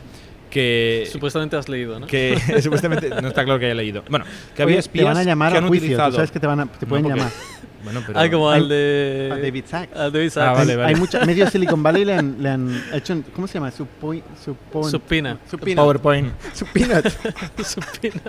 que. 0.52 1.08
Supuestamente 1.10 1.56
has 1.56 1.68
leído, 1.68 1.98
¿no? 1.98 2.06
que 2.06 2.36
supuestamente 2.62 3.08
no 3.10 3.28
está 3.28 3.44
claro 3.44 3.58
que 3.58 3.66
haya 3.66 3.74
leído. 3.74 4.04
Bueno, 4.08 4.24
que 4.54 4.62
había 4.62 4.74
Oye, 4.74 4.80
espías 4.80 5.04
te 5.04 5.08
van 5.08 5.16
a 5.16 5.24
llamar 5.24 5.52
que 5.52 5.58
a 5.58 5.60
han 5.62 5.68
juicio. 5.68 5.86
utilizado. 5.86 6.10
Tú 6.10 6.16
sabes 6.16 6.30
que 6.30 6.38
te, 6.40 6.46
van 6.46 6.60
a, 6.60 6.66
te 6.66 6.86
pueden 6.86 7.08
llamar. 7.08 7.30
Bueno, 7.84 8.00
pero. 8.06 8.16
Ah, 8.16 8.30
como 8.30 8.48
Hay- 8.48 8.60
al 8.62 8.68
de. 8.68 9.28
A 9.32 9.36
David 9.38 9.64
Sachs. 9.66 9.96
Al 9.96 10.12
David 10.12 10.28
Ah, 10.28 10.30
Sachs. 10.30 10.58
vale, 10.58 10.76
vale. 10.76 10.88
Hay 10.88 10.94
mucha, 10.94 11.26
medio 11.26 11.50
Silicon 11.50 11.82
Valley 11.82 12.04
le 12.04 12.14
han, 12.14 12.36
le 12.40 12.48
han 12.48 12.82
hecho, 12.92 13.12
un- 13.12 13.22
¿cómo 13.34 13.48
se 13.48 13.54
llama? 13.54 13.72
Subpoint, 13.72 14.24
subpoint, 14.38 14.88
Supina. 14.92 15.38
subpoint- 15.50 15.74
PowerPoint. 15.74 16.32
subpoint. 16.54 17.08
Supina. 17.64 18.20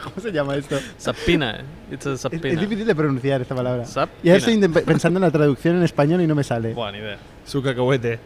¿Cómo 0.00 0.14
se 0.22 0.30
llama 0.30 0.54
esto? 0.54 0.78
Sapina. 0.96 1.64
It's 1.90 2.06
a 2.06 2.12
Es, 2.12 2.40
difícil 2.60 2.86
de 2.86 2.94
pronunciar 2.94 3.40
esta 3.42 3.56
palabra. 3.56 3.82
Y 4.22 4.28
ahora 4.28 4.38
estoy 4.38 4.58
pensando 4.68 5.18
en 5.18 5.22
la 5.22 5.30
traducción 5.32 5.74
en 5.74 5.82
español 5.82 6.20
y 6.20 6.28
no 6.28 6.36
me 6.36 6.44
sale. 6.44 6.72
Buena 6.72 6.96
idea. 6.96 7.18
Su 7.44 7.60
cacahuete. 7.64 8.20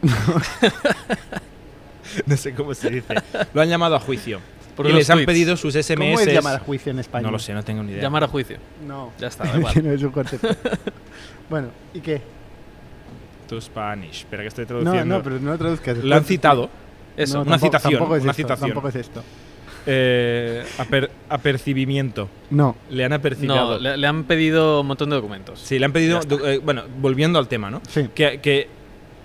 no 2.26 2.36
sé 2.36 2.54
cómo 2.54 2.74
se 2.74 2.90
dice. 2.90 3.14
Lo 3.54 3.60
han 3.60 3.68
llamado 3.68 3.96
a 3.96 4.00
juicio. 4.00 4.40
Por 4.76 4.86
y 4.86 4.92
les 4.92 5.10
han 5.10 5.16
tweets. 5.16 5.26
pedido 5.26 5.56
sus 5.56 5.74
SMS. 5.74 5.96
¿Cómo 5.96 6.20
es 6.20 6.32
llamar 6.32 6.54
a 6.54 6.58
juicio 6.60 6.92
en 6.92 7.00
español? 7.00 7.26
No 7.26 7.32
lo 7.32 7.38
sé, 7.40 7.52
no 7.52 7.64
tengo 7.64 7.82
ni 7.82 7.92
idea. 7.92 8.02
Llamar 8.02 8.22
a 8.24 8.28
juicio. 8.28 8.58
No. 8.86 9.12
Ya 9.18 9.26
está, 9.26 9.44
da 9.52 9.58
igual. 9.58 9.74
no 9.84 9.90
es 9.92 10.02
un 10.02 10.10
concepto. 10.12 10.48
bueno, 11.50 11.68
¿y 11.94 12.00
qué? 12.00 12.20
To 13.48 13.60
Spanish. 13.60 14.18
Espera 14.20 14.42
que 14.42 14.48
estoy 14.48 14.64
No, 14.64 14.68
traduciendo. 14.68 15.16
no, 15.16 15.22
pero 15.24 15.40
no 15.40 15.50
lo 15.50 15.58
traduzcas. 15.58 15.98
Lo 15.98 16.14
han 16.14 16.24
citado. 16.24 16.70
Eso. 17.16 17.38
No, 17.38 17.42
una 17.42 17.52
tampoco- 17.58 17.66
citación, 17.66 17.92
Tampoco 17.94 18.16
es 18.16 18.22
una 18.22 18.30
esto, 18.30 18.42
citación. 18.42 18.68
Tampoco 18.70 18.88
es 18.88 18.94
esto. 18.96 19.24
Eh, 19.86 20.64
aper- 20.78 21.10
apercibimiento. 21.28 22.28
No. 22.50 22.76
Le 22.90 23.04
han 23.04 23.12
apercibido. 23.14 23.56
No, 23.56 23.78
le, 23.78 23.96
le 23.96 24.06
han 24.06 24.24
pedido 24.24 24.82
un 24.82 24.86
montón 24.86 25.10
de 25.10 25.16
documentos. 25.16 25.60
Sí, 25.60 25.78
le 25.78 25.86
han 25.86 25.92
pedido. 25.92 26.20
Eh, 26.44 26.60
bueno, 26.62 26.82
volviendo 27.00 27.38
al 27.38 27.48
tema, 27.48 27.70
¿no? 27.70 27.80
Sí. 27.88 28.08
Que, 28.14 28.40
que 28.40 28.68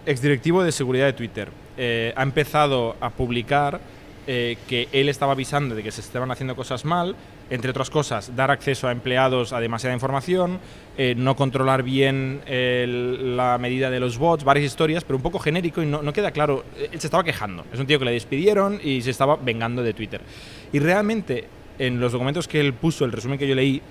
exdirectivo 0.06 0.64
de 0.64 0.72
seguridad 0.72 1.06
de 1.06 1.14
Twitter 1.14 1.50
eh, 1.78 2.14
ha 2.16 2.24
empezado 2.24 2.96
a 3.02 3.10
publicar 3.10 3.80
eh, 4.26 4.58
que 4.70 4.88
él 4.94 5.10
estaba 5.10 5.34
avisando 5.34 5.76
de 5.76 5.84
que 5.84 5.92
se 5.92 6.00
estaban 6.00 6.32
haciendo 6.32 6.56
cosas 6.56 6.86
mal, 6.86 7.14
entre 7.50 7.72
otras 7.72 7.90
cosas, 7.90 8.34
dar 8.36 8.52
acceso 8.52 8.88
a 8.88 8.94
empleados 8.94 9.52
a 9.52 9.60
demasiada 9.60 9.94
información, 9.94 10.60
eh, 10.98 11.14
no 11.18 11.36
controlar 11.36 11.84
bien 11.84 12.40
el- 12.46 13.36
la 13.36 13.58
medida 13.58 13.90
de 13.90 14.00
los 14.00 14.18
bots, 14.18 14.46
varias 14.46 14.66
historias, 14.66 15.04
pero 15.04 15.18
un 15.18 15.24
poco 15.24 15.40
genérico 15.40 15.84
y 15.84 15.86
no, 15.88 16.02
no 16.02 16.14
queda 16.14 16.32
claro. 16.32 16.64
Eh, 16.78 16.88
Él 16.94 17.02
se 17.02 17.08
estaba 17.08 17.24
quejando. 17.26 17.66
Es 17.74 17.80
un 17.82 17.86
tío 17.86 18.00
que 18.00 18.06
le 18.06 18.12
despidieron 18.12 18.80
y 18.82 19.02
se 19.02 19.10
estaba 19.12 19.36
vengando 19.36 19.84
de 19.84 19.94
Twitter. 19.94 20.22
Y 20.72 20.80
realmente, 20.80 21.44
en 21.78 22.00
los 22.00 22.14
documentos 22.14 22.48
que 22.48 22.62
él 22.62 22.74
puso, 22.74 23.04
el 23.04 23.12
resumen 23.12 23.38
que 23.38 23.48
yo 23.48 23.56
leí, 23.56 23.82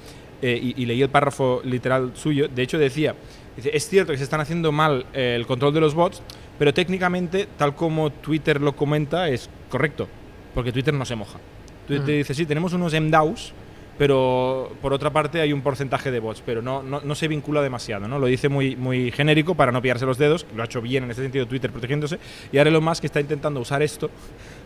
eh, 0.41 0.59
y, 0.61 0.83
y 0.83 0.87
leí 0.87 1.03
el 1.03 1.11
párrafo 1.11 1.61
literal 1.63 2.13
suyo, 2.15 2.49
de 2.49 2.63
hecho 2.63 2.79
decía, 2.79 3.15
dice, 3.55 3.71
es 3.75 3.87
cierto 3.87 4.13
que 4.13 4.19
se 4.19 4.25
están 4.25 4.41
haciendo 4.41 4.73
mal 4.73 5.05
eh, 5.13 5.35
el 5.37 5.47
control 5.47 5.75
de 5.75 5.81
los 5.81 5.95
bots, 5.95 6.23
pero 6.63 6.73
técnicamente, 6.73 7.49
tal 7.59 7.75
como 7.75 8.11
Twitter 8.11 8.61
lo 8.61 8.77
comenta, 8.77 9.29
es 9.29 9.51
correcto, 9.69 10.07
porque 10.55 10.71
Twitter 10.71 10.95
no 10.95 11.05
se 11.05 11.17
moja. 11.17 11.41
Twitter 11.89 12.05
Ujú. 12.05 12.19
dice, 12.19 12.35
sí, 12.35 12.47
tenemos 12.47 12.73
unos 12.73 12.95
MDAOs, 12.95 13.53
pero 13.99 14.71
por 14.81 14.93
otra 14.93 15.11
parte 15.11 15.41
hay 15.41 15.53
un 15.53 15.63
porcentaje 15.63 16.13
de 16.13 16.21
bots, 16.21 16.41
pero 16.47 16.63
no, 16.63 16.85
no, 16.85 17.01
no 17.01 17.15
se 17.17 17.27
vincula 17.27 17.63
demasiado, 17.63 18.07
¿no? 18.07 18.21
Lo 18.21 18.27
dice 18.27 18.49
muy, 18.49 18.77
muy 18.77 19.11
genérico 19.11 19.57
para 19.57 19.73
no 19.73 19.83
pillarse 19.83 20.07
los 20.07 20.19
dedos, 20.19 20.47
lo 20.55 20.63
ha 20.63 20.67
hecho 20.67 20.81
bien 20.81 21.03
en 21.03 21.11
ese 21.11 21.23
sentido 21.23 21.49
Twitter 21.49 21.73
protegiéndose, 21.73 22.21
y 22.53 22.59
ahora 22.59 22.71
Elon 22.71 22.85
Musk 22.85 23.07
está 23.07 23.21
intentando 23.21 23.59
usar 23.59 23.83
esto 23.83 24.09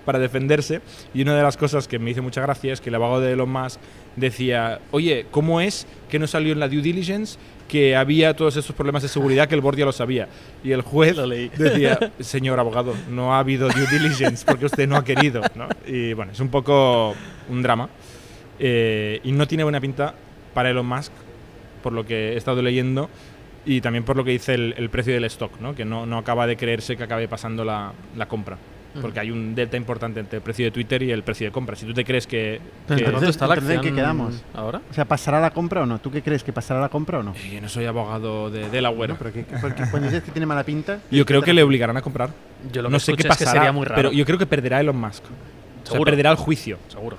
para 0.05 0.19
defenderse, 0.19 0.83
y 1.15 1.23
una 1.23 1.35
de 1.35 1.43
las 1.43 1.57
cosas 1.57 1.89
que 1.89 1.99
me 1.99 2.11
hizo 2.11 2.23
mucha 2.23 2.43
gracia 2.43 2.75
es 2.75 2.83
que 2.83 2.91
el 2.91 2.97
abogado 2.97 3.23
de 3.23 3.33
Elon 3.33 3.49
Musk 3.49 3.81
decía, 4.17 4.83
oye, 4.91 5.25
¿cómo 5.31 5.63
es 5.63 5.87
que 6.11 6.19
no 6.19 6.27
salió 6.27 6.53
en 6.53 6.61
la 6.61 6.69
due 6.69 6.83
diligence 6.83 7.39
que 7.69 7.97
había 7.97 8.35
todos 8.35 8.57
estos 8.57 8.75
problemas 8.75 9.03
de 9.03 9.09
seguridad 9.09 9.49
que 9.49 9.55
el 9.55 9.61
board 9.61 9.77
ya 9.77 9.85
lo 9.85 9.93
sabía? 9.93 10.29
Y 10.63 10.73
el 10.73 10.83
juez 10.83 11.17
decía, 11.57 12.13
señor 12.21 12.59
abogado, 12.59 12.95
no 13.11 13.35
ha 13.35 13.39
habido 13.39 13.69
due 13.69 13.87
diligence 13.91 14.45
porque 14.45 14.67
usted 14.67 14.89
no 14.89 14.97
ha 14.97 15.05
querido, 15.05 15.43
¿no? 15.55 15.69
Y 15.87 16.13
bueno, 16.13 16.33
es 16.33 16.41
un 16.41 16.49
poco 16.49 17.15
un 17.49 17.63
drama. 17.63 17.89
Eh, 18.59 19.21
y 19.25 19.33
no 19.33 19.47
tiene 19.47 19.65
buena 19.65 19.81
pinta 19.81 20.15
para 20.55 20.71
Elon 20.71 20.87
Musk, 20.87 21.13
por 21.83 21.93
lo 21.93 22.07
que 22.07 22.33
he 22.33 22.37
estado 22.37 22.63
leyendo, 22.63 23.11
y 23.67 23.81
también 23.81 24.05
por 24.05 24.17
lo 24.17 24.25
que 24.25 24.31
dice 24.31 24.55
el, 24.55 24.75
el 24.77 24.89
precio 24.89 25.13
del 25.13 25.25
stock, 25.25 25.61
¿no? 25.61 25.75
que 25.75 25.85
no, 25.85 26.07
no 26.07 26.19
acaba 26.19 26.47
de 26.47 26.57
creerse 26.57 26.97
que 26.97 27.03
acabe 27.03 27.29
pasando 27.29 27.65
la, 27.65 27.93
la 28.17 28.27
compra. 28.27 28.57
Porque 29.01 29.21
hay 29.21 29.31
un 29.31 29.55
delta 29.55 29.77
importante 29.77 30.21
entre 30.21 30.37
el 30.39 30.43
precio 30.43 30.65
de 30.65 30.71
Twitter 30.71 31.03
y 31.03 31.11
el 31.13 31.23
precio 31.23 31.47
de 31.47 31.53
compra. 31.53 31.77
Si 31.77 31.87
tú 31.87 31.93
te 31.95 32.05
crees 32.05 32.27
que... 32.27 32.61
Pero 32.87 32.99
que- 32.99 33.05
entonces- 33.05 33.13
¿Dónde 33.13 33.31
está 33.31 33.47
la 33.47 33.55
entonces, 33.55 33.77
¿en 33.77 33.81
qué 33.83 33.89
acción 33.89 33.97
quedamos? 34.05 34.45
ahora? 34.55 34.81
O 34.91 34.95
sea, 34.95 35.05
¿pasará 35.05 35.41
la 35.41 35.51
compra 35.51 35.83
o 35.83 35.87
no? 35.87 35.99
¿Tú 35.99 36.11
qué 36.11 36.23
crees? 36.23 36.43
¿Que 36.45 36.53
pasará 36.53 36.81
la 36.81 36.89
compra 36.89 37.19
o 37.19 37.23
no? 37.23 37.33
Eh, 37.35 37.51
yo 37.55 37.61
no 37.61 37.69
soy 37.69 37.87
abogado 37.87 38.51
de 38.51 38.69
Delaware. 38.71 39.15
Pero 39.19 39.33
que, 39.33 39.45
que- 39.45 39.57
porque 39.59 39.83
cuando 39.91 40.09
dices 40.09 40.23
que 40.23 40.31
tiene 40.33 40.47
mala 40.47 40.65
pinta... 40.65 40.99
yo 41.11 41.25
creo 41.27 41.43
que 41.43 41.53
le 41.53 41.63
obligarán 41.63 41.97
a 41.97 42.03
comprar. 42.03 42.31
Yo 42.73 42.83
lo 42.83 42.89
no 42.91 42.97
que 42.97 43.01
sé 43.01 43.13
qué 43.13 43.23
escuché 43.23 43.29
es 43.33 43.39
que 43.39 43.45
pasará, 43.45 43.61
sería 43.61 43.73
muy 43.73 43.85
raro. 43.85 43.97
pero 43.97 44.13
yo 44.13 44.25
creo 44.25 44.39
que 44.39 44.47
perderá 44.47 44.81
Elon 44.81 44.97
Musk. 44.99 45.25
O 45.25 45.29
sea, 45.87 45.93
Seguro. 45.93 46.11
perderá 46.11 46.31
el 46.31 46.37
juicio. 46.37 46.79
Seguro. 46.89 47.17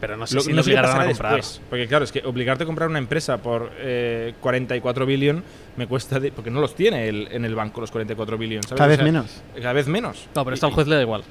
Pero 0.00 0.16
no 0.16 0.26
sé 0.26 0.34
Lo- 0.34 0.40
si 0.42 0.50
no 0.50 0.56
lo 0.56 0.62
sé 0.62 0.70
obligarán 0.70 1.00
a 1.00 1.06
comprar. 1.06 1.36
después, 1.36 1.60
Porque 1.70 1.86
claro, 1.88 2.04
es 2.04 2.12
que 2.12 2.20
obligarte 2.24 2.64
a 2.64 2.66
comprar 2.66 2.88
una 2.88 2.98
empresa 2.98 3.38
por 3.38 3.70
eh, 3.78 4.34
44 4.40 5.06
billion 5.06 5.42
me 5.76 5.86
cuesta... 5.86 6.20
de- 6.20 6.32
porque 6.32 6.50
no 6.50 6.60
los 6.60 6.74
tiene 6.74 7.08
el- 7.08 7.28
en 7.30 7.44
el 7.46 7.54
banco 7.54 7.80
los 7.80 7.90
44 7.90 8.36
billion, 8.36 8.62
¿sabes? 8.62 8.76
Cada 8.78 8.86
O 8.86 8.90
vez 8.90 8.96
sea, 8.98 9.04
menos. 9.04 9.42
Cada 9.54 9.72
vez 9.72 9.86
menos. 9.88 10.28
No, 10.34 10.44
pero 10.44 10.54
esto 10.54 10.66
al 10.66 10.72
juez 10.72 10.86
le 10.86 10.96
da 10.96 11.02
igual. 11.02 11.22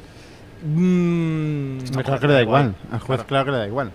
Mm, 0.63 1.77
claro 2.03 2.19
que 2.19 2.27
le 2.27 2.33
da 2.33 2.41
igual. 2.41 2.75
Al 2.91 2.99
juez, 2.99 3.17
Claro. 3.19 3.27
claro 3.27 3.45
que 3.45 3.51
le 3.51 3.57
da 3.57 3.67
igual. 3.67 3.91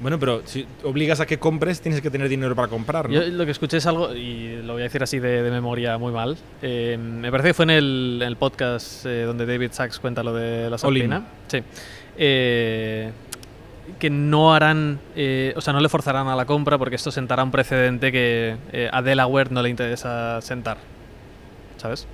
Bueno, 0.00 0.18
pero 0.18 0.42
si 0.46 0.66
obligas 0.82 1.20
a 1.20 1.26
que 1.26 1.38
compres, 1.38 1.80
tienes 1.80 2.00
que 2.00 2.10
tener 2.10 2.28
dinero 2.28 2.56
para 2.56 2.66
comprar, 2.68 3.08
¿no? 3.08 3.14
Yo 3.14 3.22
lo 3.24 3.44
que 3.44 3.52
escuché 3.52 3.76
es 3.76 3.86
algo, 3.86 4.12
y 4.14 4.60
lo 4.62 4.72
voy 4.72 4.82
a 4.82 4.84
decir 4.84 5.00
así 5.02 5.20
de, 5.20 5.42
de 5.42 5.50
memoria 5.50 5.96
muy 5.98 6.12
mal. 6.12 6.36
eh, 6.60 6.98
me 7.00 7.30
parece 7.30 7.50
que 7.50 7.54
fue 7.54 7.64
en 7.64 7.70
el, 7.70 8.18
en 8.20 8.26
el 8.28 8.36
podcast 8.36 9.06
eh, 9.06 9.22
donde 9.22 9.46
David 9.46 9.70
Sachs 9.72 9.98
cuenta 10.00 10.22
lo 10.24 10.34
de 10.34 10.68
la. 10.70 10.78
Salpina. 10.78 11.22
Sí. 11.46 11.62
Eh, 12.16 13.10
que 13.98 14.10
no 14.10 14.54
harán, 14.54 14.98
eh, 15.16 15.52
o 15.56 15.60
sea, 15.60 15.72
no 15.72 15.80
le 15.80 15.88
forzarán 15.88 16.28
a 16.28 16.36
la 16.36 16.44
compra 16.44 16.78
porque 16.78 16.96
esto 16.96 17.10
sentará 17.10 17.42
un 17.42 17.50
precedente 17.50 18.12
que 18.12 18.56
eh, 18.72 18.88
a 18.92 19.02
Delaware 19.02 19.50
no 19.50 19.62
le 19.62 19.68
interesa 19.70 20.40
sentar. 20.40 20.78
¿Sabes? 21.78 22.06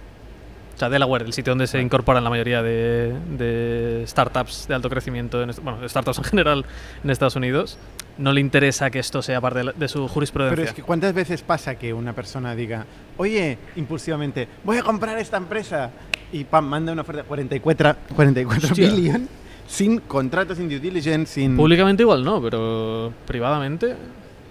O 0.75 0.79
sea, 0.79 0.89
Delaware, 0.89 1.25
el 1.27 1.33
sitio 1.33 1.51
donde 1.51 1.67
se 1.67 1.81
incorporan 1.81 2.23
la 2.23 2.31
mayoría 2.31 2.63
de, 2.63 3.13
de 3.37 4.05
startups 4.07 4.67
de 4.69 4.75
alto 4.77 4.89
crecimiento, 4.89 5.43
en 5.43 5.51
bueno, 5.63 5.87
startups 5.89 6.19
en 6.19 6.25
general 6.25 6.65
en 7.03 7.11
Estados 7.11 7.35
Unidos, 7.37 7.79
no 8.17 8.33
le 8.33 8.41
interesa 8.41 8.89
que 8.91 9.01
esto 9.01 9.21
sea 9.21 9.41
parte 9.41 9.59
de, 9.59 9.65
la- 9.65 9.73
de 9.73 9.89
su 9.89 10.07
jurisprudencia. 10.07 10.57
Pero 10.57 10.69
es 10.69 10.75
que 10.75 10.83
¿cuántas 10.83 11.13
veces 11.15 11.43
pasa 11.43 11.75
que 11.75 11.93
una 11.93 12.13
persona 12.13 12.55
diga, 12.55 12.87
oye, 13.17 13.59
impulsivamente, 13.75 14.47
voy 14.65 14.77
a 14.79 14.83
comprar 14.83 15.19
esta 15.19 15.37
empresa? 15.37 15.91
Y 16.33 16.45
pam, 16.45 16.65
manda 16.67 16.93
una 16.93 17.03
oferta 17.03 17.23
de 17.23 17.29
44, 17.29 17.97
44 18.15 18.69
Hostia. 18.71 18.89
billion 18.89 19.29
sin 19.69 20.01
contrato, 20.01 20.55
sin 20.57 20.69
due 20.69 20.81
diligence, 20.81 21.35
sin... 21.35 21.57
Públicamente 21.57 22.03
igual 22.03 22.25
no, 22.25 22.43
pero 22.43 23.13
privadamente. 23.27 23.95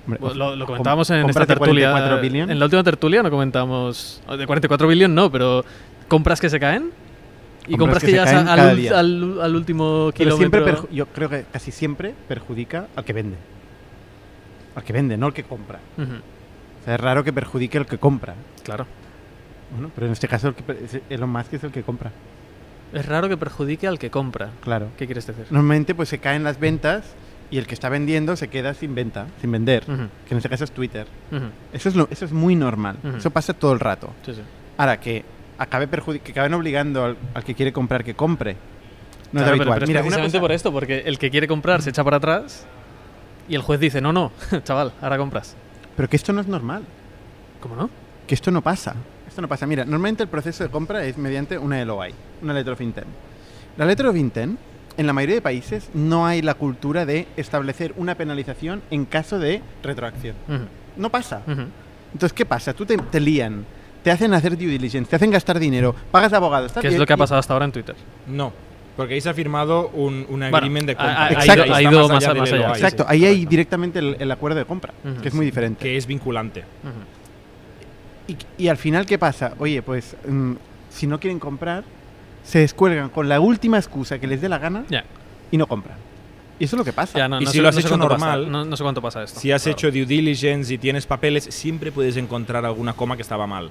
Lo, 0.07 0.55
lo 0.55 0.65
com- 0.65 0.75
comentábamos 0.75 1.09
en 1.09 1.29
esta 1.29 1.45
tertulia. 1.45 1.91
44 1.91 2.21
billion. 2.21 2.49
En 2.51 2.59
la 2.59 2.65
última 2.65 2.83
tertulia 2.83 3.21
no 3.23 3.29
comentamos. 3.29 4.21
De 4.37 4.45
44 4.47 4.87
billion 4.87 5.13
no, 5.13 5.29
pero 5.29 5.65
compras 6.07 6.39
que 6.39 6.49
se 6.49 6.59
caen. 6.59 6.91
Y 7.67 7.75
compras, 7.75 7.79
Compras 7.79 7.99
que 7.99 8.05
que, 8.05 8.11
se 8.11 8.11
llegas 8.13 8.31
caen 8.31 8.47
a- 8.47 8.55
cada 8.55 8.69
al, 8.71 8.93
al- 8.93 9.41
al 9.41 9.55
último 9.57 10.11
Pero 10.17 10.37
siempre 10.37 10.61
kilómetro. 10.61 10.87
perju- 10.87 10.93
yo 10.95 11.05
creo 11.07 11.27
que 11.29 11.43
casi 11.51 11.71
siempre 11.71 12.13
perjudica 12.29 12.87
al 12.95 13.03
que 13.03 13.11
vende. 13.11 13.35
Al 14.75 14.83
que 14.83 14.93
vende, 14.93 15.17
no 15.17 15.25
al 15.25 15.33
que 15.33 15.43
compra. 15.43 15.79
Ujú, 15.97 16.05
O 16.05 16.85
sea, 16.85 16.93
es 16.95 17.01
raro 17.01 17.25
que 17.25 17.33
perjudique 17.33 17.77
al 17.77 17.85
que 17.85 17.97
compra. 17.97 18.35
Claro. 18.63 18.85
Bueno, 19.73 19.91
pero 19.93 20.07
en 20.07 20.13
este 20.13 20.29
caso 20.29 20.47
el 20.49 20.53
que 20.55 21.01
Elon 21.09 21.29
Musk 21.29 21.53
es 21.55 21.63
el 21.65 21.71
que 21.71 21.83
compra. 21.83 22.11
Es 22.93 23.05
raro 23.05 23.27
que 23.29 23.37
perjudique 23.37 23.87
al 23.87 23.99
que 23.99 24.09
compra. 24.09 24.49
Claro. 24.61 24.87
¿Qué 24.97 25.05
quieres 25.05 25.27
decir? 25.27 25.45
Normalmente 25.49 25.93
pues 25.95 26.09
se 26.09 26.19
caen 26.19 26.43
las 26.43 26.59
ventas 26.59 27.03
y 27.51 27.57
el 27.57 27.67
que 27.67 27.73
está 27.73 27.89
vendiendo 27.89 28.35
se 28.35 28.47
queda 28.49 28.73
sin 28.73 28.95
venta, 28.95 29.27
sin 29.41 29.51
vender. 29.51 29.83
Que 29.85 29.91
en 30.33 30.37
este 30.37 30.49
caso 30.49 30.63
es 30.63 30.71
Twitter. 30.71 31.07
Eso 31.73 31.89
es, 31.89 31.95
lo- 31.95 32.07
eso 32.11 32.25
es 32.25 32.31
muy 32.31 32.55
normal. 32.55 32.97
Eso 33.17 33.29
pasa 33.31 33.53
todo 33.53 33.73
el 33.73 33.79
rato. 33.79 34.13
Sí, 34.25 34.33
sí. 34.33 34.41
Ahora, 34.77 34.99
que 34.99 35.23
acabe 35.57 35.87
que 36.23 36.31
acaben 36.31 36.53
obligando 36.53 37.03
al, 37.05 37.17
al 37.33 37.43
que 37.43 37.55
quiere 37.55 37.71
comprar 37.73 38.03
que 38.03 38.13
compre. 38.15 38.53
No 38.53 39.39
Claro, 39.41 39.45
es 39.47 39.51
habitual. 39.59 39.73
pero 39.75 39.83
es 39.85 39.87
Mira, 39.89 39.99
una 40.01 40.05
precisamente 40.07 40.39
por 40.39 40.51
esto, 40.53 40.71
porque 40.71 40.99
el 41.05 41.17
que 41.19 41.29
quiere 41.29 41.47
comprar 41.47 41.81
se 41.81 41.89
echa 41.89 42.03
para 42.03 42.17
atrás 42.17 42.65
y 43.49 43.55
el 43.55 43.61
juez 43.61 43.79
dice: 43.79 43.99
No, 44.01 44.13
no, 44.13 44.31
chaval, 44.63 44.93
ahora 45.01 45.17
compras. 45.17 45.55
Pero 45.97 46.07
que 46.09 46.15
esto 46.15 46.31
no 46.31 46.39
es 46.41 46.47
normal. 46.47 46.83
¿Cómo 47.59 47.75
no? 47.75 47.89
Que 48.27 48.35
esto 48.35 48.51
no 48.51 48.61
pasa. 48.61 48.95
Esto 49.37 49.43
no 49.43 49.47
pasa. 49.49 49.67
Mira, 49.67 49.85
normalmente 49.85 50.23
el 50.23 50.29
proceso 50.29 50.63
de 50.63 50.71
compra 50.71 51.05
es 51.05 51.15
mediante 51.15 51.59
una 51.59 51.85
LOI, 51.85 52.11
una 52.41 52.55
letter 52.55 52.73
of 52.73 52.81
intent. 52.81 53.05
La 53.77 53.85
letter 53.85 54.07
of 54.07 54.15
intent, 54.15 54.57
en 54.97 55.05
la 55.05 55.13
mayoría 55.13 55.35
de 55.35 55.41
países, 55.43 55.91
no 55.93 56.25
hay 56.25 56.41
la 56.41 56.55
cultura 56.55 57.05
de 57.05 57.27
establecer 57.37 57.93
una 57.97 58.15
penalización 58.15 58.81
en 58.89 59.05
caso 59.05 59.37
de 59.37 59.61
retroacción. 59.83 60.35
No 60.95 61.11
pasa. 61.11 61.43
ujú. 61.45 61.65
Entonces, 62.13 62.33
¿qué 62.33 62.47
pasa? 62.47 62.73
Tú 62.73 62.83
te, 62.87 62.97
te 62.97 63.19
lían 63.19 63.63
te 64.03 64.09
hacen 64.09 64.33
hacer 64.33 64.57
due 64.57 64.65
diligence, 64.69 65.07
te 65.07 65.15
hacen 65.17 65.29
gastar 65.29 65.59
dinero, 65.59 65.93
pagas 66.09 66.33
abogados. 66.33 66.73
tal, 66.73 66.81
¿Qué 66.81 66.87
es 66.87 66.97
lo 66.97 67.05
que 67.05 67.13
ha 67.13 67.17
pasado 67.17 67.39
hasta 67.39 67.53
ahora 67.53 67.65
en 67.65 67.71
Twitter? 67.73 67.95
No, 68.25 68.51
porque 68.95 69.13
ahí 69.13 69.21
se 69.21 69.29
ha 69.29 69.35
firmado 69.35 69.89
un, 69.89 70.25
un 70.29 70.39
Bueno, 70.39 70.57
agreement 70.57 70.87
de 70.87 70.95
compra. 70.95 71.27
Ahí 71.27 71.35
ha 71.49 71.81
ido- 71.83 72.07
más- 72.07 72.23
allá. 72.25 72.71
Exacto, 72.71 73.05
ahí 73.07 73.23
hay 73.25 73.33
correcto. 73.35 73.49
directamente 73.51 73.99
el, 73.99 74.17
el 74.19 74.31
acuerdo 74.31 74.57
de 74.57 74.65
compra, 74.65 74.93
que 75.21 75.27
es 75.27 75.33
muy 75.35 75.45
diferente. 75.45 75.83
Que 75.83 75.95
es 75.95 76.07
vinculante. 76.07 76.63
Y, 78.27 78.35
y 78.57 78.67
al 78.67 78.77
final, 78.77 79.05
¿qué 79.05 79.17
pasa? 79.17 79.53
Oye, 79.59 79.81
pues 79.81 80.15
mm, 80.27 80.53
si 80.89 81.07
no 81.07 81.19
quieren 81.19 81.39
comprar, 81.39 81.83
se 82.43 82.59
descuelgan 82.59 83.09
con 83.09 83.27
la 83.29 83.39
última 83.39 83.77
excusa 83.77 84.19
que 84.19 84.27
les 84.27 84.41
dé 84.41 84.49
la 84.49 84.57
gana 84.57 84.83
y 85.51 85.57
no 85.57 85.65
compran. 85.67 85.97
Y 86.59 86.63
eso 86.65 86.75
es 86.75 86.79
lo 86.79 86.83
que 86.85 86.93
pasa. 86.93 87.17
Ya, 87.19 87.27
no, 87.29 87.39
Y 87.39 87.45
no 87.45 87.51
si 87.51 87.57
sé- 87.57 87.61
lo 87.61 87.69
has 87.69 87.75
no 87.75 87.79
hecho 87.81 87.89
pasa, 87.89 88.07
normal, 88.09 88.51
no, 88.51 88.65
no 88.65 88.75
sé 88.75 88.83
cuánto 88.83 89.01
pasa 89.01 89.23
esto. 89.23 89.39
Si 89.39 89.51
has 89.51 89.61
Claro. 89.63 89.73
hecho 89.77 89.91
due 89.91 90.05
diligence 90.05 90.73
y 90.73 90.77
tienes 90.77 91.05
papeles, 91.05 91.43
siempre 91.45 91.91
puedes 91.91 92.17
encontrar 92.17 92.65
alguna 92.65 92.93
coma 92.93 93.15
que 93.15 93.21
estaba 93.21 93.45
mal. 93.47 93.69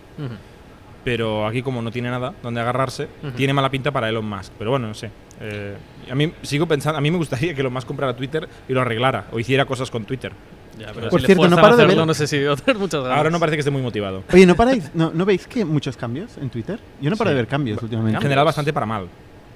Pero 1.04 1.46
aquí, 1.46 1.62
como 1.62 1.82
no 1.82 1.90
tiene 1.92 2.10
nada 2.10 2.34
donde 2.42 2.60
agarrarse, 2.60 3.08
tiene 3.36 3.52
mala 3.52 3.70
pinta 3.70 3.92
para 3.92 4.08
Elon 4.08 4.28
Musk. 4.28 4.52
Pero 4.58 4.70
bueno, 4.72 4.88
no 4.88 4.94
sé. 4.94 5.10
Eh, 5.40 5.76
a 6.10 6.14
mí 6.14 6.32
sigo 6.42 6.66
pensando, 6.66 6.98
a 6.98 7.00
mí 7.00 7.10
me 7.10 7.16
gustaría 7.18 7.54
que 7.54 7.60
Elon 7.60 7.72
Musk 7.72 7.86
comprara 7.86 8.14
Twitter 8.16 8.48
y 8.68 8.72
lo 8.72 8.80
arreglara 8.80 9.26
o 9.32 9.38
hiciera 9.38 9.64
cosas 9.66 9.90
con 9.90 10.04
Twitter. 10.04 10.32
Ya, 10.78 10.92
pero 10.94 11.08
Por 11.08 11.20
si 11.20 11.26
le 11.28 11.34
cierto, 11.34 11.48
no 11.48 11.56
paro 11.56 11.76
de 11.76 11.86
ver- 11.86 12.06
No 12.06 12.12
sé 12.14 12.26
si 12.26 12.38
muchas 12.78 13.00
ganas. 13.02 13.16
Ahora 13.18 13.30
no 13.30 13.40
parece 13.40 13.56
que 13.56 13.60
esté 13.60 13.70
muy 13.70 13.80
motivado. 13.82 14.24
Oye, 14.32 14.44
¿no 14.46 14.54
paráis? 14.54 14.90
¿No, 14.94 15.10
¿no 15.14 15.24
veis 15.24 15.46
que 15.46 15.64
muchos 15.64 15.96
cambios 15.96 16.36
en 16.38 16.50
Twitter? 16.50 16.78
Yo 17.00 17.08
no 17.10 17.16
paro 17.16 17.30
Sí. 17.30 17.34
de 17.34 17.36
ver 17.42 17.46
cambios 17.48 17.82
últimamente. 17.82 18.16
En 18.16 18.22
general, 18.22 18.44
bastante 18.44 18.72
para 18.72 18.84
mal. 18.86 19.08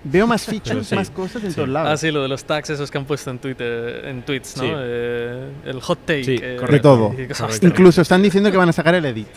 Veo 0.03 0.27
más 0.27 0.45
features, 0.47 0.87
sí. 0.87 0.95
más 0.95 1.11
cosas 1.11 1.45
en 1.45 1.51
Sí. 1.51 1.57
todos 1.57 1.69
lados. 1.69 1.91
Ah, 1.93 1.97
sí, 1.99 2.11
lo 2.11 2.23
de 2.23 2.29
los 2.29 2.43
tags 2.45 2.71
esos 2.71 2.91
que 2.91 2.97
han 2.97 3.05
puesto 3.05 3.31
en 3.31 3.39
Twitter, 3.39 4.07
en 4.07 4.23
tweets, 4.23 4.57
¿no? 4.57 4.63
Sí. 4.63 4.71
Eh, 4.75 5.49
el 5.67 5.81
hot 5.83 5.99
take. 6.07 6.25
Sí, 6.25 6.39
eh, 6.43 6.57
correcto. 6.59 6.73
De 6.73 6.81
todo. 6.81 7.09
Correcto. 7.39 7.67
Incluso 7.67 8.01
están 8.01 8.23
diciendo 8.23 8.51
que 8.51 8.57
van 8.57 8.71
a 8.71 8.73
sacar 8.73 8.95
el 8.95 9.05
edit. 9.05 9.29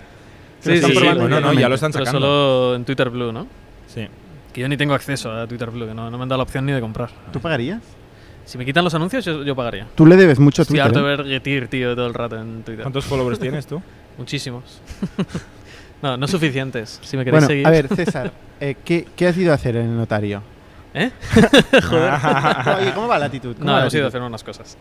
Sí, 0.61 0.77
sí, 0.81 0.91
probando 0.93 1.19
bueno, 1.21 1.41
no, 1.41 1.51
ya 1.51 1.67
lo 1.67 1.75
están 1.75 1.91
Pero 1.91 2.05
sacando. 2.05 2.25
solo 2.25 2.75
en 2.75 2.85
Twitter 2.85 3.09
Blue, 3.09 3.33
¿no? 3.33 3.45
Sí. 3.87 4.07
Que 4.53 4.61
yo 4.61 4.69
ni 4.69 4.77
tengo 4.77 4.93
acceso 4.93 5.29
a 5.33 5.45
Twitter 5.47 5.69
Blue, 5.69 5.85
que 5.87 5.93
no, 5.93 6.09
no 6.09 6.17
me 6.17 6.23
han 6.23 6.29
dado 6.29 6.37
la 6.37 6.43
opción 6.43 6.65
ni 6.65 6.71
de 6.71 6.79
comprar. 6.79 7.09
¿Tú 7.33 7.41
pagarías? 7.41 7.81
Si 8.45 8.57
me 8.57 8.65
quitan 8.65 8.83
los 8.83 8.93
anuncios, 8.93 9.23
yo, 9.25 9.43
yo 9.43 9.55
pagaría. 9.55 9.87
Tú 9.95 10.05
le 10.05 10.15
debes 10.17 10.37
mucho 10.39 10.61
a 10.61 10.63
Estoy 10.63 10.77
Twitter. 10.79 10.87
harto 10.97 10.99
¿eh? 11.07 11.11
de 11.11 11.17
ver 11.17 11.25
Getir, 11.25 11.67
tío, 11.69 11.95
todo 11.95 12.07
el 12.07 12.13
rato 12.13 12.37
en 12.39 12.63
Twitter. 12.63 12.83
¿Cuántos 12.83 13.05
followers 13.05 13.39
tienes 13.39 13.65
tú? 13.65 13.81
Muchísimos. 14.17 14.81
no, 16.01 16.17
no 16.17 16.27
suficientes. 16.27 16.99
Si 17.03 17.15
me 17.17 17.23
queréis 17.23 17.41
Bueno, 17.41 17.47
seguir. 17.47 17.67
a 17.67 17.69
ver, 17.69 17.87
César, 17.87 18.31
eh, 18.59 18.75
¿qué, 18.83 19.07
¿qué 19.15 19.27
has 19.27 19.37
ido 19.37 19.51
a 19.51 19.55
hacer 19.55 19.75
en 19.77 19.85
el 19.91 19.97
notario? 19.97 20.41
¿Eh? 20.93 21.09
Oye, 22.79 22.91
¿cómo 22.93 23.07
va 23.07 23.17
la 23.17 23.25
actitud? 23.25 23.55
¿Cómo 23.57 23.71
No, 23.71 23.79
hemos 23.79 23.93
ido 23.93 24.05
a 24.05 24.07
hacer 24.09 24.21
unas 24.21 24.43
cosas. 24.43 24.77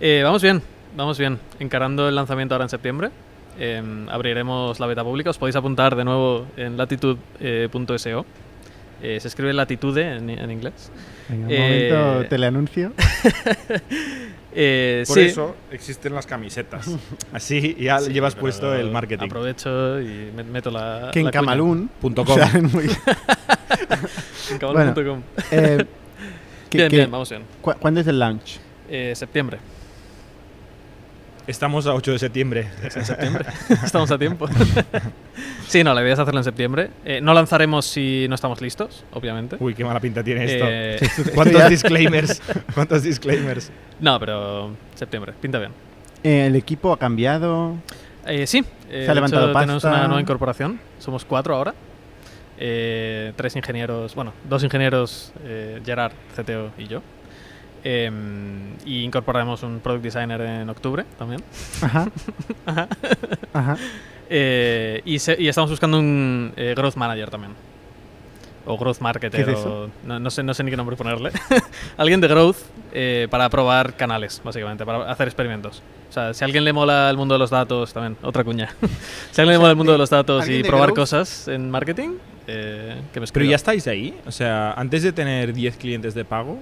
Eh, 0.00 0.22
vamos 0.24 0.40
bien, 0.42 0.62
vamos 0.96 1.18
bien. 1.18 1.38
Encarando 1.58 2.08
el 2.08 2.14
lanzamiento 2.14 2.54
ahora 2.54 2.64
en 2.64 2.70
septiembre. 2.70 3.10
Eh, 3.58 3.82
abriremos 4.08 4.80
la 4.80 4.86
beta 4.86 5.04
pública. 5.04 5.28
Os 5.30 5.36
podéis 5.38 5.56
apuntar 5.56 5.96
de 5.96 6.04
nuevo 6.04 6.46
en 6.56 6.76
latitude.so. 6.78 8.24
Eh, 9.02 9.18
se 9.20 9.28
escribe 9.28 9.52
latitude 9.52 10.16
en, 10.16 10.30
en 10.30 10.50
inglés. 10.50 10.90
Venga, 11.32 11.46
un 11.46 11.52
Eh, 11.52 11.90
momento, 11.90 12.28
teleanuncio. 12.28 12.92
Eh, 14.54 15.04
Por 15.06 15.14
sí, 15.16 15.22
eso 15.24 15.56
existen 15.70 16.14
las 16.14 16.26
camisetas. 16.26 16.86
Así 17.32 17.74
ya 17.80 17.98
Sí, 18.00 18.12
llevas 18.12 18.34
puesto 18.34 18.74
el 18.74 18.90
marketing. 18.90 19.24
Aprovecho 19.24 19.98
y 19.98 20.30
me- 20.36 20.44
meto 20.44 20.70
la. 20.70 21.08
que 21.10 21.20
en 21.20 21.30
muy- 22.70 22.84
En 24.50 24.58
camalún.com. 24.58 25.22
Eh, 25.52 25.86
¿qué- 26.68 26.76
Bien, 26.78 26.88
bien, 26.90 27.10
vamos 27.10 27.30
bien. 27.30 27.44
cu- 27.62 27.72
¿Cuándo 27.80 28.00
es 28.00 28.06
el 28.06 28.18
launch? 28.18 28.58
Eh, 28.90 29.14
septiembre. 29.16 29.56
Estamos 31.46 31.86
a 31.86 31.94
8 31.94 32.12
de 32.12 32.18
septiembre. 32.18 32.68
Es 32.84 32.96
en 32.98 33.04
septiembre. 33.04 33.46
Estamos 33.84 34.10
a 34.10 34.18
tiempo. 34.18 34.46
sí, 35.66 35.82
no, 35.82 35.92
la 35.94 36.02
idea 36.02 36.12
es 36.14 36.18
hacerlo 36.18 36.40
en 36.40 36.44
septiembre. 36.44 36.90
Eh, 37.04 37.20
no 37.20 37.34
lanzaremos 37.34 37.84
si 37.84 38.26
no 38.28 38.34
estamos 38.34 38.60
listos, 38.60 39.04
obviamente. 39.12 39.56
Uy, 39.58 39.74
qué 39.74 39.84
mala 39.84 40.00
pinta 40.00 40.22
tiene 40.22 40.44
esto. 40.44 40.64
Eh, 40.68 41.00
¿Cuántos 41.34 41.68
disclaimers? 41.68 42.42
¿Cuántos 42.74 43.02
disclaimers? 43.02 43.70
no, 44.00 44.18
pero 44.20 44.70
septiembre, 44.94 45.32
pinta 45.40 45.58
bien. 45.58 45.72
Eh, 46.22 46.46
¿El 46.46 46.56
equipo 46.56 46.92
ha 46.92 46.98
cambiado? 46.98 47.74
Eh, 48.26 48.46
sí, 48.46 48.64
eh, 48.88 49.04
ha 49.06 49.08
de 49.08 49.14
levantado 49.16 49.50
hecho, 49.50 49.58
tenemos 49.58 49.82
pasta. 49.82 49.96
una 49.98 50.06
nueva 50.06 50.20
incorporación. 50.20 50.78
Somos 51.00 51.24
cuatro 51.24 51.56
ahora. 51.56 51.74
Eh, 52.58 53.32
tres 53.34 53.56
ingenieros, 53.56 54.14
bueno, 54.14 54.32
dos 54.48 54.62
ingenieros, 54.62 55.32
eh, 55.42 55.80
Gerard, 55.84 56.12
CTO 56.36 56.70
y 56.78 56.86
yo. 56.86 57.02
Eh, 57.84 58.10
y 58.84 59.02
incorporaremos 59.02 59.62
un 59.62 59.80
product 59.80 60.04
designer 60.04 60.40
en 60.40 60.68
octubre 60.70 61.04
también. 61.18 61.42
Ajá. 61.82 62.08
Ajá. 62.66 62.88
Ajá. 63.52 63.76
Eh, 64.30 65.02
y, 65.04 65.18
se- 65.18 65.36
y 65.40 65.48
estamos 65.48 65.70
buscando 65.70 65.98
un 65.98 66.52
eh, 66.56 66.74
growth 66.76 66.94
manager 66.96 67.30
también. 67.30 67.52
O 68.64 68.78
growth 68.78 69.00
marketer. 69.00 69.44
¿Qué 69.44 69.52
es 69.52 69.58
o- 69.58 69.90
no, 70.04 70.20
no 70.20 70.30
sé, 70.30 70.42
no 70.44 70.54
sé 70.54 70.62
ni 70.62 70.70
qué 70.70 70.76
nombre 70.76 70.96
ponerle. 70.96 71.32
alguien 71.96 72.20
de 72.20 72.28
growth 72.28 72.58
eh, 72.92 73.26
para 73.30 73.48
probar 73.50 73.96
canales, 73.96 74.40
básicamente, 74.44 74.86
para 74.86 75.10
hacer 75.10 75.26
experimentos. 75.26 75.82
O 76.08 76.12
sea, 76.12 76.32
si 76.34 76.44
a 76.44 76.46
alguien 76.46 76.64
le 76.64 76.72
mola 76.72 77.10
el 77.10 77.16
mundo 77.16 77.34
de 77.34 77.38
los 77.40 77.50
datos, 77.50 77.92
también, 77.92 78.16
otra 78.22 78.44
cuña. 78.44 78.68
si 79.32 79.40
a 79.40 79.42
alguien 79.42 79.54
le 79.54 79.58
mola 79.58 79.70
el 79.70 79.76
mundo 79.76 79.92
de 79.92 79.98
los 79.98 80.10
datos 80.10 80.42
¿alguien 80.42 80.60
y 80.60 80.62
probar 80.62 80.88
growth? 80.88 80.98
cosas 80.98 81.48
en 81.48 81.70
marketing, 81.70 82.10
eh, 82.46 82.94
que 82.96 83.00
me 83.00 83.10
Pero 83.12 83.24
escriba. 83.24 83.50
ya 83.50 83.56
estáis 83.56 83.86
ahí. 83.88 84.16
O 84.26 84.30
sea, 84.30 84.72
antes 84.74 85.02
de 85.02 85.12
tener 85.12 85.52
10 85.52 85.76
clientes 85.78 86.14
de 86.14 86.24
pago, 86.24 86.58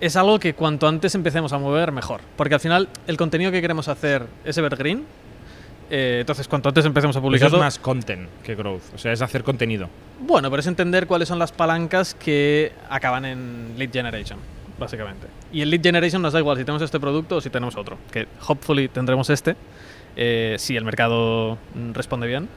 es 0.00 0.16
algo 0.16 0.38
que 0.38 0.54
cuanto 0.54 0.86
antes 0.86 1.14
empecemos 1.14 1.52
a 1.52 1.58
mover, 1.58 1.92
mejor. 1.92 2.20
Porque 2.36 2.54
al 2.54 2.60
final, 2.60 2.88
el 3.06 3.16
contenido 3.16 3.50
que 3.50 3.60
queremos 3.60 3.88
hacer 3.88 4.26
es 4.44 4.56
evergreen. 4.58 5.04
eh, 5.90 6.18
entonces, 6.20 6.46
cuanto 6.48 6.68
antes 6.68 6.84
empecemos 6.84 7.16
a 7.16 7.18
eso 7.18 7.24
publicarlo. 7.24 7.56
es 7.58 7.62
más 7.64 7.78
content 7.78 8.28
que 8.42 8.54
growth. 8.54 8.82
O 8.94 8.98
sea, 8.98 9.12
es 9.12 9.22
hacer 9.22 9.42
contenido. 9.42 9.88
Bueno, 10.20 10.50
pero 10.50 10.60
es 10.60 10.66
entender 10.66 11.06
cuáles 11.06 11.28
son 11.28 11.38
las 11.38 11.52
palancas 11.52 12.14
que 12.14 12.72
acaban 12.90 13.24
en 13.24 13.74
lead 13.76 13.90
generation, 13.90 14.38
básicamente. 14.78 15.26
Y 15.52 15.62
el 15.62 15.70
lead 15.70 15.82
generation 15.82 16.20
nos 16.22 16.32
da 16.32 16.40
igual 16.40 16.56
si 16.58 16.64
tenemos 16.64 16.82
este 16.82 17.00
producto 17.00 17.36
o 17.36 17.40
si 17.40 17.50
tenemos 17.50 17.76
otro. 17.76 17.98
Que 18.12 18.28
hopefully 18.46 18.88
tendremos 18.88 19.30
este, 19.30 19.56
eh, 20.16 20.56
si 20.58 20.76
el 20.76 20.84
mercado 20.84 21.58
mm, 21.74 21.92
responde 21.92 22.26
bien. 22.26 22.48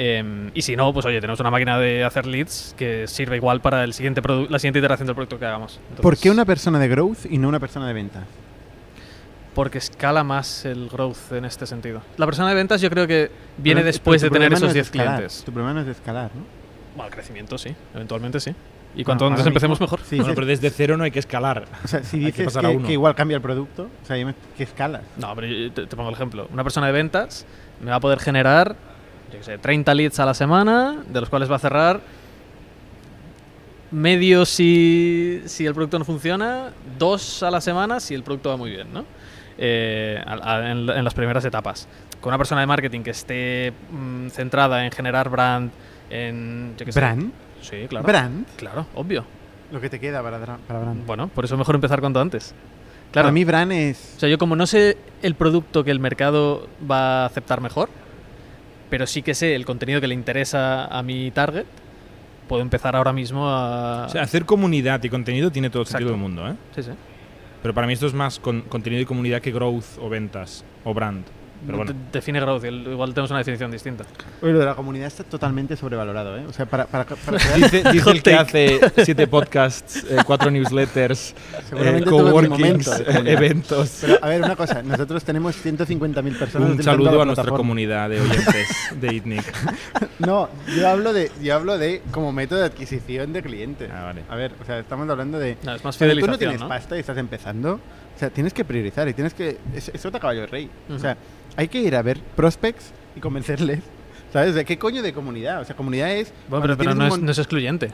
Em, 0.00 0.52
y 0.54 0.62
si 0.62 0.76
no, 0.76 0.92
pues 0.92 1.04
oye, 1.06 1.20
tenemos 1.20 1.40
una 1.40 1.50
máquina 1.50 1.76
de 1.76 2.04
hacer 2.04 2.24
leads 2.24 2.72
que 2.78 3.08
sirve 3.08 3.34
igual 3.36 3.60
para 3.60 3.82
el 3.82 3.92
siguiente 3.92 4.22
la 4.48 4.58
siguiente 4.60 4.78
iteración 4.78 5.06
del 5.08 5.16
producto 5.16 5.40
que 5.40 5.44
hagamos. 5.46 5.80
¿Por 5.88 5.96
Entonces, 5.96 6.20
qué 6.22 6.30
una 6.30 6.44
persona 6.44 6.78
de 6.78 6.86
growth 6.86 7.26
y 7.28 7.36
no 7.38 7.48
una 7.48 7.58
persona 7.58 7.88
de 7.88 7.94
ventas? 7.94 8.22
Porque 9.54 9.78
escala 9.78 10.22
más 10.22 10.64
el 10.64 10.88
growth 10.88 11.32
en 11.32 11.44
este 11.44 11.66
sentido. 11.66 12.00
La 12.16 12.26
persona 12.26 12.48
de 12.48 12.54
ventas 12.54 12.80
yo 12.80 12.90
creo 12.90 13.08
que 13.08 13.30
viene 13.56 13.80
Pero- 13.80 13.86
después 13.86 14.22
pero 14.22 14.30
de 14.32 14.34
tener 14.38 14.50
no 14.52 14.56
esos 14.56 14.68
es 14.68 14.74
10 14.74 14.86
escalar, 14.86 15.14
clientes. 15.16 15.42
Tu 15.44 15.52
problema 15.52 15.74
no 15.74 15.80
es 15.80 15.86
de 15.86 15.92
escalar, 15.92 16.30
¿no? 16.34 16.42
Bueno, 16.94 17.08
el 17.08 17.14
crecimiento 17.14 17.58
sí, 17.58 17.74
eventualmente 17.92 18.38
sí. 18.38 18.50
Y 18.50 18.54
Bueno, 19.02 19.04
cuanto 19.06 19.24
ahora 19.24 19.34
antes 19.34 19.44
mismo- 19.46 19.48
empecemos 19.50 19.80
mejor. 19.80 20.00
Sí, 20.04 20.16
bueno, 20.16 20.30
sí. 20.30 20.34
pero 20.36 20.46
desde 20.46 20.70
cero 20.70 20.96
no 20.96 21.02
hay 21.04 21.10
que 21.10 21.18
escalar. 21.18 21.64
O 21.84 21.88
sea, 21.88 22.04
si 22.04 22.18
Hay 22.18 22.22
que 22.32 22.42
dices 22.42 22.44
pasar 22.46 22.66
a 22.66 22.70
que, 22.70 22.76
uno. 22.76 22.86
que 22.86 22.92
igual 22.92 23.14
cambia 23.16 23.34
el 23.34 23.42
producto, 23.42 23.88
o 24.02 24.06
sea, 24.06 24.16
¿qué 24.56 24.62
escalas? 24.62 25.02
No, 25.16 25.34
pero 25.34 25.48
yo 25.48 25.72
te, 25.72 25.86
te 25.88 25.96
pongo 25.96 26.08
el 26.08 26.14
ejemplo. 26.14 26.48
Una 26.52 26.62
persona 26.62 26.86
de 26.86 26.92
ventas 26.92 27.44
me 27.82 27.90
va 27.90 27.96
a 27.96 28.00
poder 28.00 28.20
generar, 28.20 28.76
yo 29.32 29.42
sé, 29.42 29.58
30 29.58 29.94
leads 29.94 30.18
a 30.20 30.26
la 30.26 30.34
semana, 30.34 31.02
de 31.08 31.20
los 31.20 31.28
cuales 31.28 31.50
va 31.50 31.56
a 31.56 31.58
cerrar 31.60 32.00
medio 33.90 34.44
si, 34.44 35.42
si 35.46 35.64
el 35.66 35.74
producto 35.74 35.98
no 35.98 36.04
funciona, 36.04 36.70
dos 36.98 37.42
a 37.42 37.50
la 37.50 37.60
semana 37.60 38.00
si 38.00 38.14
el 38.14 38.22
producto 38.22 38.50
va 38.50 38.56
muy 38.56 38.70
bien, 38.70 38.92
¿no? 38.92 39.04
Eh, 39.56 40.22
a- 40.26 40.54
a- 40.56 40.70
en, 40.70 40.88
en 40.88 41.04
las 41.04 41.14
primeras 41.14 41.44
etapas. 41.44 41.88
Con 42.20 42.30
una 42.30 42.38
persona 42.38 42.60
de 42.60 42.66
marketing 42.66 43.00
que 43.02 43.10
esté 43.10 43.72
mm, 43.90 44.28
centrada 44.28 44.84
en 44.84 44.92
generar 44.92 45.28
brand, 45.30 45.70
en... 46.10 46.74
yo 46.76 46.84
qué 46.84 46.92
sé. 46.92 47.00
¿Brand? 47.00 47.32
Sí, 47.62 47.86
claro. 47.88 48.06
¿Brand? 48.06 48.46
Claro, 48.56 48.86
obvio. 48.94 49.24
Lo 49.72 49.80
que 49.80 49.90
te 49.90 49.98
queda 50.00 50.22
para, 50.22 50.38
para 50.38 50.80
brand. 50.80 51.06
Bueno, 51.06 51.28
por 51.28 51.44
eso 51.44 51.56
mejor 51.56 51.74
empezar 51.74 52.00
cuanto 52.00 52.20
antes. 52.20 52.54
Claro. 53.12 53.26
Para 53.26 53.32
mí 53.32 53.44
brand 53.44 53.72
es... 53.72 54.14
O 54.16 54.20
sea, 54.20 54.28
yo 54.28 54.36
como 54.38 54.54
no 54.54 54.66
sé 54.66 54.98
el 55.22 55.34
producto 55.34 55.82
que 55.82 55.90
el 55.90 55.98
mercado 56.00 56.68
va 56.90 57.22
a 57.22 57.26
aceptar 57.26 57.60
mejor, 57.60 57.88
pero 58.90 59.06
sí 59.06 59.22
que 59.22 59.34
sé 59.34 59.54
el 59.54 59.64
contenido 59.64 60.00
que 60.00 60.06
le 60.06 60.14
interesa 60.14 60.86
a 60.86 61.02
mi 61.02 61.30
target, 61.30 61.64
puedo 62.48 62.62
empezar 62.62 62.96
ahora 62.96 63.12
mismo 63.12 63.48
a... 63.48 64.06
O 64.06 64.08
sea, 64.08 64.22
hacer 64.22 64.44
comunidad 64.44 65.02
y 65.04 65.08
contenido 65.08 65.50
tiene 65.50 65.70
todo 65.70 65.82
el 65.82 65.88
sentido 65.88 66.10
del 66.10 66.18
mundo, 66.20 66.48
¿eh? 66.48 66.54
sí, 66.74 66.82
sí. 66.82 66.90
Pero 67.62 67.74
para 67.74 67.86
mí 67.86 67.92
esto 67.92 68.06
es 68.06 68.14
más 68.14 68.38
con- 68.38 68.62
contenido 68.62 69.02
y 69.02 69.04
comunidad 69.04 69.40
que 69.42 69.50
growth 69.50 69.98
o 70.00 70.08
ventas 70.08 70.64
o 70.84 70.94
brand. 70.94 71.24
Pero 71.64 71.78
bueno. 71.78 71.92
De- 71.92 71.98
Define 72.12 72.40
growth, 72.40 72.64
igual 72.64 73.14
tenemos 73.14 73.30
una 73.30 73.38
definición 73.40 73.70
distinta. 73.70 74.04
Oye, 74.42 74.52
lo 74.52 74.58
de 74.60 74.64
la 74.66 74.74
comunidad 74.74 75.06
está 75.08 75.24
totalmente 75.24 75.76
sobrevalorado, 75.76 76.36
¿eh? 76.38 76.44
O 76.48 76.52
sea, 76.52 76.66
para, 76.66 76.86
para, 76.86 77.04
para 77.04 77.38
Dice, 77.56 77.82
dice 77.92 78.10
el 78.10 78.22
que 78.22 78.34
hace 78.34 78.80
siete 79.04 79.26
podcasts, 79.26 80.04
eh, 80.08 80.18
cuatro 80.24 80.50
newsletters, 80.50 81.34
eh, 81.76 82.04
coworkings, 82.08 82.88
eh, 83.00 83.04
eventos. 83.26 83.98
Pero, 84.00 84.18
a 84.22 84.28
ver, 84.28 84.42
una 84.42 84.56
cosa. 84.56 84.82
Nosotros 84.82 85.24
tenemos 85.24 85.56
150.000 85.64 86.38
personas 86.38 86.70
Un 86.70 86.82
saludo 86.82 87.20
a 87.22 87.24
nuestra 87.24 87.50
comunidad 87.50 88.08
de 88.10 88.20
oyentes 88.20 88.68
de 89.00 89.14
ITNIC. 89.14 89.44
No, 90.20 90.48
yo 90.76 90.88
hablo 90.88 91.12
de 91.12 91.30
yo 91.42 91.54
hablo 91.54 91.78
de 91.78 92.02
como 92.10 92.32
método 92.32 92.60
de 92.60 92.66
adquisición 92.66 93.32
de 93.32 93.42
clientes. 93.42 93.90
Ah, 93.92 94.04
vale. 94.04 94.22
A 94.28 94.36
ver, 94.36 94.52
o 94.60 94.64
sea, 94.64 94.78
estamos 94.78 95.08
hablando 95.08 95.38
de 95.38 95.56
No, 95.64 95.74
es 95.74 95.84
más 95.84 95.96
cuando 95.96 96.14
tú 96.14 96.20
fidelización, 96.20 96.30
no 96.30 96.38
tienes 96.38 96.60
¿no? 96.60 96.68
pasta 96.68 96.96
y 96.96 97.00
estás 97.00 97.18
empezando, 97.18 97.74
o 97.74 98.18
sea, 98.18 98.30
tienes 98.30 98.52
que 98.52 98.64
priorizar 98.64 99.08
y 99.08 99.14
tienes 99.14 99.34
que 99.34 99.58
es, 99.74 99.88
es 99.88 100.06
otro 100.06 100.20
caballo 100.20 100.40
de 100.42 100.46
rey. 100.46 100.70
O 100.88 100.92
Ujú. 100.92 101.00
sea, 101.00 101.16
hay 101.58 101.68
que 101.68 101.80
ir 101.82 101.94
a 101.96 102.02
ver 102.02 102.18
prospects 102.36 102.92
y 103.16 103.20
convencerles 103.20 103.80
¿Sabes? 104.32 104.54
Sea, 104.54 104.64
¿Qué 104.64 104.78
coño 104.78 105.02
de 105.02 105.12
comunidad? 105.12 105.60
O 105.62 105.64
sea, 105.64 105.74
comunidad 105.74 106.10
es... 106.12 106.32
Bueno, 106.48 106.76
pero, 106.76 106.94
no, 106.94 107.04
es, 107.06 107.10
mon- 107.10 107.24
no 107.24 107.30
es 107.32 107.38
excluyente. 107.38 107.90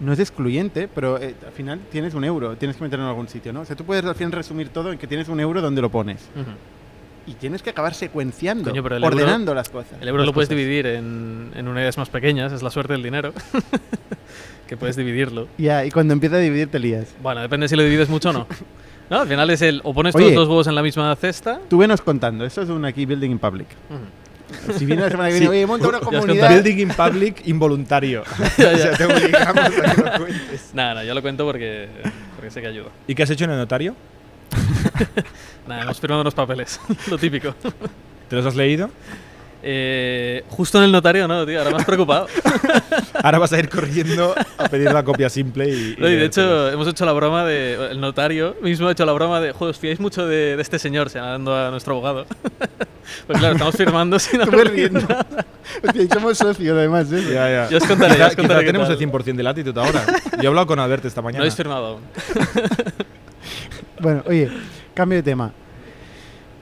no 0.00 0.12
es 0.12 0.18
excluyente, 0.18 0.88
pero 0.92 1.16
eh, 1.22 1.34
al 1.46 1.52
final 1.52 1.78
tienes 1.92 2.12
un 2.14 2.24
euro, 2.24 2.56
tienes 2.56 2.76
que 2.76 2.82
meterlo 2.82 3.04
en 3.04 3.08
algún 3.10 3.28
sitio, 3.28 3.52
¿no? 3.52 3.60
O 3.60 3.64
sea, 3.64 3.76
tú 3.76 3.84
puedes 3.84 4.04
al 4.04 4.16
final 4.16 4.32
resumir 4.32 4.68
todo 4.70 4.90
en 4.92 4.98
que 4.98 5.06
tienes 5.06 5.28
un 5.28 5.38
euro 5.40 5.60
donde 5.62 5.80
lo 5.80 5.88
pones. 5.90 6.22
Y 7.24 7.34
tienes 7.34 7.62
que 7.62 7.70
acabar 7.70 7.94
secuenciando, 7.94 8.70
Coño, 8.70 8.82
euro- 8.82 9.06
ordenando 9.06 9.54
las 9.54 9.68
cosas. 9.68 9.92
El 10.00 10.08
euro 10.08 10.24
lo 10.24 10.32
puedes 10.32 10.48
cosas. 10.48 10.58
dividir 10.58 10.86
en, 10.86 11.52
en 11.54 11.68
unidades 11.68 11.96
más 11.98 12.08
pequeñas, 12.08 12.52
es 12.52 12.62
la 12.64 12.70
suerte 12.70 12.92
del 12.92 13.02
dinero. 13.04 13.32
que 14.66 14.76
puedes 14.76 14.96
dividirlo. 14.96 15.46
Ya, 15.58 15.84
y 15.84 15.90
cuando 15.92 16.12
empieza 16.14 16.36
a 16.36 16.40
dividir 16.40 16.68
te 16.68 16.80
lías. 16.80 17.14
Bueno, 17.22 17.40
depende 17.42 17.68
si 17.68 17.76
lo 17.76 17.82
divides 17.84 18.08
mucho 18.08 18.30
o 18.30 18.32
no. 18.32 18.46
No, 19.10 19.20
al 19.20 19.28
final 19.28 19.48
es 19.50 19.62
el 19.62 19.80
o 19.84 19.94
pones 19.94 20.14
Oye. 20.14 20.24
todos 20.26 20.36
los 20.36 20.48
huevos 20.48 20.66
en 20.66 20.74
la 20.74 20.82
misma 20.82 21.14
cesta. 21.16 21.60
Tú 21.68 21.78
venos 21.78 22.00
contando, 22.00 22.44
esto 22.44 22.62
es 22.62 22.68
un 22.68 22.84
aquí 22.84 23.06
building 23.06 23.30
in 23.30 23.38
public. 23.38 23.68
Ujú. 23.90 24.72
Si 24.78 24.84
viene 24.86 25.02
la 25.02 25.10
semana 25.10 25.28
que 25.28 25.34
viene, 25.34 25.46
Sí. 25.46 25.50
oye, 25.50 25.66
monta 25.66 25.88
una 25.88 26.00
comunidad. 26.00 26.50
Building 26.50 26.78
in 26.78 26.88
public 26.90 27.46
involuntario. 27.46 28.22
Ya, 28.58 28.68
o 28.68 28.72
ya. 28.72 28.78
sea, 28.78 28.92
te 28.96 29.04
obligamos 29.06 29.64
a 29.64 29.70
que 29.70 30.02
lo 30.02 30.12
cuentes. 30.18 30.70
Nada, 30.74 30.88
nada, 30.94 31.04
yo 31.04 31.14
lo 31.14 31.22
cuento 31.22 31.44
porque, 31.44 31.88
porque 32.36 32.50
sé 32.50 32.60
que 32.60 32.68
ayuda. 32.68 32.88
¿Y 33.06 33.14
qué 33.14 33.22
has 33.24 33.30
hecho 33.30 33.44
en 33.44 33.50
el 33.52 33.58
notario? 33.58 33.94
Nada, 35.66 35.82
hemos 35.82 36.00
firmado 36.00 36.22
unos 36.22 36.34
papeles, 36.34 36.80
lo 37.10 37.18
típico. 37.18 37.54
¿Te 38.28 38.36
los 38.36 38.46
has 38.46 38.54
leído? 38.54 38.90
Eh, 39.68 40.44
justo 40.48 40.78
en 40.78 40.84
el 40.84 40.92
notario, 40.92 41.26
no, 41.26 41.44
tío, 41.44 41.58
ahora 41.58 41.72
me 41.72 41.76
has 41.78 41.84
preocupado. 41.84 42.28
Ahora 43.22 43.38
vas 43.40 43.52
a 43.52 43.58
ir 43.58 43.68
corriendo 43.68 44.32
a 44.58 44.68
pedir 44.68 44.92
la 44.92 45.02
copia 45.02 45.28
simple 45.28 45.68
y... 45.68 45.96
No, 45.98 46.08
y 46.08 46.14
de 46.14 46.24
hecho, 46.26 46.70
hemos 46.70 46.86
hecho 46.86 47.04
la 47.04 47.10
broma 47.12 47.44
de. 47.44 47.90
El 47.90 48.00
notario 48.00 48.54
mismo 48.62 48.86
ha 48.86 48.92
hecho 48.92 49.04
la 49.04 49.12
broma 49.12 49.40
de. 49.40 49.50
Joder, 49.50 49.70
os 49.72 49.78
fiáis 49.80 49.98
mucho 49.98 50.24
de, 50.26 50.54
de 50.54 50.62
este 50.62 50.78
señor, 50.78 51.10
señalando 51.10 51.52
a 51.56 51.70
nuestro 51.70 51.94
abogado. 51.94 52.26
pues 53.26 53.38
claro, 53.40 53.54
estamos 53.54 53.74
firmando 53.74 54.18
sin 54.20 54.40
haber 54.42 54.70
riendo. 54.70 55.00
Hostia, 55.82 56.02
y 56.02 56.06
somos 56.08 56.38
socios 56.38 56.76
además, 56.76 57.10
¿eh? 57.12 57.22
Ya, 57.32 57.48
ya. 57.50 57.68
Ya 57.68 57.76
os 57.78 57.84
contaré, 57.84 58.14
Quizá- 58.14 58.18
ya 58.18 58.26
os 58.28 58.36
contaré 58.36 58.66
tenemos 58.66 58.86
tal. 58.88 58.96
el 59.02 59.10
100% 59.10 59.34
de 59.34 59.42
latitud 59.42 59.76
ahora. 59.78 60.04
Yo 60.36 60.42
he 60.44 60.46
hablado 60.46 60.66
con 60.68 60.78
Alberto 60.78 61.08
esta 61.08 61.20
No 61.22 61.24
mañana. 61.24 61.40
habéis 61.42 61.56
firmado 61.56 61.86
aún. 61.86 62.00
Bueno, 64.00 64.22
oye, 64.26 64.48
cambio 64.94 65.16
de 65.16 65.22
tema. 65.22 65.52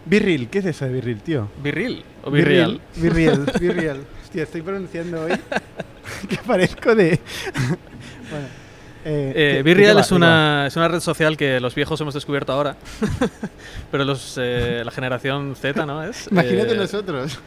Birril, 0.06 0.48
¿qué 0.48 0.58
es 0.58 0.66
eso 0.66 0.84
de 0.84 0.92
Birril, 0.92 1.20
tío? 1.22 1.48
¿Virril 1.62 2.04
o 2.24 2.30
Virreal? 2.30 2.80
Birril, 2.96 3.46
Birril. 3.60 3.90
Hostia, 4.22 4.42
estoy 4.42 4.62
pronunciando 4.62 5.22
hoy 5.24 5.32
que 6.28 6.36
parezco 6.46 6.94
de... 6.94 7.18
bueno, 8.30 8.46
eh, 9.06 9.32
Eh, 9.34 9.52
¿qué- 9.56 9.62
Virreal 9.62 9.98
es 9.98 10.10
una, 10.12 10.66
es 10.66 10.76
una 10.76 10.88
red 10.88 11.00
social 11.00 11.36
que 11.36 11.60
los 11.60 11.74
viejos 11.74 12.00
hemos 12.00 12.14
descubierto 12.14 12.52
ahora. 12.52 12.76
Pero 13.90 14.04
los, 14.04 14.38
eh, 14.40 14.82
la 14.84 14.90
generación 14.90 15.54
Z, 15.56 15.84
¿no? 15.86 16.02
Es, 16.04 16.28
Imagínate 16.30 16.72
eh, 16.72 16.76
nosotros. 16.76 17.38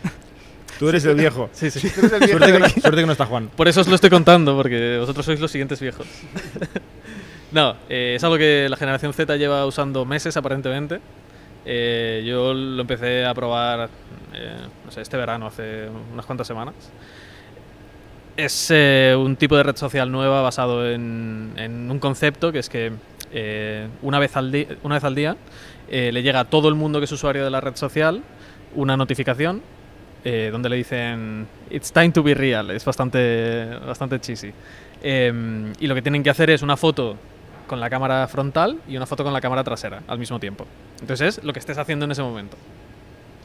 Tú 0.80 0.90
eres 0.90 1.04
el 1.06 1.16
viejo. 1.16 1.50
Sí, 1.54 1.72
sí. 1.72 1.90
Tú 1.90 2.02
eres 2.02 2.12
el 2.14 2.20
viejo 2.20 2.38
Suerte 2.38 2.54
que, 2.54 2.60
no, 2.60 2.70
suerte 2.70 3.00
que 3.02 3.06
no 3.08 3.12
está 3.12 3.26
Juan. 3.26 3.50
Por 3.56 3.68
eso 3.68 3.82
os 3.82 3.88
lo 3.88 3.96
estoy 3.96 4.12
contando, 4.12 4.56
porque 4.56 4.98
vosotros 5.00 5.26
sois 5.26 5.40
los 5.40 5.50
siguientes 5.52 5.80
viejos. 5.80 6.06
no, 7.52 7.76
eh, 7.90 8.14
es 8.16 8.24
algo 8.24 8.38
que 8.38 8.68
la 8.70 8.78
generación 8.78 9.12
Z 9.14 9.36
lleva 9.38 9.66
usando 9.66 10.06
meses 10.06 10.38
aparentemente. 10.38 11.00
Eh, 11.70 12.24
yo 12.26 12.54
lo 12.54 12.82
empecé 12.82 13.26
a 13.26 13.34
probar 13.34 13.90
eh, 14.34 14.56
no 14.86 14.92
sé, 14.92 15.02
este 15.02 15.18
verano, 15.18 15.48
hace 15.48 15.90
unas 16.14 16.26
cuantas 16.26 16.48
semanas. 16.48 16.74
Es 18.38 18.72
eh, 18.72 19.16
un 19.18 19.36
tipo 19.36 19.58
de 19.58 19.64
red 19.64 19.76
social 19.76 20.12
nueva 20.12 20.42
basado 20.42 20.90
en, 20.90 21.54
en 21.58 21.92
un 21.92 22.00
concepto 22.00 22.52
que 22.52 22.60
es 22.60 22.70
que 22.70 22.94
eh, 23.32 23.88
una, 24.04 24.20
vez 24.20 24.38
al 24.38 24.68
una 24.84 24.96
vez 24.96 25.04
al 25.04 25.14
día 25.14 25.36
eh, 25.90 26.12
le 26.14 26.24
llega 26.24 26.42
a 26.42 26.46
todo 26.46 26.70
el 26.70 26.76
mundo 26.76 27.00
que 27.00 27.06
es 27.06 27.12
usuario 27.12 27.44
de 27.44 27.50
la 27.50 27.60
red 27.60 27.76
social 27.76 28.24
una 28.74 28.96
notificación 28.96 29.62
eh, 30.24 30.50
donde 30.52 30.70
le 30.70 30.78
dicen 30.78 31.48
It's 31.70 31.92
time 31.92 32.12
to 32.12 32.24
be 32.24 32.34
real. 32.34 32.72
Es 32.72 32.86
bastante, 32.86 33.66
bastante 33.86 34.20
cheesy. 34.20 34.52
Em, 35.02 35.74
y 35.80 35.88
lo 35.88 35.96
que 35.96 36.02
tienen 36.02 36.24
que 36.24 36.30
hacer 36.30 36.50
es 36.50 36.62
una 36.62 36.78
foto 36.78 37.18
con 37.68 37.80
la 37.80 37.90
cámara 37.90 38.28
frontal 38.28 38.80
y 38.88 38.98
una 38.98 39.06
foto 39.06 39.24
con 39.24 39.34
la 39.34 39.42
cámara 39.42 39.64
trasera 39.64 40.02
al 40.08 40.18
mismo 40.20 40.40
tiempo. 40.40 40.66
Entonces 41.02 41.38
es 41.38 41.44
lo 41.44 41.54
que 41.54 41.60
estés 41.60 41.78
haciendo 41.78 42.06
en 42.06 42.12
ese 42.12 42.22
momento. 42.24 42.58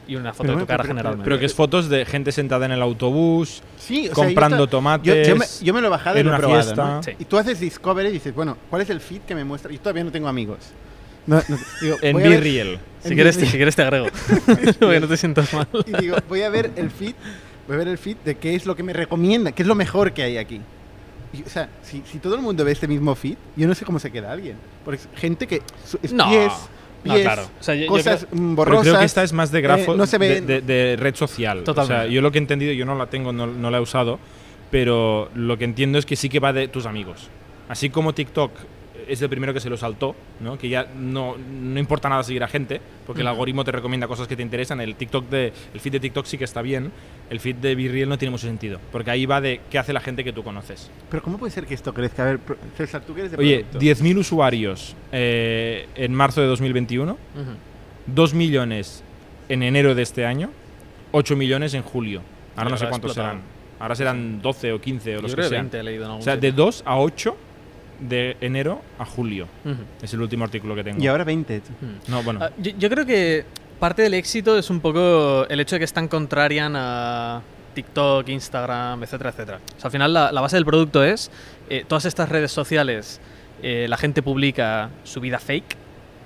Y 0.05 0.15
una 0.17 0.33
foto 0.33 0.43
Pero 0.47 0.55
de 0.57 0.63
tu 0.63 0.67
cara 0.67 0.83
pero- 0.83 0.83
pero- 0.83 0.87
generalmente. 0.97 1.23
Pero 1.23 1.39
que 1.39 1.45
es 1.45 1.53
fotos 1.53 1.87
de 1.87 2.03
gente 2.05 2.31
sentada 2.33 2.65
en 2.65 2.73
el 2.73 2.81
autobús, 2.81 3.61
Sí, 3.77 4.09
o 4.09 4.15
sea, 4.15 4.25
comprando 4.25 4.57
yo, 4.65 4.67
tomates. 4.67 5.27
yo, 5.27 5.33
yo 5.33 5.35
me, 5.37 5.45
yo 5.61 5.73
me 5.73 5.79
lo 5.79 5.87
he 5.87 5.89
bajado 5.91 6.17
y 6.17 6.19
en 6.19 6.25
lo 6.25 6.31
he 6.31 6.35
una 6.35 6.39
probado, 6.39 6.63
fiesta. 6.63 6.83
¿no? 6.85 7.03
Sí. 7.03 7.11
Y 7.19 7.25
tú 7.25 7.37
haces 7.37 7.59
Discovery 7.59 8.09
y 8.09 8.11
dices, 8.13 8.35
bueno, 8.35 8.57
¿cuál 8.69 8.81
es 8.81 8.89
el 8.89 8.99
feed 8.99 9.21
que 9.21 9.33
me 9.35 9.45
muestra? 9.45 9.71
Y 9.71 9.77
todavía 9.77 10.03
no 10.03 10.11
tengo 10.11 10.27
amigos. 10.27 10.57
No, 11.25 11.37
no, 11.47 11.57
digo, 11.81 11.95
En 12.01 12.17
Virreal. 12.17 12.79
si, 13.01 13.13
quieres, 13.15 13.35
si 13.37 13.45
quieres 13.47 13.75
te 13.77 13.81
agrego. 13.83 14.07
Que 14.79 14.99
no 14.99 15.07
te 15.07 15.15
sientas 15.15 15.53
mal. 15.53 15.67
Y 15.85 15.93
digo, 16.01 16.17
voy 16.27 16.41
a 16.41 16.49
ver 16.49 16.71
el 16.75 16.91
feed, 16.91 17.15
voy 17.65 17.75
a 17.75 17.77
ver 17.79 17.87
el 17.87 17.97
feed 17.97 18.17
de 18.25 18.35
qué 18.35 18.55
es 18.55 18.65
lo 18.65 18.75
que 18.75 18.83
me 18.83 18.91
recomienda, 18.91 19.53
qué 19.53 19.61
es 19.61 19.67
lo 19.69 19.75
mejor 19.75 20.11
que 20.11 20.23
hay 20.23 20.37
aquí. 20.37 20.59
O 21.45 21.49
sea, 21.49 21.69
si, 21.81 22.03
si 22.05 22.19
todo 22.19 22.35
el 22.35 22.41
mundo 22.41 22.63
ve 22.63 22.71
este 22.71 22.87
mismo 22.87 23.15
feed, 23.15 23.37
yo 23.55 23.67
no 23.67 23.73
sé 23.73 23.85
cómo 23.85 23.97
se 23.99 24.11
queda 24.11 24.31
alguien. 24.31 24.55
Porque 24.85 25.01
es 25.01 25.09
gente 25.19 25.47
que 25.47 25.61
es 26.03 26.13
No. 26.13 26.29
pies, 26.29 26.51
No, 27.03 27.13
pies, 27.15 27.23
claro. 27.25 27.43
O 27.59 27.63
sea, 27.63 27.73
yo- 27.75 27.81
yo 27.83 27.87
cosas 27.87 28.25
creo- 28.29 28.41
mm, 28.41 28.43
Pero 28.43 28.55
borrosas. 28.55 28.83
creo 28.83 28.99
que 28.99 29.05
esta 29.05 29.23
es 29.23 29.33
más 29.33 29.51
de 29.51 29.61
grafo 29.61 29.93
eh, 29.93 29.97
no 29.97 30.05
se 30.05 30.17
de, 30.19 30.27
ve- 30.27 30.41
de- 30.41 30.61
de 30.61 30.95
red 30.95 31.15
social. 31.15 31.63
Totalmente. 31.63 31.93
O 31.93 32.03
sea, 32.03 32.11
yo 32.11 32.21
lo 32.21 32.31
que 32.31 32.37
he 32.37 32.41
entendido, 32.41 32.71
yo 32.73 32.85
no 32.85 32.95
la 32.95 33.07
tengo, 33.07 33.33
no, 33.33 33.47
no 33.47 33.71
la 33.71 33.77
he 33.77 33.81
usado, 33.81 34.19
pero 34.71 35.29
lo 35.35 35.57
que 35.57 35.65
entiendo 35.65 35.97
es 35.97 36.05
que 36.05 36.15
sí 36.15 36.29
que 36.29 36.39
va 36.39 36.53
de 36.53 36.67
tus 36.67 36.85
amigos. 36.85 37.29
Así 37.69 37.89
como 37.89 38.13
TikTok 38.13 38.51
es 39.07 39.21
el 39.21 39.29
primero 39.29 39.53
que 39.53 39.59
se 39.59 39.69
lo 39.69 39.77
saltó, 39.77 40.15
¿no? 40.39 40.57
que 40.57 40.69
ya 40.69 40.87
no, 40.95 41.35
no 41.37 41.79
importa 41.79 42.09
nada 42.09 42.23
seguir 42.23 42.43
a 42.43 42.47
gente, 42.47 42.81
porque 43.05 43.21
el 43.21 43.27
Ujú. 43.27 43.31
algoritmo 43.33 43.63
te 43.63 43.71
recomienda 43.71 44.07
cosas 44.07 44.27
que 44.27 44.35
te 44.35 44.41
interesan. 44.43 44.79
El, 44.81 44.95
TikTok 44.95 45.29
de, 45.29 45.53
el 45.73 45.79
feed 45.79 45.93
de 45.93 45.99
TikTok 45.99 46.25
sí 46.25 46.37
que 46.37 46.43
está 46.45 46.61
bien, 46.61 46.91
el 47.29 47.39
feed 47.39 47.55
de 47.57 47.75
Virreal 47.75 48.09
no 48.09 48.17
tiene 48.17 48.31
mucho 48.31 48.47
sentido, 48.47 48.79
porque 48.91 49.11
ahí 49.11 49.25
va 49.25 49.41
de 49.41 49.61
qué 49.69 49.79
hace 49.79 49.93
la 49.93 49.99
gente 50.01 50.23
que 50.23 50.33
tú 50.33 50.43
conoces. 50.43 50.89
Pero 51.09 51.21
¿cómo 51.23 51.37
puede 51.37 51.51
ser 51.51 51.65
que 51.65 51.73
esto 51.73 51.93
crezca? 51.93 52.23
A 52.23 52.25
ver, 52.27 52.39
César, 52.77 53.01
tú 53.05 53.13
que 53.13 53.21
eres 53.21 53.31
de 53.31 53.37
Oye, 53.37 53.65
producto. 53.69 53.79
10.000 53.79 54.17
usuarios 54.17 54.95
eh, 55.11 55.87
en 55.95 56.13
marzo 56.13 56.41
de 56.41 56.47
2021, 56.47 57.11
Ujú. 57.13 57.19
2 58.07 58.33
millones 58.33 59.03
en 59.49 59.63
enero 59.63 59.95
de 59.95 60.01
este 60.03 60.25
año, 60.25 60.49
8 61.11 61.35
millones 61.35 61.73
en 61.73 61.81
julio. 61.83 62.21
Ahora 62.55 62.69
no 62.71 62.77
sé 62.77 62.87
cuántos 62.87 63.11
explotado. 63.11 63.39
serán. 63.39 63.53
Ahora 63.79 63.95
serán 63.95 64.41
12 64.41 64.71
o 64.73 64.79
15 64.79 65.17
o 65.17 65.21
los 65.21 65.31
Yo 65.31 65.35
que 65.35 65.41
creo 65.41 65.45
que 65.49 65.55
sean. 65.55 65.63
20 65.65 65.79
he 65.79 65.83
leído 65.83 66.03
en 66.05 66.09
algún 66.11 66.21
O 66.21 66.23
sea, 66.23 66.37
de 66.37 66.49
sitio. 66.49 66.65
2 66.65 66.83
a 66.85 66.97
8 66.99 67.37
de 67.99 68.37
enero 68.41 68.81
a 68.99 69.05
julio. 69.05 69.47
Ujú. 69.65 69.75
Es 70.01 70.13
el 70.13 70.21
último 70.21 70.43
artículo 70.45 70.75
que 70.75 70.83
tengo. 70.83 71.01
Y 71.03 71.07
ahora 71.07 71.23
20. 71.23 71.59
tú. 71.61 71.69
Ujú. 71.81 72.11
No, 72.11 72.23
bueno. 72.23 72.39
Ah, 72.43 72.49
yo, 72.57 72.71
yo 72.77 72.89
creo 72.89 73.05
que 73.05 73.45
parte 73.79 74.01
del 74.01 74.13
éxito 74.13 74.57
es 74.57 74.69
un 74.69 74.79
poco 74.79 75.45
el 75.49 75.59
hecho 75.59 75.75
de 75.75 75.79
que 75.79 75.85
están 75.85 76.07
contrarian 76.07 76.73
a 76.75 77.41
TikTok, 77.73 78.27
Instagram, 78.29 79.03
etcétera, 79.03 79.29
etcétera. 79.31 79.59
O 79.77 79.79
sea, 79.79 79.87
al 79.87 79.91
final 79.91 80.13
la, 80.13 80.31
la 80.31 80.41
base 80.41 80.55
del 80.55 80.65
producto 80.65 81.03
es 81.03 81.31
eh, 81.69 81.83
todas 81.87 82.05
estas 82.05 82.29
redes 82.29 82.51
sociales, 82.51 83.19
eh, 83.61 83.87
la 83.89 83.97
gente 83.97 84.21
publica 84.21 84.89
su 85.03 85.19
vida 85.19 85.39
fake. 85.39 85.77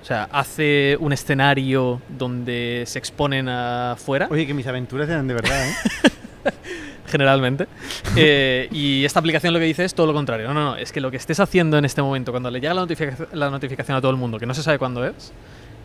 O 0.01 0.05
sea, 0.07 0.29
hace 0.31 0.95
un 0.99 1.11
escenario 1.11 2.01
donde 2.07 2.83
se 2.85 2.97
exponen 2.99 3.49
afuera, 3.49 4.27
Oye, 4.29 4.45
que 4.47 4.53
mis 4.53 4.67
aventuras 4.67 5.09
eran 5.09 5.27
de 5.27 5.33
verdad, 5.33 5.67
¿eh? 5.69 5.73
generalmente. 7.07 7.67
Eh, 8.19 8.67
y 8.71 9.05
esta 9.05 9.19
aplicación 9.19 9.53
lo 9.53 9.59
que 9.59 9.65
dice 9.65 9.85
es 9.85 9.93
todo 9.93 10.07
lo 10.07 10.13
contrario. 10.13 10.47
No, 10.47 10.53
no, 10.55 10.63
no. 10.71 10.75
Es 10.75 10.91
que 10.91 10.99
lo 11.01 11.11
que 11.11 11.17
estés 11.17 11.39
haciendo 11.39 11.77
en 11.77 11.85
este 11.85 12.01
momento, 12.01 12.31
cuando 12.31 12.49
le 12.49 12.59
llega 12.59 12.73
la, 12.73 12.81
notifica- 12.81 13.27
la 13.33 13.49
notificación 13.51 13.95
a 13.97 14.01
todo 14.01 14.09
el 14.11 14.17
mundo, 14.17 14.39
que 14.39 14.45
no 14.47 14.53
se 14.55 14.63
sabe 14.63 14.79
cuándo 14.79 15.05
es, 15.05 15.31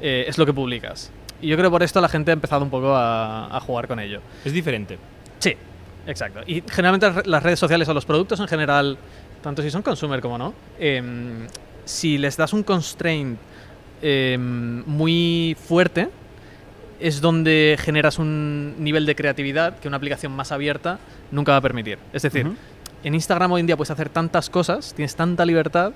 eh, 0.01 0.25
es 0.27 0.39
lo 0.39 0.47
que 0.47 0.53
publicas. 0.55 1.11
Y 1.43 1.49
yo 1.49 1.57
creo 1.57 1.69
que 1.69 1.73
por 1.73 1.83
esto 1.83 2.01
la 2.01 2.09
gente 2.09 2.31
ha 2.31 2.35
empezado 2.35 2.65
un 2.65 2.71
poco 2.71 2.95
a, 2.95 3.55
a 3.55 3.61
jugar 3.61 3.87
con 3.87 4.01
ello. 4.01 4.21
Es 4.45 4.53
diferente. 4.53 4.99
Sí, 5.41 5.55
exacto. 6.07 6.41
Y 6.47 6.63
generalmente 6.71 7.07
las 7.07 7.17
re- 7.17 7.23
las 7.27 7.43
redes 7.43 7.59
sociales 7.59 7.87
o 7.89 7.93
los 7.95 8.07
productos 8.07 8.41
en 8.41 8.49
general, 8.49 8.97
tanto 9.43 9.61
si 9.61 9.71
son 9.71 9.83
consumer 9.83 10.21
como 10.23 10.39
no, 10.39 10.55
em, 10.79 11.47
si 11.85 12.17
les 12.17 12.37
das 12.37 12.53
un 12.55 12.63
constraint 12.63 13.39
em, 14.01 14.83
muy 14.87 15.57
fuerte, 15.69 16.09
es 17.03 17.21
donde 17.21 17.77
generas 17.79 18.19
un 18.19 18.77
nivel 18.79 19.07
de 19.07 19.17
creatividad 19.17 19.79
que 19.79 19.89
una 19.89 19.97
aplicación 19.97 20.33
más 20.33 20.53
abierta 20.53 20.99
nunca 21.31 21.53
va 21.53 21.59
a 21.59 21.61
permitir. 21.61 21.99
Es 22.13 22.23
decir, 22.23 22.47
en 23.03 23.15
Instagram 23.15 23.53
hoy 23.53 23.61
en 23.61 23.67
día 23.67 23.77
puedes 23.77 23.91
hacer 23.91 24.09
tantas 24.09 24.49
cosas, 24.49 24.95
tienes 24.95 25.17
tanta 25.17 25.45
libertad, 25.45 25.93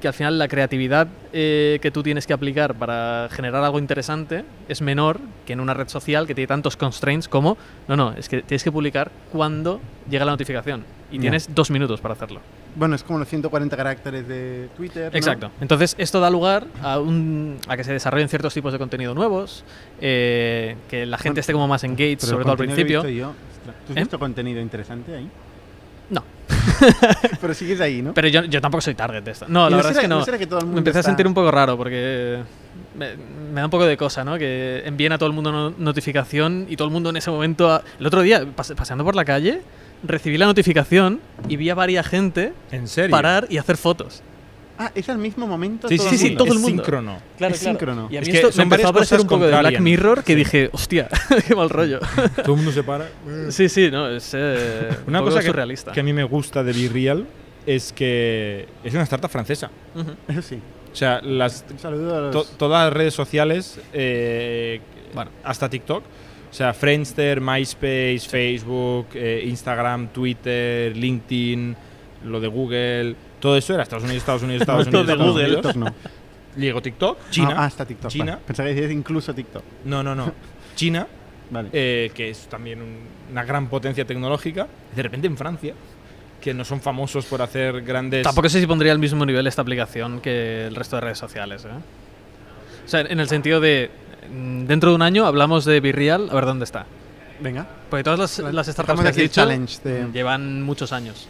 que 0.00 0.08
al 0.08 0.14
final 0.14 0.38
la 0.38 0.48
creatividad 0.48 1.06
eh, 1.32 1.78
que 1.80 1.90
tú 1.90 2.02
tienes 2.02 2.26
que 2.26 2.32
aplicar 2.32 2.74
para 2.74 3.28
generar 3.30 3.62
algo 3.62 3.78
interesante 3.78 4.44
es 4.68 4.80
menor 4.80 5.20
que 5.46 5.52
en 5.52 5.60
una 5.60 5.74
red 5.74 5.88
social 5.88 6.26
que 6.26 6.34
tiene 6.34 6.48
tantos 6.48 6.76
constraints 6.76 7.28
como, 7.28 7.56
no, 7.86 7.96
no, 7.96 8.12
es 8.12 8.28
que 8.28 8.42
tienes 8.42 8.64
que 8.64 8.72
publicar 8.72 9.12
cuando 9.30 9.80
llega 10.08 10.24
la 10.24 10.32
notificación 10.32 10.84
y 11.12 11.18
tienes 11.18 11.54
dos 11.54 11.70
minutos 11.70 12.00
para 12.00 12.14
hacerlo. 12.14 12.40
Bueno, 12.76 12.94
es 12.94 13.02
como 13.02 13.18
los 13.18 13.28
140 13.28 13.76
caracteres 13.76 14.26
de 14.28 14.68
Twitter. 14.76 15.10
¿no? 15.12 15.18
Exacto. 15.18 15.50
Entonces, 15.60 15.94
esto 15.98 16.20
da 16.20 16.30
lugar 16.30 16.66
a, 16.82 16.98
un, 17.00 17.58
a 17.68 17.76
que 17.76 17.84
se 17.84 17.92
desarrollen 17.92 18.28
ciertos 18.28 18.54
tipos 18.54 18.72
de 18.72 18.78
contenido 18.78 19.14
nuevos, 19.14 19.64
eh, 20.00 20.76
que 20.88 21.04
la 21.06 21.16
gente 21.18 21.30
Bueno, 21.30 21.40
esté 21.40 21.52
como 21.52 21.68
más 21.68 21.84
engaged, 21.84 22.20
sobre 22.20 22.42
todo 22.44 22.52
al 22.52 22.58
principio. 22.58 23.06
yo- 23.08 23.32
¿Tú 23.86 23.92
has 23.92 23.96
¿Eh? 23.96 24.00
visto 24.00 24.18
contenido 24.18 24.60
interesante 24.60 25.14
ahí? 25.16 25.28
No. 26.10 26.24
Pero 27.40 27.54
sigues 27.54 27.80
ahí, 27.80 28.02
¿no? 28.02 28.14
Pero 28.14 28.28
yo, 28.28 28.44
yo 28.44 28.60
tampoco 28.60 28.80
soy 28.82 28.94
target 28.94 29.22
de 29.22 29.30
esto. 29.32 29.46
No, 29.48 29.60
¿Y 29.60 29.64
la 29.64 29.70
no 29.70 29.76
verdad 29.76 29.90
es 29.92 29.96
será- 29.96 30.02
que 30.02 30.08
no. 30.08 30.20
no 30.32 30.38
que 30.38 30.46
todo 30.46 30.58
el 30.60 30.64
mundo 30.66 30.74
me 30.76 30.80
empecé 30.80 30.98
a 30.98 31.00
está- 31.00 31.10
sentir 31.10 31.26
un 31.26 31.34
poco 31.34 31.50
raro 31.50 31.76
porque 31.76 32.38
me, 32.96 33.16
me 33.16 33.60
da 33.60 33.66
un 33.66 33.70
poco 33.70 33.84
de 33.86 33.96
cosa, 33.96 34.24
¿no? 34.24 34.38
Que 34.38 34.82
envíen 34.84 35.12
a 35.12 35.18
todo 35.18 35.28
el 35.28 35.34
mundo 35.34 35.52
no- 35.52 35.70
notificación 35.76 36.66
y 36.68 36.76
todo 36.76 36.88
el 36.88 36.92
mundo 36.92 37.10
en 37.10 37.16
ese 37.16 37.30
momento... 37.30 37.70
a- 37.70 37.82
El 37.98 38.06
otro 38.06 38.22
día, 38.22 38.44
pase- 38.56 38.74
paseando 38.74 39.04
por 39.04 39.14
la 39.14 39.24
calle, 39.24 39.60
recibí 40.02 40.38
la 40.38 40.46
notificación 40.46 41.20
y 41.48 41.56
vi 41.56 41.70
a 41.70 41.74
varias 41.74 42.06
gente 42.06 42.52
¿En 42.70 42.88
serio? 42.88 43.10
parar 43.10 43.46
y 43.50 43.58
hacer 43.58 43.76
fotos. 43.76 44.22
Ah, 44.82 44.90
es 44.94 45.10
al 45.10 45.18
mismo 45.18 45.46
momento. 45.46 45.88
Sí, 45.88 45.98
todo 45.98 46.08
sí, 46.08 46.14
el 46.14 46.18
sí, 46.20 46.24
mundo? 46.28 46.38
todo 46.44 46.52
el 46.52 46.56
es 46.58 46.62
mundo. 46.62 46.82
síncrono. 46.82 47.18
Claro, 47.36 47.54
Es 47.54 47.60
síncrono. 47.60 48.08
Y 48.10 48.16
a 48.16 48.20
Es 48.20 48.26
mí 48.28 48.32
que 48.32 48.40
esto 48.40 48.56
me 48.56 48.62
empezó 48.62 48.88
a 48.88 48.92
parecer 48.94 49.20
un 49.20 49.26
poco 49.26 49.44
de 49.46 49.58
Black. 49.58 49.78
Mirror 49.80 50.24
que 50.24 50.32
Sí. 50.32 50.36
dije, 50.36 50.70
hostia, 50.72 51.08
qué 51.46 51.54
mal 51.54 51.68
rollo. 51.68 52.00
Todo 52.36 52.52
el 52.54 52.56
mundo 52.56 52.72
se 52.72 52.82
para. 52.82 53.08
sí, 53.50 53.68
sí, 53.68 53.90
no, 53.90 54.08
es 54.08 54.30
eh, 54.32 54.88
un 55.02 55.08
Una 55.10 55.18
poco 55.18 55.30
cosa 55.32 55.40
que, 55.42 55.46
surrealista. 55.48 55.92
que 55.92 56.00
a 56.00 56.02
mí 56.02 56.14
me 56.14 56.24
gusta 56.24 56.64
de 56.64 56.72
Be 56.72 56.88
Real 56.88 57.26
es 57.66 57.92
que 57.92 58.66
es 58.82 58.94
una 58.94 59.02
startup 59.02 59.28
francesa. 59.30 59.70
Eso 60.28 60.40
sí. 60.40 60.58
O 60.90 60.96
sea, 60.96 61.20
las, 61.20 61.64
to- 62.32 62.46
todas 62.56 62.86
las 62.86 62.92
redes 62.94 63.12
sociales, 63.12 63.78
eh, 63.92 64.80
Bueno. 65.14 65.30
hasta 65.44 65.68
TikTok, 65.68 66.02
o 66.50 66.54
sea, 66.54 66.74
Friendster, 66.74 67.40
MySpace, 67.40 68.20
Facebook, 68.28 69.08
eh, 69.14 69.44
Instagram, 69.46 70.08
Twitter, 70.08 70.96
LinkedIn, 70.96 71.76
lo 72.24 72.40
de 72.40 72.48
Google, 72.48 73.14
todo 73.38 73.56
eso 73.56 73.72
era 73.74 73.82
Estados 73.84 74.04
Unidos, 74.04 74.22
Estados 74.22 74.42
Unidos, 74.42 74.62
Estados 74.62 74.86
Lo 74.92 75.00
Unidos. 75.00 75.06
de 75.06 75.12
Estados 75.12 75.32
Google. 75.34 75.44
Unidos. 75.46 75.72
TikTok 75.74 75.76
no. 76.56 76.60
Llegó 76.60 76.82
TikTok, 76.82 77.18
China. 77.30 77.54
Ah, 77.56 77.64
hasta 77.66 77.86
TikTok. 77.86 78.10
China. 78.10 78.32
vale. 78.32 78.44
Pensaba 78.46 78.68
que 78.68 78.74
decías 78.74 78.90
incluso 78.92 79.32
TikTok. 79.34 79.62
No, 79.84 80.02
no, 80.02 80.14
no. 80.16 80.32
China, 80.74 81.06
Vale. 81.50 81.68
eh, 81.72 82.10
que 82.14 82.30
es 82.30 82.48
también 82.48 82.82
un- 82.82 82.98
una 83.30 83.44
gran 83.44 83.68
potencia 83.68 84.04
tecnológica. 84.04 84.66
De 84.96 85.02
repente 85.02 85.28
en 85.28 85.36
Francia, 85.36 85.74
que 86.40 86.52
no 86.52 86.64
son 86.64 86.80
famosos 86.80 87.26
por 87.26 87.40
hacer 87.42 87.82
grandes... 87.82 88.22
Tampoco 88.24 88.48
sé 88.48 88.60
si 88.60 88.66
pondría 88.66 88.90
al 88.92 88.98
mismo 88.98 89.24
nivel 89.24 89.46
esta 89.46 89.62
aplicación 89.62 90.20
que 90.20 90.66
el 90.66 90.74
resto 90.74 90.96
de 90.96 91.02
redes 91.02 91.18
sociales. 91.18 91.64
¿eh? 91.64 91.68
O 92.84 92.88
sea, 92.88 93.00
en 93.02 93.20
el 93.20 93.28
sentido 93.28 93.60
de, 93.60 93.90
dentro 94.66 94.90
de 94.90 94.96
un 94.96 95.02
año 95.02 95.26
hablamos 95.26 95.64
de 95.64 95.80
Virreal, 95.80 96.28
a 96.30 96.34
ver 96.34 96.44
dónde 96.46 96.64
está. 96.64 96.86
Venga. 97.40 97.66
Porque 97.88 98.04
todas 98.04 98.18
las, 98.18 98.38
las 98.54 98.66
startups 98.66 99.00
que 99.00 99.08
has 99.08 99.16
dicho 99.16 99.46
de- 99.46 99.58
mm, 99.58 100.12
llevan 100.12 100.62
muchos 100.62 100.92
años. 100.92 101.26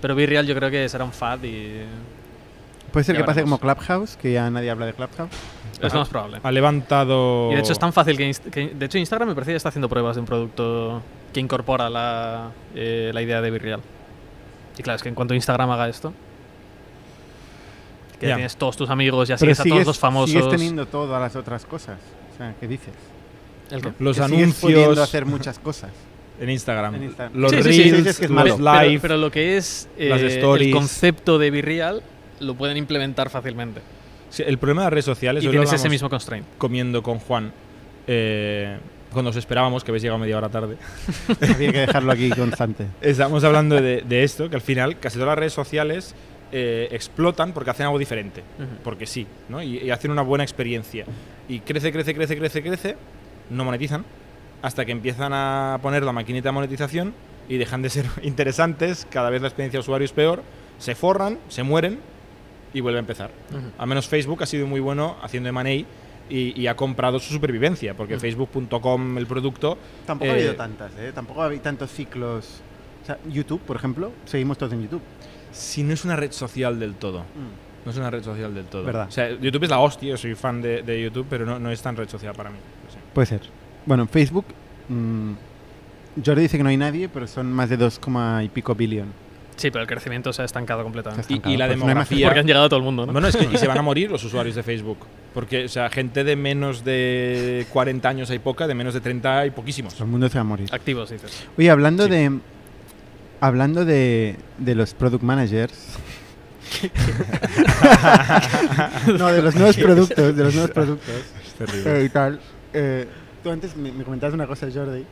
Pero 0.00 0.14
Virreal 0.14 0.46
yo 0.46 0.54
creo 0.54 0.70
que 0.70 0.88
será 0.88 1.04
un 1.04 1.12
fad 1.12 1.42
y 1.42 1.82
Puede 2.92 3.04
ser 3.04 3.16
Ya 3.16 3.20
que 3.22 3.26
pase 3.26 3.42
como 3.42 3.58
Clubhouse, 3.58 4.16
que 4.16 4.32
ya 4.32 4.48
nadie 4.50 4.70
habla 4.70 4.86
de 4.86 4.94
Clubhouse. 4.94 5.30
es 5.82 5.92
lo 5.92 5.98
más 6.00 6.08
probable. 6.08 6.38
Ha 6.42 6.50
levantado... 6.50 7.50
Y 7.52 7.54
de 7.54 7.60
hecho 7.60 7.72
es 7.72 7.78
tan 7.78 7.92
fácil 7.92 8.16
que, 8.16 8.32
que- 8.50 8.68
De 8.74 8.86
hecho 8.86 8.96
Instagram 8.98 9.28
me 9.28 9.34
parece 9.34 9.52
que 9.52 9.56
está 9.56 9.68
haciendo 9.68 9.88
pruebas 9.88 10.16
de 10.16 10.20
un 10.20 10.26
producto 10.26 11.02
que 11.32 11.40
incorpora 11.40 11.90
la, 11.90 12.50
eh, 12.74 13.10
la 13.12 13.20
idea 13.22 13.40
de 13.42 13.50
Virreal. 13.50 13.80
Y 14.78 14.82
claro, 14.82 14.96
es 14.96 15.02
que 15.02 15.08
en 15.10 15.14
cuanto 15.14 15.34
Instagram 15.34 15.70
haga 15.70 15.88
esto... 15.88 16.14
Que 18.18 18.26
Ya. 18.28 18.34
tienes 18.34 18.56
todos 18.56 18.76
tus 18.76 18.90
amigos, 18.90 19.28
ya 19.28 19.36
Pero 19.36 19.54
sigues 19.54 19.60
a 19.60 19.64
todos 19.74 19.86
los 19.86 19.98
famosos... 19.98 20.30
sigues 20.30 20.48
teniendo 20.48 20.86
todas 20.86 21.20
las 21.20 21.36
otras 21.36 21.64
cosas. 21.66 21.98
Sea, 22.38 22.54
¿qué 22.60 22.66
dices? 22.68 22.94
¿El 23.70 23.82
qué? 23.82 23.92
Los 23.98 24.16
Que 24.16 24.22
anuncios 24.22 24.98
hacer 24.98 25.26
muchas 25.26 25.58
cosas. 25.58 25.90
en 26.40 26.50
Instagram. 26.50 26.94
En 26.94 27.02
Instagram. 27.04 27.36
Los 27.38 27.50
Sí, 27.50 27.62
sí, 27.62 27.72
sí, 27.72 27.82
sí, 27.82 27.90
reels, 27.90 28.06
es 28.06 28.18
que 28.18 28.24
es 28.26 28.30
los. 28.30 28.42
Pero- 28.44 28.58
live. 28.58 28.98
Pero, 29.00 29.16
lo 29.16 29.30
que 29.30 29.56
es 29.56 29.88
eh, 29.98 30.08
las 30.08 30.22
el 30.22 30.70
concepto 30.72 31.38
de 31.38 31.50
Virreal 31.50 32.02
lo 32.40 32.54
pueden 32.54 32.76
implementar 32.76 33.28
fácilmente. 33.28 33.80
Sí, 34.30 34.42
el 34.46 34.58
problema 34.58 34.82
de 34.82 34.86
las 34.86 34.92
redes 34.92 35.04
sociales... 35.06 35.42
Y 35.42 35.48
tienes 35.48 35.72
ese 35.72 35.88
mismo 35.88 36.08
constraint. 36.10 36.46
comiendo 36.58 37.02
con 37.02 37.18
Juan. 37.18 37.52
eh, 38.06 38.78
cuando 39.12 39.30
os 39.30 39.36
esperábamos, 39.36 39.82
que 39.84 39.90
habéis 39.90 40.02
llegado 40.02 40.18
media 40.18 40.36
hora 40.36 40.50
tarde. 40.50 40.76
Había 41.40 41.72
que 41.72 41.78
dejarlo 41.80 42.12
aquí 42.12 42.28
constante. 42.28 42.84
Estamos 43.00 43.42
hablando 43.42 43.76
de, 43.80 44.02
de 44.02 44.22
esto, 44.22 44.50
que 44.50 44.56
al 44.56 44.60
final 44.62 44.98
casi 45.00 45.14
todas 45.16 45.28
las 45.28 45.38
redes 45.38 45.54
sociales 45.54 46.14
eh, 46.52 46.88
explotan 46.92 47.52
porque 47.54 47.70
hacen 47.70 47.86
algo 47.86 47.98
diferente. 47.98 48.42
Porque 48.84 49.06
sí, 49.06 49.26
¿no? 49.48 49.62
Y, 49.62 49.78
y 49.78 49.90
hacen 49.90 50.10
una 50.10 50.20
buena 50.20 50.44
experiencia. 50.44 51.06
Y 51.48 51.60
crece, 51.60 51.90
crece, 51.92 52.14
crece, 52.14 52.36
crece, 52.36 52.62
crece, 52.62 52.96
no 53.50 53.64
monetizan, 53.64 54.04
hasta 54.62 54.84
que 54.84 54.92
empiezan 54.92 55.32
a 55.32 55.78
poner 55.82 56.02
la 56.02 56.12
maquinita 56.12 56.48
de 56.50 56.52
monetización 56.52 57.14
y 57.48 57.56
dejan 57.56 57.80
de 57.82 57.90
ser 57.90 58.06
interesantes, 58.22 59.06
cada 59.10 59.30
vez 59.30 59.40
la 59.42 59.48
experiencia 59.48 59.78
de 59.78 59.80
usuario 59.82 60.04
es 60.04 60.12
peor, 60.12 60.42
se 60.78 60.94
forran, 60.94 61.38
se 61.48 61.62
mueren 61.62 61.98
y 62.74 62.80
vuelve 62.80 62.98
a 62.98 63.00
empezar. 63.00 63.30
Ujú. 63.50 63.70
Al 63.78 63.86
menos 63.86 64.08
Facebook 64.08 64.42
ha 64.42 64.46
sido 64.46 64.66
muy 64.66 64.80
bueno 64.80 65.16
haciendo 65.22 65.48
M&A 65.48 65.70
y, 65.72 65.86
y 66.30 66.66
ha 66.66 66.76
comprado 66.76 67.18
su 67.18 67.32
supervivencia, 67.32 67.94
porque 67.94 68.16
Mm. 68.16 68.20
Facebook.com, 68.20 69.16
el 69.16 69.26
producto, 69.26 69.78
Tampoco 70.06 70.30
ha 70.30 70.34
Eh, 70.34 70.40
habido 70.40 70.56
tantas, 70.56 70.92
¿eh? 70.98 71.12
Tampoco 71.14 71.40
ha 71.42 71.46
habido 71.46 71.62
tantos 71.62 71.90
ciclos. 71.90 72.60
O 73.02 73.06
sea, 73.06 73.16
YouTube, 73.30 73.62
por 73.62 73.76
ejemplo, 73.76 74.12
seguimos 74.26 74.58
todos 74.58 74.74
en 74.74 74.82
YouTube. 74.82 75.00
si 75.50 75.82
no 75.82 75.94
es 75.94 76.04
una 76.04 76.14
red 76.14 76.30
social 76.32 76.78
del 76.78 76.94
todo. 76.96 77.24
No 77.88 77.92
es 77.92 77.96
una 77.96 78.10
red 78.10 78.22
social 78.22 78.52
del 78.54 78.66
todo. 78.66 78.84
Verdad. 78.84 79.06
O 79.08 79.10
sea, 79.10 79.30
YouTube 79.30 79.64
es 79.64 79.70
la 79.70 79.78
hostia, 79.78 80.14
soy 80.18 80.34
fan 80.34 80.60
de, 80.60 80.82
de 80.82 81.02
YouTube, 81.02 81.26
pero 81.30 81.46
no, 81.46 81.58
no 81.58 81.70
es 81.70 81.80
tan 81.80 81.96
red 81.96 82.06
social 82.06 82.34
para 82.34 82.50
mí. 82.50 82.58
Sí. 82.92 82.98
Puede 83.14 83.24
ser. 83.24 83.40
Bueno, 83.86 84.02
en 84.02 84.10
Facebook, 84.10 84.44
mm, 84.90 85.32
Jordi 86.22 86.42
dice 86.42 86.58
que 86.58 86.62
no 86.62 86.68
hay 86.68 86.76
nadie, 86.76 87.08
pero 87.08 87.26
son 87.26 87.50
más 87.50 87.70
de 87.70 87.78
2, 87.78 87.98
y 88.44 88.48
pico 88.50 88.74
billón. 88.74 89.06
Sí, 89.56 89.70
pero 89.70 89.80
el 89.80 89.88
crecimiento 89.88 90.34
se 90.34 90.42
ha 90.42 90.44
estancado 90.44 90.82
completamente. 90.82 91.24
Y, 91.32 91.36
y 91.36 91.56
la 91.56 91.66
Pues 91.66 91.78
no 91.78 91.86
demografía... 91.86 92.26
Porque 92.26 92.40
han 92.40 92.46
llegado 92.46 92.66
a 92.66 92.68
todo 92.68 92.78
el 92.78 92.84
mundo, 92.84 93.06
¿no? 93.06 93.12
Bueno, 93.12 93.26
es 93.26 93.36
que 93.38 93.48
y 93.50 93.56
se 93.56 93.66
van 93.66 93.78
a 93.78 93.82
morir 93.90 94.10
los 94.10 94.22
usuarios 94.22 94.54
de 94.54 94.62
Facebook. 94.62 94.98
Porque, 95.32 95.64
o 95.64 95.68
sea, 95.70 95.88
gente 95.88 96.24
de 96.24 96.36
menos 96.36 96.84
de 96.84 97.64
40 97.72 98.06
años 98.06 98.28
hay 98.28 98.38
poca, 98.38 98.66
de 98.66 98.74
menos 98.74 98.92
de 98.92 99.00
30 99.00 99.38
hay 99.38 99.50
poquísimos. 99.50 99.94
Todo 99.94 100.04
el 100.04 100.10
mundo 100.10 100.28
se 100.28 100.34
va 100.34 100.42
a 100.42 100.44
morir. 100.44 100.68
Activos, 100.72 101.08
dices. 101.08 101.44
Oye, 101.56 101.70
hablando 101.70 102.04
Sí. 102.04 102.10
de. 102.10 102.38
Hablando 103.40 103.84
de, 103.86 104.36
de 104.58 104.74
los 104.74 104.92
product 104.92 105.22
managers. 105.22 105.96
No, 109.18 109.28
de 109.32 109.42
los 109.42 109.54
nuevos 109.54 109.76
productos, 109.76 110.36
de 110.36 110.44
los 110.44 110.54
nuevos 110.54 110.70
productos. 110.70 111.14
eh, 111.86 112.02
y 112.06 112.08
tal. 112.08 112.40
eh, 112.72 113.06
tú 113.42 113.50
antes 113.50 113.76
me, 113.76 113.92
me 113.92 114.04
comentabas 114.04 114.34
una 114.34 114.46
cosa, 114.46 114.68
Jordi, 114.72 115.04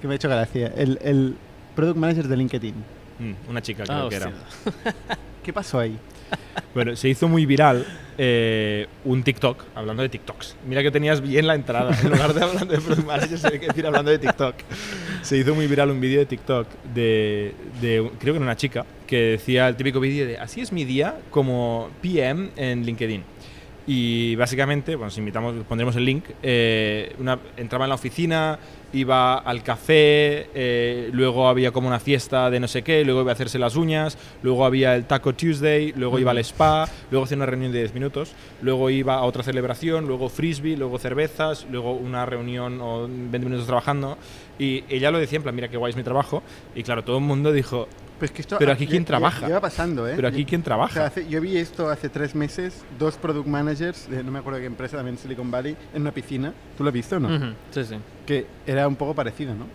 que 0.00 0.06
me 0.08 0.14
ha 0.14 0.16
hecho 0.16 0.28
gracia. 0.28 0.72
El, 0.76 0.98
el 1.02 1.36
product 1.74 1.96
manager 1.96 2.28
de 2.28 2.36
LinkedIn. 2.36 2.74
Mm, 3.18 3.32
una 3.50 3.62
chica 3.62 3.84
creo 3.84 4.06
Ah, 4.06 4.08
que 4.08 4.16
era. 4.16 4.32
¿Qué 5.42 5.52
pasó 5.52 5.78
ahí? 5.80 5.98
Bueno, 6.74 6.96
se 6.96 7.08
hizo 7.08 7.28
muy 7.28 7.44
viral 7.46 7.86
eh, 8.18 8.86
un 9.04 9.22
TikTok, 9.22 9.64
hablando 9.74 10.02
de 10.02 10.08
TikToks. 10.08 10.56
Mira 10.66 10.82
que 10.82 10.90
tenías 10.90 11.20
bien 11.20 11.46
la 11.46 11.54
entrada. 11.54 11.96
En 12.02 12.10
lugar 12.10 12.34
de 12.34 12.42
hablando 12.42 12.74
de 12.74 12.80
Product 12.80 13.06
Manager, 13.06 13.38
se 13.38 13.60
que 13.60 13.66
decir 13.66 13.86
hablando 13.86 14.10
de 14.10 14.18
TikTok. 14.18 14.54
Se 15.22 15.36
hizo 15.36 15.54
muy 15.54 15.66
viral 15.66 15.90
un 15.90 16.00
vídeo 16.00 16.20
de 16.20 16.26
TikTok 16.26 16.66
de, 16.94 17.54
de, 17.80 18.10
creo 18.18 18.34
que 18.34 18.38
era 18.38 18.40
una 18.40 18.56
chica, 18.56 18.84
que 19.06 19.16
decía 19.32 19.68
el 19.68 19.76
típico 19.76 20.00
vídeo 20.00 20.26
de 20.26 20.38
así 20.38 20.60
es 20.60 20.72
mi 20.72 20.84
día 20.84 21.16
como 21.30 21.90
PM 22.00 22.50
en 22.56 22.84
LinkedIn. 22.84 23.22
Y 23.86 24.36
básicamente, 24.36 24.94
bueno, 24.94 25.08
os 25.08 25.18
invitamos, 25.18 25.54
pondremos 25.68 25.96
el 25.96 26.04
link. 26.04 26.24
eh, 26.42 27.14
entraba 27.56 27.84
en 27.84 27.88
la 27.88 27.94
oficina, 27.96 28.58
iba 28.92 29.38
al 29.38 29.62
café, 29.62 30.48
eh, 30.54 31.10
luego 31.12 31.48
había 31.48 31.70
como 31.70 31.88
una 31.88 32.00
fiesta 32.00 32.50
de 32.50 32.60
no 32.60 32.68
sé 32.68 32.82
qué, 32.82 33.04
luego 33.04 33.22
iba 33.22 33.32
a 33.32 33.34
hacerse 33.34 33.58
las 33.58 33.76
uñas, 33.76 34.18
luego 34.42 34.64
había 34.64 34.94
el 34.94 35.04
Taco 35.04 35.34
Tuesday, 35.34 35.92
luego 35.96 36.18
iba 36.18 36.30
al 36.30 36.38
spa, 36.38 36.88
luego 37.10 37.24
hacía 37.24 37.36
una 37.36 37.46
reunión 37.46 37.72
de 37.72 37.78
10 37.78 37.94
minutos, 37.94 38.32
luego 38.60 38.90
iba 38.90 39.14
a 39.14 39.22
otra 39.22 39.42
celebración, 39.42 40.06
luego 40.06 40.28
frisbee, 40.28 40.76
luego 40.76 40.98
cervezas, 40.98 41.66
luego 41.70 41.92
una 41.92 42.26
reunión 42.26 42.80
o 42.80 43.08
20 43.08 43.38
minutos 43.38 43.66
trabajando. 43.66 44.18
Y 44.62 44.84
ella 44.88 45.10
lo 45.10 45.18
decía 45.18 45.38
en 45.38 45.42
plan, 45.42 45.54
mira 45.54 45.66
qué 45.68 45.76
guay 45.76 45.90
es 45.90 45.96
mi 45.96 46.02
trabajo. 46.04 46.42
Y 46.74 46.82
claro, 46.84 47.02
todo 47.02 47.18
el 47.18 47.24
mundo 47.24 47.50
dijo, 47.52 47.88
Pues 48.18 48.30
que 48.30 48.42
esto, 48.42 48.56
Pero 48.58 48.70
aquí 48.70 48.86
¿quién 48.86 49.04
trabaja? 49.04 49.46
Lleva 49.48 49.60
pasando, 49.60 50.06
¿eh? 50.08 50.12
pero 50.14 50.28
aquí 50.28 50.44
quién 50.44 50.60
O 50.60 50.62
sea, 50.62 50.64
trabaja. 50.64 51.06
hace- 51.06 51.26
yo 51.28 51.40
vi 51.40 51.56
esto 51.56 51.88
hace 51.90 52.08
tres 52.08 52.36
meses, 52.36 52.84
dos 52.96 53.16
product 53.16 53.48
managers, 53.48 54.08
de 54.08 54.22
no 54.22 54.30
me 54.30 54.38
acuerdo 54.38 54.60
qué 54.60 54.66
empresa, 54.66 54.96
también 54.98 55.16
en 55.16 55.20
Silicon 55.20 55.50
Valley, 55.50 55.76
en 55.92 56.02
una 56.02 56.12
piscina. 56.12 56.52
¿Tú 56.78 56.84
lo 56.84 56.90
has 56.90 56.94
visto 56.94 57.16
o 57.16 57.18
no? 57.20 57.54
Sí, 57.72 57.82
sí. 57.84 57.96
Que 58.24 58.46
era 58.64 58.86
un 58.86 58.94
poco 58.94 59.12
parecido, 59.14 59.54
¿no? 59.56 59.66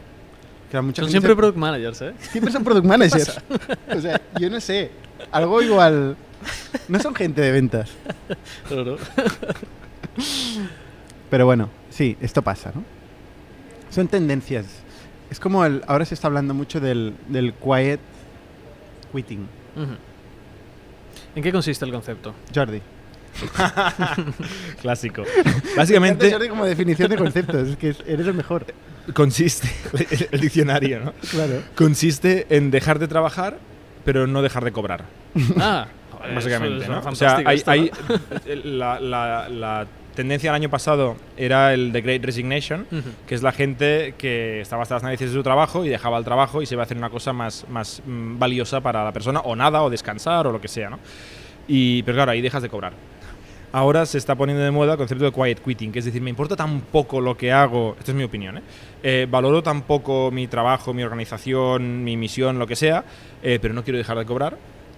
Que 0.71 0.79
mucha 0.79 1.01
Son 1.01 1.09
gente 1.09 1.11
siempre 1.11 1.31
se- 1.31 1.35
product 1.35 1.57
managers, 1.57 2.01
¿eh? 2.03 2.13
siempre 2.19 2.53
son 2.53 2.63
product 2.63 2.85
managers. 2.93 3.41
o 3.93 3.99
sea, 4.01 4.21
yo 4.39 4.49
no 4.49 4.61
sé. 4.61 4.91
Algo 5.31 5.61
igual. 5.61 6.15
No 6.87 6.99
son 7.01 7.13
gente 7.15 7.41
de 7.41 7.51
ventas. 7.51 7.89
Claro. 8.69 8.97
Pero 11.29 11.45
bueno, 11.45 11.69
sí, 11.89 12.15
esto 12.21 12.41
pasa, 12.41 12.71
¿no? 12.73 12.83
Son 13.89 14.07
tendencias. 14.07 14.65
Es 15.29 15.39
como 15.39 15.65
el. 15.65 15.83
Ahora 15.87 16.05
se 16.05 16.13
está 16.13 16.27
hablando 16.27 16.53
mucho 16.53 16.79
del, 16.79 17.13
del 17.27 17.53
quiet 17.53 17.99
quitting. 19.13 19.47
¿En 21.35 21.43
qué 21.43 21.51
consiste 21.51 21.85
el 21.85 21.91
concepto? 21.91 22.33
Jordi. 22.53 22.81
Clásico. 24.81 25.23
Básicamente. 25.75 26.31
Jordi 26.31 26.49
como 26.49 26.65
definición 26.65 27.09
de 27.09 27.17
conceptos. 27.17 27.67
Es 27.69 27.77
que 27.77 27.89
es- 27.89 28.03
eres 28.07 28.27
el 28.27 28.33
mejor. 28.33 28.65
consiste, 29.13 29.69
el, 29.93 30.27
el 30.31 30.41
diccionario, 30.41 30.99
¿no? 30.99 31.13
Claro. 31.31 31.61
Consiste 31.75 32.47
en 32.49 32.71
dejar 32.71 32.99
de 32.99 33.07
trabajar, 33.07 33.57
pero 34.05 34.27
no 34.27 34.41
dejar 34.41 34.63
de 34.65 34.71
cobrar. 34.71 35.05
Ah, 35.59 35.87
básicamente, 36.35 36.83
eso 36.83 36.91
¿no? 36.91 36.99
O 37.09 37.15
sea, 37.15 37.41
hay, 37.45 37.57
esto, 37.57 37.71
hay- 37.71 37.91
¿no? 38.09 38.15
el- 38.51 38.79
la, 38.79 38.99
la- 38.99 39.49
la 39.49 39.87
tendencia 40.17 40.49
del 40.51 40.55
año 40.61 40.69
pasado 40.69 41.15
era 41.37 41.73
el 41.73 41.93
de 41.93 42.01
Great 42.01 42.25
Resignation, 42.25 42.85
Ujú. 42.91 43.09
que 43.25 43.35
es 43.35 43.41
la 43.41 43.53
gente 43.53 44.15
que 44.17 44.59
estaba 44.59 44.81
hasta 44.83 44.95
las 44.95 45.03
narices 45.03 45.29
de 45.29 45.33
su 45.37 45.43
trabajo 45.43 45.85
y 45.85 45.89
dejaba 45.89 46.17
el 46.17 46.25
trabajo 46.25 46.61
y 46.61 46.65
se 46.65 46.75
iba 46.75 46.83
a 46.83 46.85
hacer 46.85 46.97
una 46.97 47.09
cosa 47.09 47.31
más, 47.31 47.65
más 47.69 48.01
mm, 48.05 48.37
valiosa 48.37 48.81
para 48.81 49.05
la 49.05 49.13
persona, 49.13 49.39
o 49.39 49.55
nada, 49.55 49.81
o 49.83 49.89
descansar, 49.89 50.45
o 50.47 50.51
lo 50.51 50.59
que 50.59 50.67
sea, 50.67 50.89
¿no? 50.89 50.99
Y, 51.69 52.03
pero 52.03 52.15
claro, 52.17 52.31
ahí 52.31 52.41
dejas 52.41 52.61
de 52.63 52.67
cobrar. 52.69 52.93
ahora 53.71 54.05
se 54.05 54.17
está 54.17 54.33
poniendo 54.35 54.63
de 54.63 54.71
moda 54.71 54.93
el 54.93 54.97
concepto 54.97 55.25
de 55.25 55.31
quiet 55.31 55.59
quitting, 55.63 55.91
que 55.91 55.99
es 55.99 56.05
decir, 56.05 56.21
me 56.21 56.29
importa 56.31 56.55
tan 56.55 56.81
poco 56.81 57.21
lo 57.21 57.37
que 57.37 57.51
hago, 57.51 57.95
esto 57.99 58.11
es 58.11 58.17
mi 58.17 58.23
opinión, 58.23 58.57
¿eh? 58.57 58.61
Eh, 59.03 59.27
valoro 59.29 59.61
tan 59.61 59.83
poco 59.83 60.31
mi 60.31 60.47
trabajo, 60.47 60.93
mi 60.93 61.03
organización, 61.03 62.03
mi 62.03 62.17
misión, 62.17 62.57
lo 62.57 62.65
que 62.65 62.75
sea, 62.75 63.03
eh, 63.43 63.59
pero 63.61 63.73
no 63.73 63.83
quiero 63.83 63.97
dejar 63.99 64.17
de 64.17 64.25
cobrar. 64.25 64.57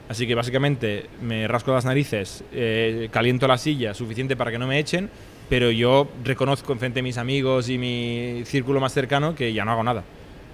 Así 0.10 0.26
que 0.28 0.34
básicamente 0.36 1.06
me 1.22 1.48
rasco 1.48 1.72
las 1.72 1.86
narices, 1.86 2.44
eh, 2.52 3.10
caliento 3.12 3.48
la 3.48 3.58
silla 3.60 3.94
suficiente 3.94 4.36
para 4.36 4.50
que 4.52 4.58
no 4.58 4.66
me 4.68 4.80
echen, 4.80 5.10
pero 5.50 5.70
yo 5.72 6.10
reconozco 6.24 6.74
enfrente 6.74 6.98
de 6.98 7.04
mis 7.04 7.18
amigos 7.18 7.70
y 7.70 7.78
mi 7.78 8.42
círculo 8.46 8.80
más 8.80 8.92
cercano 8.92 9.36
que 9.36 9.54
ya 9.54 9.64
no 9.66 9.72
hago 9.72 9.84
nada. 9.84 10.04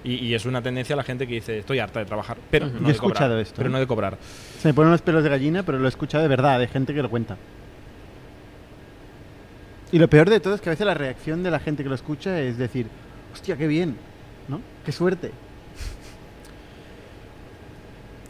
Y, 0.04 0.16
y 0.26 0.34
es 0.34 0.44
una 0.44 0.62
tendencia 0.62 0.92
a 0.94 0.98
la 0.98 1.02
gente 1.02 1.26
que 1.26 1.34
dice, 1.34 1.58
estoy 1.58 1.78
harta 1.78 2.00
de 2.00 2.04
trabajar, 2.06 2.36
pero 2.50 2.66
no 2.66 2.72
Yo 2.80 2.88
he 2.90 2.92
de 2.92 2.98
cobrar. 2.98 3.14
escuchado 3.16 3.40
esto, 3.40 3.54
Pero 3.56 3.70
¿eh? 3.70 3.72
no 3.72 3.78
de 3.78 3.86
cobrar. 3.86 4.18
Se 4.60 4.68
me 4.68 4.74
ponen 4.74 4.92
los 4.92 5.00
pelos 5.02 5.24
de 5.24 5.30
gallina, 5.30 5.62
pero 5.64 5.78
lo 5.78 5.86
he 5.86 5.88
escuchado 5.88 6.22
de 6.22 6.28
verdad, 6.28 6.60
de 6.60 6.68
gente 6.68 6.92
que 6.94 7.02
lo 7.02 7.08
cuenta. 7.10 7.36
Y 9.92 9.98
lo 9.98 10.08
peor 10.08 10.28
de 10.28 10.40
todo 10.40 10.54
es 10.54 10.60
que 10.60 10.68
a 10.68 10.72
veces 10.72 10.86
la 10.86 10.94
reacción 10.94 11.42
de 11.42 11.50
la 11.50 11.60
gente 11.60 11.82
que 11.82 11.88
lo 11.88 11.94
escucha 11.94 12.40
es 12.40 12.58
decir, 12.58 12.86
hostia, 13.32 13.56
qué 13.56 13.66
bien, 13.66 13.96
¿no? 14.48 14.60
Qué 14.84 14.92
suerte. 14.92 15.30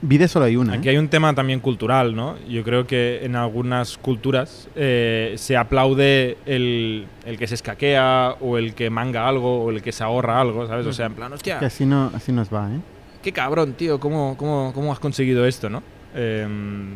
Vida 0.08 0.28
solo 0.28 0.44
hay 0.44 0.56
una. 0.56 0.74
¿eh? 0.74 0.78
Aquí 0.78 0.88
hay 0.88 0.98
un 0.98 1.08
tema 1.08 1.34
también 1.34 1.58
cultural, 1.58 2.14
¿no? 2.14 2.36
Yo 2.48 2.62
creo 2.62 2.86
que 2.86 3.24
en 3.24 3.34
algunas 3.34 3.98
culturas 3.98 4.68
eh, 4.76 5.34
se 5.36 5.56
aplaude 5.56 6.38
el, 6.46 7.06
el 7.24 7.38
que 7.38 7.48
se 7.48 7.56
escaquea 7.56 8.36
o 8.40 8.56
el 8.56 8.74
que 8.74 8.88
manga 8.88 9.26
algo 9.26 9.64
o 9.64 9.70
el 9.70 9.82
que 9.82 9.90
se 9.90 10.04
ahorra 10.04 10.40
algo, 10.40 10.66
¿sabes? 10.68 10.86
O 10.86 10.92
sea, 10.92 11.06
en 11.06 11.14
plan, 11.14 11.32
hostia, 11.32 11.58
Que 11.58 11.66
así, 11.66 11.84
no, 11.84 12.12
así 12.14 12.30
nos 12.30 12.54
va, 12.54 12.70
¿eh? 12.72 12.78
qué 13.20 13.32
cabrón, 13.32 13.72
tío, 13.72 13.98
¿cómo, 13.98 14.36
cómo, 14.36 14.70
cómo 14.72 14.92
has 14.92 15.00
conseguido 15.00 15.44
esto, 15.44 15.68
no? 15.68 15.82
Em, 16.14 16.92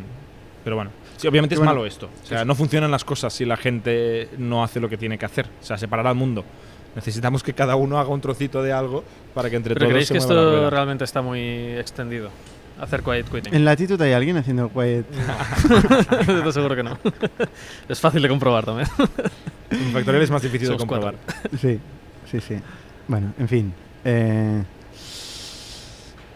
pero 0.63 0.77
bueno, 0.77 0.91
sí, 1.17 1.27
obviamente 1.27 1.55
es 1.55 1.59
Bueno, 1.59 1.73
malo 1.73 1.85
esto. 1.85 2.07
O 2.23 2.25
sea, 2.25 2.45
no 2.45 2.55
funcionan 2.55 2.89
las 2.89 3.03
cosas 3.03 3.33
si 3.33 3.43
la 3.43 3.57
gente 3.57 4.29
no 4.37 4.63
hace 4.63 4.79
lo 4.79 4.87
que 4.87 4.95
tiene 4.95 5.17
que 5.17 5.25
hacer. 5.25 5.47
O 5.61 5.65
sea, 5.65 5.77
separar 5.77 6.07
al 6.07 6.15
mundo. 6.15 6.45
Necesitamos 6.95 7.43
que 7.43 7.53
cada 7.53 7.75
uno 7.75 7.99
haga 7.99 8.09
un 8.09 8.21
trocito 8.21 8.63
de 8.63 8.71
algo 8.71 9.03
para 9.33 9.49
que 9.49 9.57
entre 9.57 9.73
¿Pero 9.73 9.87
todos 9.87 9.91
creéis 9.91 10.07
se 10.07 10.13
que 10.13 10.19
esto 10.19 10.69
realmente 10.69 11.03
está 11.03 11.21
muy 11.21 11.41
extendido? 11.77 12.29
Hacer 12.79 13.03
quiet 13.03 13.29
quitting. 13.29 13.53
En 13.53 13.63
latitud 13.65 14.01
hay 14.01 14.13
alguien 14.13 14.37
haciendo 14.37 14.69
quiet. 14.69 15.05
Esto 16.21 16.51
seguro 16.51 16.75
que 16.75 16.83
no. 16.83 16.97
es 17.87 17.99
fácil 17.99 18.21
de 18.21 18.29
comprobar 18.29 18.65
también. 18.65 18.87
En 19.69 19.91
Factorial 19.93 20.23
es 20.23 20.31
más 20.31 20.41
difícil 20.41 20.67
de 20.69 20.77
cuatro. 20.77 20.87
comprobar. 20.87 21.15
Sí, 21.59 21.79
sí, 22.31 22.39
sí. 22.41 22.55
Bueno, 23.07 23.33
en 23.37 23.47
fin. 23.47 23.73
eh, 24.03 24.63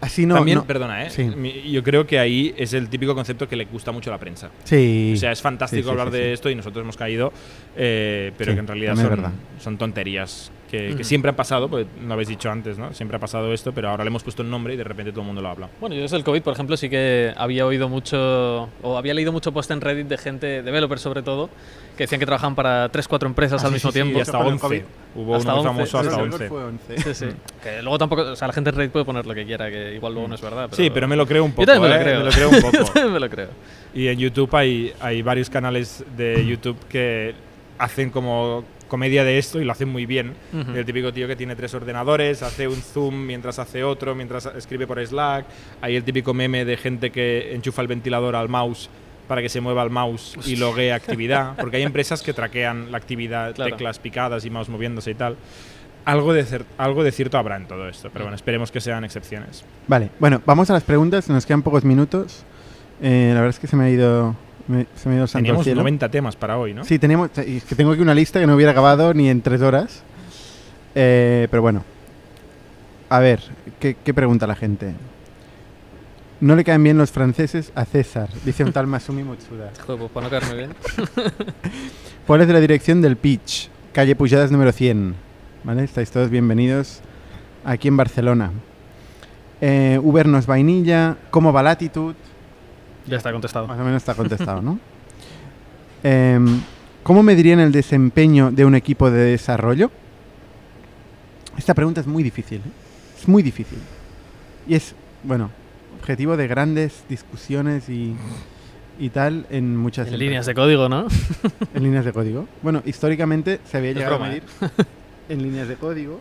así 0.00 0.24
no. 0.26 0.36
También, 0.36 0.58
no- 0.58 0.64
perdona, 0.66 1.04
¿eh? 1.06 1.10
Sí. 1.10 1.30
Yo 1.70 1.82
creo 1.82 2.06
que 2.06 2.18
ahí 2.18 2.54
es 2.56 2.72
el 2.74 2.88
típico 2.88 3.14
concepto 3.14 3.48
que 3.48 3.56
le 3.56 3.64
gusta 3.64 3.90
mucho 3.92 4.10
a 4.10 4.14
la 4.14 4.20
prensa. 4.20 4.50
Sí. 4.64 5.12
O 5.14 5.18
sea, 5.18 5.32
es 5.32 5.42
fantástico 5.42 5.80
Sí, 5.82 5.84
sí, 5.84 5.90
hablar 5.90 6.08
sí, 6.12 6.16
de 6.18 6.24
sí. 6.26 6.30
esto 6.32 6.50
y 6.50 6.54
nosotros 6.54 6.82
hemos 6.82 6.96
caído, 6.96 7.32
eh, 7.76 8.32
pero 8.38 8.52
Sí, 8.52 8.54
que 8.56 8.60
en 8.60 8.66
realidad 8.66 9.32
son 9.58 9.78
tonterías 9.78 10.50
que, 10.70 11.04
siempre 11.04 11.28
han 11.30 11.36
pasado, 11.36 11.68
pues 11.68 11.86
lo 12.04 12.12
habéis 12.12 12.28
dicho 12.28 12.50
antes, 12.50 12.78
¿no? 12.78 12.92
Siempre 12.92 13.16
ha 13.16 13.20
pasado 13.20 13.52
esto, 13.52 13.72
pero 13.72 13.88
ahora 13.88 14.04
le 14.04 14.08
hemos 14.08 14.22
puesto 14.22 14.42
un 14.42 14.50
nombre 14.50 14.74
y 14.74 14.76
de 14.76 14.84
repente 14.84 15.12
todo 15.12 15.20
el 15.22 15.26
mundo 15.26 15.40
lo 15.42 15.48
habla. 15.48 15.68
Bueno, 15.80 15.94
yo 15.94 16.02
desde 16.02 16.16
el 16.16 16.24
COVID, 16.24 16.42
por 16.42 16.52
ejemplo, 16.54 16.76
sí 16.76 16.88
que 16.90 17.32
había 17.36 17.66
oído 17.66 17.88
mucho, 17.88 18.68
o 18.82 18.96
había 18.98 19.14
leído 19.14 19.32
mucho 19.32 19.52
post 19.52 19.70
en 19.70 19.80
Reddit 19.80 20.06
de 20.08 20.18
gente, 20.18 20.62
developers 20.62 21.00
sobre 21.00 21.22
todo, 21.22 21.48
que 21.96 22.04
decían 22.04 22.18
que 22.18 22.26
trabajaban 22.26 22.54
para 22.54 22.88
3, 22.88 23.08
4 23.08 23.28
empresas 23.28 23.62
Ah, 23.62 23.66
al 23.66 23.70
sí, 23.70 23.74
mismo 23.74 23.90
sí, 23.90 23.94
tiempo. 23.94 24.18
Y 24.18 24.20
hasta 24.22 24.38
con 24.38 24.46
el 24.48 24.52
11. 24.54 24.66
COVID. 24.66 24.82
Hubo 25.14 25.36
Hasta 25.36 25.54
uno 25.54 25.60
11, 25.62 25.68
famoso 25.68 25.98
hasta 25.98 26.10
Desde 26.10 26.22
luego 26.22 26.34
11. 26.34 26.48
fue 26.48 26.64
11. 26.64 27.14
Sí, 27.14 27.14
sí. 27.14 27.36
Que 27.62 27.82
luego 27.82 27.98
tampoco, 27.98 28.22
o 28.22 28.36
sea, 28.36 28.48
la 28.48 28.52
gente 28.54 28.70
en 28.70 28.76
Reddit 28.76 28.92
puede 28.92 29.04
poner 29.04 29.24
lo 29.26 29.34
que 29.34 29.46
quiera, 29.46 29.70
que 29.70 29.94
igual 29.94 30.12
luego 30.12 30.28
no 30.28 30.34
es 30.34 30.40
verdad. 30.42 30.68
Sí, 30.72 30.90
pero 30.90 31.08
me 31.08 31.16
lo 31.16 31.26
creo 31.26 31.44
un 31.44 31.52
poco. 31.52 31.62
Yo 31.62 31.72
también 31.72 31.90
me 31.90 31.96
lo 31.96 32.00
¿eh? 32.00 32.04
creo. 32.04 32.18
Me 32.18 32.24
lo 32.24 32.30
creo 32.32 32.48
un 32.50 32.54
Yo 32.60 32.60
poco. 32.70 32.92
también 32.92 33.12
me 33.12 33.20
lo 33.20 33.30
creo. 33.30 33.48
Y 33.94 34.08
en 34.08 34.18
YouTube 34.18 34.54
hay, 34.54 34.92
hay 35.00 35.22
varios 35.22 35.48
canales 35.48 36.04
de 36.16 36.44
YouTube 36.44 36.76
que 36.88 37.34
hacen 37.78 38.10
como 38.10 38.64
comedia 38.88 39.24
de 39.24 39.38
esto 39.38 39.60
y 39.60 39.64
lo 39.64 39.72
hacen 39.72 39.88
muy 39.88 40.06
bien. 40.06 40.34
El 40.74 40.84
típico 40.84 41.12
tío 41.12 41.26
que 41.26 41.36
tiene 41.36 41.56
tres 41.56 41.74
ordenadores, 41.74 42.42
hace 42.42 42.68
un 42.68 42.76
zoom 42.76 43.26
mientras 43.26 43.58
hace 43.58 43.82
otro, 43.84 44.14
mientras 44.14 44.46
escribe 44.46 44.86
por 44.86 45.04
Slack. 45.04 45.46
Hay 45.80 45.96
el 45.96 46.04
típico 46.04 46.32
meme 46.34 46.64
de 46.64 46.76
gente 46.76 47.10
que 47.10 47.54
enchufa 47.54 47.82
el 47.82 47.88
ventilador 47.88 48.36
al 48.36 48.48
mouse 48.48 48.88
para 49.28 49.42
que 49.42 49.48
se 49.48 49.60
mueva 49.60 49.82
el 49.82 49.90
mouse 49.90 50.36
y 50.46 50.56
loguee 50.56 50.92
actividad. 50.92 51.56
Porque 51.60 51.78
hay 51.78 51.82
empresas 51.82 52.22
que 52.22 52.32
traquean 52.32 52.92
la 52.92 52.98
actividad, 52.98 53.54
Claro. 53.54 53.72
teclas 53.72 53.98
picadas 53.98 54.44
y 54.44 54.50
mouse 54.50 54.68
moviéndose 54.68 55.10
y 55.10 55.14
tal. 55.14 55.36
Algo 56.04 56.32
de, 56.32 56.46
algo 56.78 57.02
de 57.02 57.10
cierto 57.10 57.36
habrá 57.36 57.56
en 57.56 57.66
todo 57.66 57.88
esto, 57.88 58.10
pero 58.12 58.26
bueno, 58.26 58.36
esperemos 58.36 58.70
que 58.70 58.80
sean 58.80 59.02
excepciones. 59.04 59.64
Vale, 59.88 60.10
bueno, 60.20 60.40
vamos 60.46 60.70
a 60.70 60.74
las 60.74 60.84
preguntas. 60.84 61.28
Nos 61.28 61.44
quedan 61.44 61.62
pocos 61.62 61.84
minutos. 61.84 62.44
Eh, 63.02 63.30
la 63.30 63.40
verdad 63.40 63.50
es 63.50 63.58
que 63.58 63.66
se 63.66 63.74
me 63.74 63.86
ha 63.86 63.90
ido. 63.90 64.36
Me- 64.68 64.86
se 64.96 65.08
me 65.08 65.16
santo 65.18 65.32
Teníamos 65.38 65.64
cielo. 65.64 65.80
90 65.80 66.08
temas 66.10 66.36
para 66.36 66.58
hoy, 66.58 66.74
¿no? 66.74 66.84
Sí, 66.84 66.98
teníamos. 66.98 67.30
Es 67.38 67.64
que 67.64 67.74
tengo 67.74 67.92
aquí 67.92 68.00
una 68.02 68.14
lista 68.14 68.40
que 68.40 68.46
no 68.46 68.54
hubiera 68.54 68.72
acabado 68.72 69.14
ni 69.14 69.28
en 69.28 69.40
tres 69.42 69.62
horas. 69.62 70.02
Eh, 70.94 71.46
pero 71.50 71.62
bueno. 71.62 71.84
A 73.08 73.20
ver, 73.20 73.40
¿qué, 73.78 73.96
qué 74.02 74.12
pregunta 74.14 74.46
la 74.46 74.56
gente? 74.56 74.92
No 76.40 76.54
le 76.56 76.64
caen 76.64 76.82
bien 76.82 76.98
los 76.98 77.10
franceses 77.12 77.72
a 77.74 77.84
César, 77.84 78.28
dice 78.44 78.62
un 78.64 78.72
tal 78.72 78.86
Masumi 78.88 79.22
Motsuda. 79.22 79.70
Joder, 79.86 79.98
pues 80.00 80.10
para 80.12 80.26
no 80.26 80.30
caerme 80.30 80.54
bien. 80.54 80.70
¿Cuál 82.26 82.40
es 82.42 82.48
la 82.48 82.60
dirección 82.60 83.00
del 83.00 83.16
pitch? 83.16 83.70
Calle 83.92 84.14
Pujadas 84.16 84.50
número 84.50 84.72
100. 84.72 85.14
¿Vale? 85.64 85.84
Estáis 85.84 86.10
todos 86.10 86.28
bienvenidos 86.30 87.00
aquí 87.64 87.88
en 87.88 87.96
Barcelona. 87.96 88.50
Eh, 89.60 89.98
Uber 90.02 90.26
no 90.26 90.36
es 90.38 90.46
vainilla. 90.46 91.16
¿Cómo 91.30 91.52
va 91.52 91.62
Latitude? 91.62 92.14
Ya 93.06 93.16
está 93.16 93.32
contestado. 93.32 93.66
Más 93.66 93.78
o 93.78 93.84
menos 93.84 94.02
está 94.02 94.14
contestado, 94.14 94.62
¿no? 94.62 94.78
Em, 96.02 96.60
¿Cómo 97.02 97.22
medirían 97.22 97.58
el 97.58 97.72
desempeño 97.72 98.50
de 98.52 98.64
un 98.64 98.74
equipo 98.74 99.10
de 99.10 99.18
desarrollo? 99.24 99.90
Esta 101.56 101.74
pregunta 101.74 102.00
es 102.00 102.06
muy 102.06 102.22
difícil. 102.22 102.58
¿eh? 102.58 102.70
Es 103.18 103.26
muy 103.26 103.42
difícil. 103.42 103.78
Y 104.68 104.74
es, 104.74 104.94
bueno, 105.22 105.50
objetivo 105.98 106.36
de 106.36 106.46
grandes 106.46 107.04
discusiones 107.08 107.88
y, 107.88 108.14
y 108.98 109.08
tal 109.10 109.46
en 109.50 109.76
muchas 109.76 110.08
En 110.08 110.18
líneas 110.18 110.46
de 110.46 110.54
código, 110.54 110.88
¿no? 110.88 111.06
En 111.74 111.82
líneas 111.82 112.04
de 112.04 112.12
código. 112.12 112.46
Bueno, 112.62 112.82
históricamente 112.84 113.60
se 113.64 113.78
había 113.78 113.90
Es 113.90 113.96
llegado 113.96 114.16
broma, 114.18 114.32
a 114.32 114.36
¿eh? 114.36 114.42
medir 114.42 114.86
en 115.28 115.42
líneas 115.42 115.68
de 115.68 115.76
código. 115.76 116.20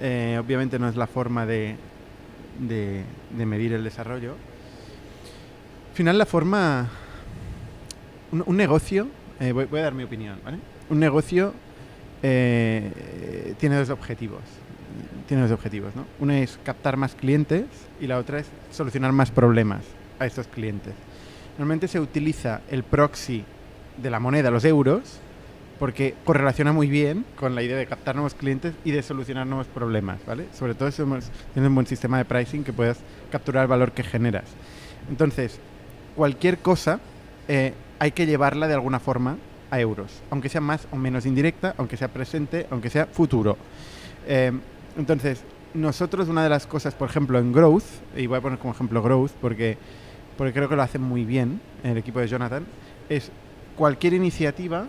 Eh, 0.00 0.38
obviamente 0.42 0.78
no 0.78 0.88
es 0.88 0.96
la 0.96 1.06
forma 1.06 1.46
de, 1.46 1.76
de, 2.60 3.04
de 3.36 3.46
medir 3.46 3.72
el 3.72 3.84
desarrollo. 3.84 4.34
Al 5.98 6.02
final 6.02 6.18
la 6.18 6.26
forma... 6.26 6.88
Un, 8.30 8.56
negocio, 8.56 9.08
eh, 9.40 9.50
voy, 9.50 9.66
a 9.80 9.82
dar 9.82 9.94
mi 9.94 10.04
opinión, 10.04 10.38
¿vale? 10.44 10.58
Un 10.90 11.00
negocio 11.00 11.52
eh, 12.22 13.56
tiene 13.58 13.74
dos 13.74 13.90
objetivos. 13.90 14.42
Tiene 15.26 15.42
dos 15.42 15.50
objetivos, 15.50 15.96
¿no? 15.96 16.06
Uno 16.20 16.34
es 16.34 16.60
captar 16.62 16.96
más 16.96 17.16
clientes 17.16 17.64
y 18.00 18.06
la 18.06 18.18
otra 18.18 18.38
es 18.38 18.46
solucionar 18.70 19.10
más 19.10 19.32
problemas 19.32 19.80
a 20.20 20.26
estos 20.26 20.46
clientes. 20.46 20.94
Normalmente 21.58 21.88
se 21.88 21.98
utiliza 21.98 22.60
el 22.70 22.84
proxy 22.84 23.44
de 24.00 24.08
la 24.08 24.20
moneda, 24.20 24.52
los 24.52 24.64
euros, 24.64 25.18
porque 25.80 26.14
correlaciona 26.24 26.72
muy 26.72 26.86
bien 26.86 27.24
con 27.34 27.56
la 27.56 27.62
idea 27.64 27.76
de 27.76 27.86
captar 27.86 28.14
nuevos 28.14 28.34
clientes 28.34 28.72
y 28.84 28.92
de 28.92 29.02
solucionar 29.02 29.48
nuevos 29.48 29.66
problemas, 29.66 30.24
¿vale? 30.24 30.46
Sobre 30.56 30.76
todo 30.76 30.92
si 30.92 31.02
tienes 31.02 31.32
un 31.56 31.74
buen 31.74 31.88
sistema 31.88 32.18
de 32.18 32.24
pricing 32.24 32.62
que 32.62 32.72
puedas 32.72 33.00
capturar 33.32 33.62
el 33.62 33.68
valor 33.68 33.90
que 33.90 34.04
generas. 34.04 34.44
Entonces, 35.10 35.58
cualquier 36.18 36.58
cosa 36.58 36.98
eh, 37.46 37.74
hay 38.00 38.10
que 38.10 38.26
llevarla 38.26 38.66
de 38.66 38.74
alguna 38.74 38.98
forma 38.98 39.36
a 39.70 39.78
euros, 39.78 40.20
aunque 40.30 40.48
sea 40.48 40.60
más 40.60 40.88
o 40.90 40.96
menos 40.96 41.26
indirecta, 41.26 41.76
aunque 41.78 41.96
sea 41.96 42.08
presente, 42.08 42.66
aunque 42.72 42.90
sea 42.90 43.06
futuro. 43.06 43.56
Eh, 44.26 44.50
entonces, 44.96 45.44
nosotros 45.74 46.28
una 46.28 46.42
de 46.42 46.48
las 46.48 46.66
cosas, 46.66 46.94
por 46.94 47.08
ejemplo, 47.08 47.38
en 47.38 47.52
Growth, 47.52 47.84
y 48.16 48.26
voy 48.26 48.38
a 48.38 48.40
poner 48.40 48.58
como 48.58 48.74
ejemplo 48.74 49.00
Growth 49.00 49.30
porque, 49.40 49.78
porque 50.36 50.52
creo 50.52 50.68
que 50.68 50.74
lo 50.74 50.82
hacen 50.82 51.02
muy 51.02 51.24
bien 51.24 51.60
el 51.84 51.96
equipo 51.96 52.18
de 52.18 52.26
Jonathan, 52.26 52.66
es 53.08 53.30
cualquier 53.76 54.14
iniciativa 54.14 54.86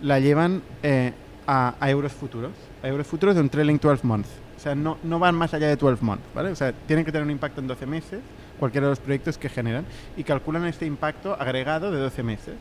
la 0.00 0.20
llevan 0.20 0.62
eh, 0.84 1.12
a, 1.48 1.74
a 1.80 1.90
euros 1.90 2.12
futuros, 2.12 2.52
a 2.80 2.86
euros 2.86 3.08
futuros 3.08 3.34
de 3.34 3.40
un 3.40 3.48
trailing 3.48 3.80
12 3.80 4.06
months. 4.06 4.30
O 4.56 4.60
sea, 4.60 4.76
no, 4.76 4.98
no 5.02 5.18
van 5.18 5.34
más 5.34 5.52
allá 5.52 5.66
de 5.66 5.74
12 5.74 6.04
months, 6.04 6.24
¿vale? 6.32 6.50
O 6.50 6.54
sea, 6.54 6.72
tienen 6.72 7.04
que 7.04 7.10
tener 7.10 7.24
un 7.24 7.32
impacto 7.32 7.60
en 7.60 7.66
12 7.66 7.86
meses, 7.86 8.20
cualquiera 8.60 8.86
de 8.86 8.92
los 8.92 9.00
proyectos 9.00 9.38
que 9.38 9.48
generan, 9.48 9.84
y 10.16 10.22
calculan 10.22 10.66
este 10.66 10.86
impacto 10.86 11.34
agregado 11.34 11.90
de 11.90 11.98
12 11.98 12.22
meses. 12.22 12.54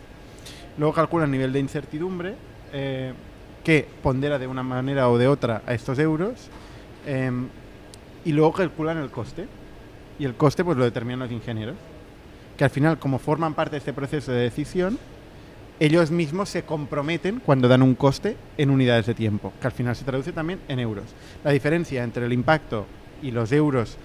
Luego 0.79 0.93
calculan 0.93 1.25
el 1.25 1.31
nivel 1.31 1.53
de 1.53 1.59
incertidumbre, 1.59 2.33
eh, 2.73 3.13
que 3.63 3.85
pondera 4.01 4.39
de 4.39 4.47
una 4.47 4.63
manera 4.63 5.09
o 5.09 5.17
de 5.17 5.27
otra 5.27 5.61
a 5.67 5.73
estos 5.73 5.99
euros, 5.99 6.49
em, 7.05 7.47
y 8.25 8.31
luego 8.31 8.53
calculan 8.53 8.97
el 8.97 9.11
coste. 9.11 9.47
Y 10.17 10.25
el 10.25 10.35
coste 10.35 10.63
pues 10.63 10.77
lo 10.77 10.83
determinan 10.83 11.19
los 11.19 11.31
ingenieros, 11.31 11.75
que 12.57 12.63
al 12.63 12.69
final, 12.69 12.97
como 12.99 13.19
forman 13.19 13.53
parte 13.53 13.71
de 13.71 13.77
este 13.77 13.93
proceso 13.93 14.31
de 14.31 14.41
decisión, 14.41 14.97
ellos 15.79 16.11
mismos 16.11 16.49
se 16.49 16.63
comprometen 16.63 17.39
cuando 17.39 17.69
dan 17.69 17.81
un 17.81 17.95
coste 17.95 18.35
en 18.57 18.69
unidades 18.69 19.05
de 19.05 19.13
tiempo, 19.13 19.53
que 19.61 19.67
al 19.67 19.73
final 19.73 19.95
se 19.95 20.03
traduce 20.03 20.33
también 20.33 20.59
en 20.67 20.79
euros. 20.79 21.05
La 21.43 21.51
diferencia 21.51 22.03
entre 22.03 22.25
el 22.25 22.33
impacto 22.33 22.85
y 23.21 23.31
los 23.31 23.53
euros 23.53 23.97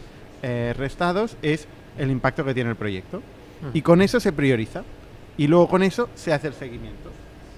eh, 0.42 0.72
restados 0.76 1.36
es 1.42 1.66
el 1.98 2.10
impacto 2.10 2.44
que 2.44 2.54
tiene 2.54 2.70
el 2.70 2.76
proyecto. 2.76 3.22
Y 3.72 3.82
con 3.82 4.02
eso 4.02 4.20
se 4.20 4.32
prioriza. 4.32 4.82
Y 5.36 5.46
luego 5.48 5.68
con 5.68 5.82
eso 5.82 6.08
se 6.14 6.32
hace 6.32 6.48
el 6.48 6.54
seguimiento. 6.54 7.10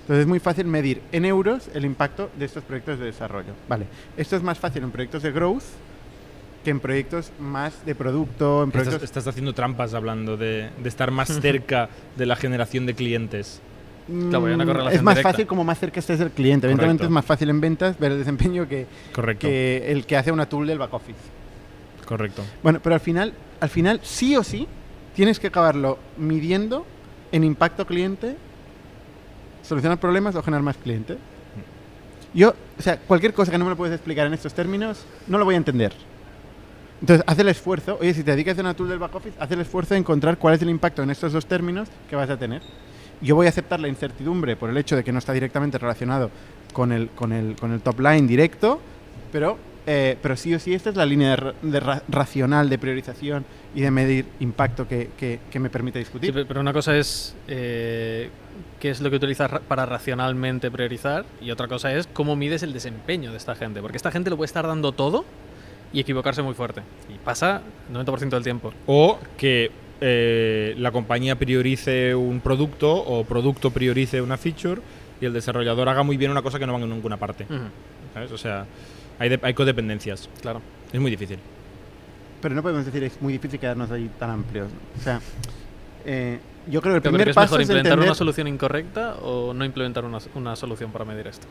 Entonces 0.03 0.23
es 0.23 0.27
muy 0.27 0.39
fácil 0.39 0.67
medir 0.67 1.03
en 1.13 1.25
euros 1.25 1.69
el 1.75 1.85
impacto 1.85 2.31
de 2.39 2.45
estos 2.45 2.63
proyectos 2.65 2.99
de 2.99 3.07
desarrollo. 3.07 3.53
Vale, 3.69 3.87
esto 4.17 4.37
es 4.37 4.43
más 4.43 4.59
fácil 4.59 4.83
en 4.85 4.91
proyectos 4.93 5.23
de 5.23 5.33
growth 5.33 5.65
que 6.65 6.71
en 6.71 6.81
proyectos 6.81 7.33
más 7.39 7.85
de 7.85 7.95
producto, 7.95 8.63
en 8.63 8.71
proyectos... 8.71 9.03
Estás, 9.03 9.11
estás 9.19 9.27
haciendo 9.29 9.53
trampas 9.53 9.95
hablando 9.95 10.37
de, 10.37 10.71
de 10.83 10.89
estar 10.89 11.11
más 11.11 11.29
cerca 11.29 11.89
de 12.17 12.27
la 12.27 12.35
generación 12.37 12.87
de 12.87 12.95
clientes. 12.95 13.61
Claro, 14.31 14.47
hay 14.47 14.55
una 14.55 14.65
Mm, 14.65 14.69
correlación 14.69 14.97
es 14.99 15.03
más 15.03 15.15
directa. 15.17 15.31
fácil 15.33 15.47
como 15.49 15.65
más 15.65 15.79
cerca 15.81 15.99
estés 16.01 16.19
del 16.21 16.31
cliente. 16.31 16.67
Evidentemente 16.69 17.05
es 17.05 17.11
más 17.11 17.25
fácil 17.25 17.51
en 17.51 17.61
ventas 17.61 17.99
ver 17.99 18.13
el 18.13 18.19
desempeño 18.19 18.69
que, 18.69 18.87
Correcto. 19.13 19.47
que 19.47 19.91
el 19.91 20.07
que 20.07 20.17
hace 20.17 20.31
una 20.33 20.49
tool 20.49 20.67
del 20.67 20.79
back 20.79 20.95
office. 20.95 21.19
Correcto. 22.05 22.43
Bueno, 22.63 22.79
pero 22.83 22.95
al 22.95 23.01
final, 23.01 23.33
al 23.61 23.69
final 23.69 24.01
sí 24.03 24.37
o 24.37 24.45
sí 24.45 24.67
tienes 25.15 25.39
que 25.41 25.49
acabarlo 25.49 25.99
midiendo 26.17 26.87
en 27.33 27.45
impacto 27.45 27.87
cliente, 27.87 28.37
solucionar 29.63 29.99
problemas 29.99 30.35
o 30.35 30.43
generar 30.43 30.63
más 30.63 30.77
cliente. 30.77 31.19
Yo, 32.35 32.55
o 32.79 32.83
sea, 32.83 32.99
cualquier 32.99 33.33
cosa 33.33 33.51
que 33.51 33.59
no 33.59 33.65
me 33.65 33.71
lo 33.71 33.77
puedes 33.77 33.95
explicar 33.95 34.27
en 34.27 34.35
estos 34.35 34.53
términos, 34.53 35.05
no 35.27 35.39
lo 35.39 35.45
voy 35.45 35.55
a 35.55 35.59
entender. 35.59 35.93
Entonces, 37.01 37.25
haz 37.27 37.39
el 37.39 37.49
esfuerzo, 37.49 37.99
oye, 38.01 38.15
si 38.15 38.23
te 38.23 38.31
dedicas 38.31 38.57
a 38.59 38.63
una 38.63 38.75
tool 38.75 38.89
del 38.89 38.99
back 38.99 39.15
office, 39.15 39.37
haz 39.39 39.51
el 39.51 39.61
esfuerzo 39.61 39.95
de 39.95 40.01
encontrar 40.01 40.39
cuál 40.39 40.55
es 40.55 40.63
el 40.63 40.71
impacto 40.71 41.03
en 41.03 41.11
estos 41.11 41.33
dos 41.33 41.47
términos 41.47 41.89
que 42.09 42.17
vas 42.17 42.31
a 42.31 42.39
tener. 42.39 42.63
Yo 43.21 43.35
voy 43.35 43.47
a 43.47 43.49
aceptar 43.51 43.81
la 43.81 43.89
incertidumbre 43.89 44.57
por 44.57 44.71
el 44.71 44.77
hecho 44.77 44.97
de 44.97 45.05
que 45.05 45.13
no 45.13 45.19
está 45.19 45.33
directamente 45.33 45.79
relacionado 45.79 46.31
con 46.73 46.93
el, 46.93 47.09
con 47.11 47.33
el, 47.33 47.57
con 47.57 47.73
el 47.73 47.81
top 47.81 48.01
line 48.01 48.27
directo, 48.27 48.81
pero, 49.33 49.59
eh, 49.87 50.17
pero 50.21 50.37
sí 50.37 50.53
o 50.55 50.59
sí 50.59 50.75
esta 50.75 50.91
es 50.91 50.97
la 50.97 51.07
línea 51.07 51.31
de, 51.31 51.37
ra- 51.37 51.55
de 51.63 51.81
ra- 51.81 52.03
racional 52.09 52.69
de 52.69 52.79
priorización 52.79 53.45
y 53.75 53.81
de 53.83 53.91
medir 53.91 54.27
impacto 54.41 54.89
que, 54.89 55.11
que- 55.19 55.39
que 55.51 55.59
me 55.61 55.71
permite 55.71 55.99
Sí, 55.99 56.05
discutir. 56.05 56.35
pe- 56.35 56.45
pero 56.45 56.61
una 56.61 56.73
cosa 56.73 56.97
es 56.97 57.35
eh, 57.49 58.31
qué 58.81 58.91
es 58.91 59.01
lo 59.01 59.11
que 59.11 59.17
utilizas 59.17 59.51
ra- 59.51 59.61
para 59.61 59.87
racionalmente 59.87 60.71
priorizar 60.71 61.25
y 61.41 61.51
otra 61.51 61.69
cosa 61.69 61.93
es 61.95 62.07
cómo 62.13 62.37
mides 62.37 62.63
el 62.63 62.73
desempeño 62.73 63.31
de 63.31 63.37
esta 63.37 63.55
gente. 63.55 63.81
Porque 63.81 63.97
esta 63.97 64.11
gente 64.11 64.31
lo 64.31 64.37
puede 64.37 64.47
estar 64.47 64.67
dando 64.67 64.93
todo 64.93 65.25
y 65.93 66.01
equivocarse 66.01 66.43
muy 66.43 66.55
fuerte. 66.55 66.83
Y 67.09 67.19
pasa 67.19 67.63
el 67.89 67.95
90% 67.97 68.31
del 68.31 68.43
tiempo. 68.43 68.73
O 68.87 69.19
que 69.37 69.71
eh, 70.01 70.75
la 70.79 70.91
compañía 70.91 71.37
priorice 71.37 72.15
un 72.15 72.41
producto 72.41 72.93
o 72.93 73.25
producto 73.25 73.71
priorice 73.71 74.21
una 74.21 74.37
feature 74.37 74.81
y 75.21 75.25
el 75.27 75.33
desarrollador 75.33 75.89
haga 75.89 76.03
muy 76.03 76.17
bien 76.17 76.31
una 76.31 76.43
cosa 76.43 76.59
que 76.59 76.67
no 76.67 76.73
va 76.75 76.81
en 76.81 76.91
ninguna 76.91 77.17
parte. 77.17 77.45
Ujú, 77.45 77.69
¿Sabes? 78.13 78.33
O 78.33 78.37
sea, 78.39 78.67
hay, 79.19 79.29
de- 79.31 79.41
hay 79.43 79.55
codependencias. 79.55 80.29
claro. 80.43 80.61
Es 80.93 81.01
muy 81.01 81.11
difícil. 81.11 81.39
Pero 82.41 82.55
no 82.55 82.63
podemos 82.63 82.85
decir 82.87 83.03
es 83.03 83.21
muy 83.21 83.33
difícil 83.33 83.59
quedarnos 83.59 83.91
ahí 83.91 84.09
tan 84.19 84.31
amplios. 84.31 84.69
O 84.99 85.03
sea, 85.03 85.21
eh, 86.05 86.39
yo 86.69 86.81
creo 86.81 86.93
que 86.95 86.97
el 86.97 87.03
primer 87.03 87.23
¿crees 87.23 87.35
paso 87.35 87.47
mejor 87.55 87.61
es 87.63 87.65
implementar 87.69 87.93
entender... 87.95 88.09
una 88.09 88.15
solución 88.15 88.47
incorrecta 88.49 89.17
o 89.17 89.53
no 89.53 89.65
implementar 89.65 90.05
una, 90.05 90.19
una 90.35 90.55
solución 90.55 90.93
para 90.93 91.05
medir 91.05 91.27
esto? 91.27 91.47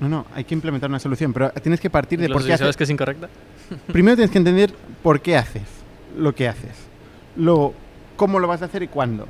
No, 0.00 0.08
no, 0.08 0.26
hay 0.34 0.44
que 0.44 0.54
implementar 0.54 0.88
una 0.90 0.98
solución, 0.98 1.32
pero 1.32 1.50
tienes 1.50 1.80
que 1.80 1.90
partir 1.90 2.18
de 2.18 2.26
Incluso 2.26 2.38
por 2.38 2.42
si 2.42 2.48
qué 2.50 2.58
sabes 2.58 2.68
haces... 2.70 2.76
que 2.76 2.84
es 2.84 2.90
incorrecta. 2.90 3.28
Primero 3.92 4.16
tienes 4.16 4.30
que 4.30 4.38
entender 4.38 4.72
por 5.02 5.20
qué 5.20 5.36
haces 5.36 5.62
lo 6.16 6.34
que 6.34 6.48
haces. 6.48 6.76
Luego, 7.36 7.74
cómo 8.16 8.38
lo 8.38 8.46
vas 8.46 8.62
a 8.62 8.66
hacer 8.66 8.82
y 8.82 8.88
cuándo. 8.88 9.26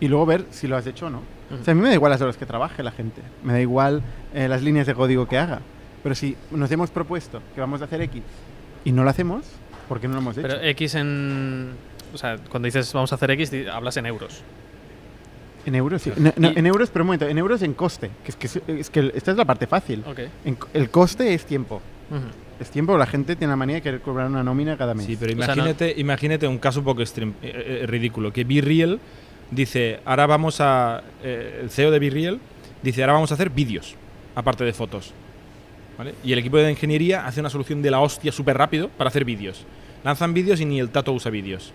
Y 0.00 0.08
luego 0.08 0.26
ver 0.26 0.44
si 0.50 0.66
lo 0.66 0.76
has 0.76 0.86
hecho 0.86 1.06
o 1.06 1.10
no. 1.10 1.22
O 1.60 1.64
sea, 1.64 1.72
a 1.72 1.74
mí 1.74 1.80
me 1.82 1.88
da 1.88 1.94
igual 1.94 2.10
las 2.10 2.20
horas 2.20 2.36
que 2.36 2.46
trabaje 2.46 2.82
la 2.82 2.90
gente. 2.92 3.20
Me 3.42 3.52
da 3.54 3.60
igual 3.60 4.02
eh, 4.34 4.48
las 4.48 4.62
líneas 4.62 4.86
de 4.86 4.94
código 4.94 5.26
que 5.26 5.38
haga. 5.38 5.60
Pero 6.04 6.14
si 6.14 6.36
nos 6.52 6.70
hemos 6.70 6.90
propuesto 6.90 7.40
que 7.54 7.60
vamos 7.60 7.80
a 7.82 7.86
hacer 7.86 8.00
X 8.02 8.22
y 8.84 8.92
no 8.92 9.02
lo 9.02 9.10
hacemos, 9.10 9.44
¿por 9.88 9.98
qué 10.00 10.06
no 10.06 10.14
lo 10.14 10.20
hemos 10.20 10.38
hecho? 10.38 10.46
Pero 10.46 10.62
X 10.62 10.94
en... 10.94 11.70
O 12.14 12.18
sea, 12.18 12.36
cuando 12.48 12.66
dices 12.66 12.92
vamos 12.92 13.10
a 13.10 13.16
hacer 13.16 13.32
X, 13.32 13.50
hablas 13.72 13.96
en 13.96 14.06
euros. 14.06 14.42
en 15.66 15.74
euros, 15.74 16.02
sí. 16.02 16.12
No, 16.16 16.32
no, 16.36 16.50
Y- 16.50 16.58
en 16.58 16.66
euros, 16.66 16.90
pero 16.90 17.02
un 17.02 17.06
momento, 17.06 17.26
en 17.26 17.38
euros 17.38 17.62
en 17.62 17.72
coste. 17.74 18.10
Que 18.22 18.30
es 18.30 18.36
que, 18.36 18.46
es- 18.80 18.90
que 18.90 19.12
esta 19.14 19.30
es 19.32 19.36
la 19.36 19.44
parte 19.46 19.66
fácil. 19.66 20.04
Ok. 20.06 20.20
En 20.44 20.54
co- 20.56 20.68
el 20.74 20.90
coste 20.90 21.32
es 21.34 21.44
tiempo. 21.46 21.80
Es 22.60 22.70
tiempo, 22.70 22.96
la 22.98 23.06
gente 23.06 23.34
tiene 23.34 23.50
la 23.50 23.56
manía 23.56 23.76
de 23.76 23.82
querer 23.82 24.00
cobrar 24.00 24.28
una 24.28 24.44
nómina 24.44 24.76
cada 24.76 24.94
mes. 24.94 25.06
Sí, 25.06 25.16
pero 25.18 25.32
O 25.32 25.36
sea, 25.36 25.48
no- 25.48 25.54
imagínate, 25.54 25.94
imagínate 25.96 26.46
un 26.46 26.58
caso 26.58 26.80
un 26.80 26.84
poco 26.84 27.00
extrem- 27.00 27.32
eh, 27.42 27.80
eh, 27.82 27.86
ridículo. 27.86 28.32
Que 28.32 28.44
BeReal 28.44 29.00
dice, 29.50 29.98
ahora 30.04 30.26
vamos 30.26 30.60
a... 30.60 31.02
eh, 31.22 31.60
el 31.62 31.70
CEO 31.70 31.90
de 31.90 31.98
BeReal 31.98 32.38
dice, 32.82 33.02
ahora 33.02 33.14
vamos 33.14 33.30
a 33.32 33.34
hacer 33.34 33.48
vídeos, 33.50 33.96
aparte 34.36 34.62
de 34.64 34.72
fotos. 34.74 35.12
¿Vale? 35.98 36.14
Y 36.24 36.32
el 36.32 36.38
equipo 36.38 36.56
de 36.56 36.70
ingeniería 36.70 37.26
hace 37.26 37.40
una 37.40 37.50
solución 37.50 37.82
de 37.82 37.90
la 37.90 38.00
hostia 38.00 38.32
súper 38.32 38.56
rápido 38.56 38.88
para 38.88 39.08
hacer 39.08 39.24
vídeos. 39.24 39.64
Lanzan 40.02 40.34
vídeos 40.34 40.60
y 40.60 40.64
ni 40.64 40.80
el 40.80 40.90
tato 40.90 41.12
usa 41.12 41.30
vídeos. 41.30 41.72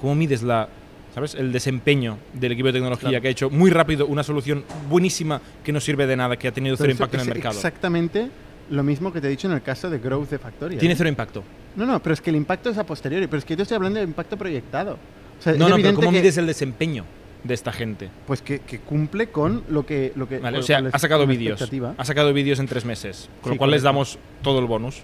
¿Cómo 0.00 0.14
mides 0.14 0.42
la... 0.42 0.68
¿Sabes? 1.14 1.36
El 1.36 1.52
desempeño 1.52 2.18
del 2.32 2.52
equipo 2.52 2.66
de 2.68 2.72
tecnología 2.72 3.08
Claro. 3.08 3.22
que 3.22 3.28
ha 3.28 3.30
hecho 3.30 3.48
muy 3.50 3.70
rápido 3.70 4.06
una 4.06 4.24
solución 4.24 4.64
buenísima 4.90 5.40
que 5.62 5.72
no 5.72 5.78
sirve 5.80 6.08
de 6.08 6.16
nada, 6.16 6.36
que 6.36 6.48
ha 6.48 6.52
tenido 6.52 6.76
cero 6.76 6.90
impacto 6.90 7.16
en 7.16 7.20
el 7.22 7.28
mercado. 7.28 7.54
Exactamente 7.54 8.28
lo 8.70 8.82
mismo 8.82 9.12
que 9.12 9.20
te 9.20 9.28
he 9.28 9.30
dicho 9.30 9.46
en 9.46 9.54
el 9.54 9.62
caso 9.62 9.88
de 9.90 9.98
Growth 10.00 10.30
de 10.30 10.38
Factoria. 10.38 10.78
Tiene 10.78 10.94
¿eh? 10.94 10.96
cero 10.96 11.08
impacto. 11.08 11.44
No, 11.76 11.86
no, 11.86 12.02
pero 12.02 12.14
es 12.14 12.20
que 12.20 12.30
el 12.30 12.36
impacto 12.36 12.70
es 12.70 12.78
a 12.78 12.84
posteriori. 12.84 13.26
Pero 13.28 13.38
es 13.38 13.44
que 13.44 13.54
yo 13.54 13.62
estoy 13.62 13.76
hablando 13.76 14.00
de 14.00 14.04
impacto 14.06 14.36
proyectado. 14.36 14.98
O 15.38 15.42
sea, 15.42 15.52
No, 15.54 15.68
no, 15.68 15.76
pero 15.76 15.94
¿cómo 15.94 16.10
mides 16.10 16.36
el 16.36 16.46
desempeño 16.46 17.04
de 17.44 17.54
esta 17.54 17.72
gente? 17.72 18.08
Pues 18.26 18.42
que, 18.42 18.58
que 18.60 18.80
cumple 18.80 19.28
con 19.28 19.62
lo 19.68 19.86
que. 19.86 20.12
Lo 20.16 20.28
que 20.28 20.38
Vale, 20.38 20.58
o 20.58 20.62
sea, 20.62 20.82
ha 20.92 20.98
sacado 20.98 21.26
vídeos. 21.26 21.62
Ha 21.96 22.04
sacado 22.04 22.32
vídeos 22.32 22.58
en 22.58 22.66
tres 22.66 22.84
meses. 22.84 23.28
Con 23.40 23.52
Sí, 23.52 23.54
lo 23.54 23.58
cual 23.58 23.70
les 23.70 23.82
damos 23.82 24.18
todo 24.42 24.58
el 24.58 24.66
bonus. 24.66 25.02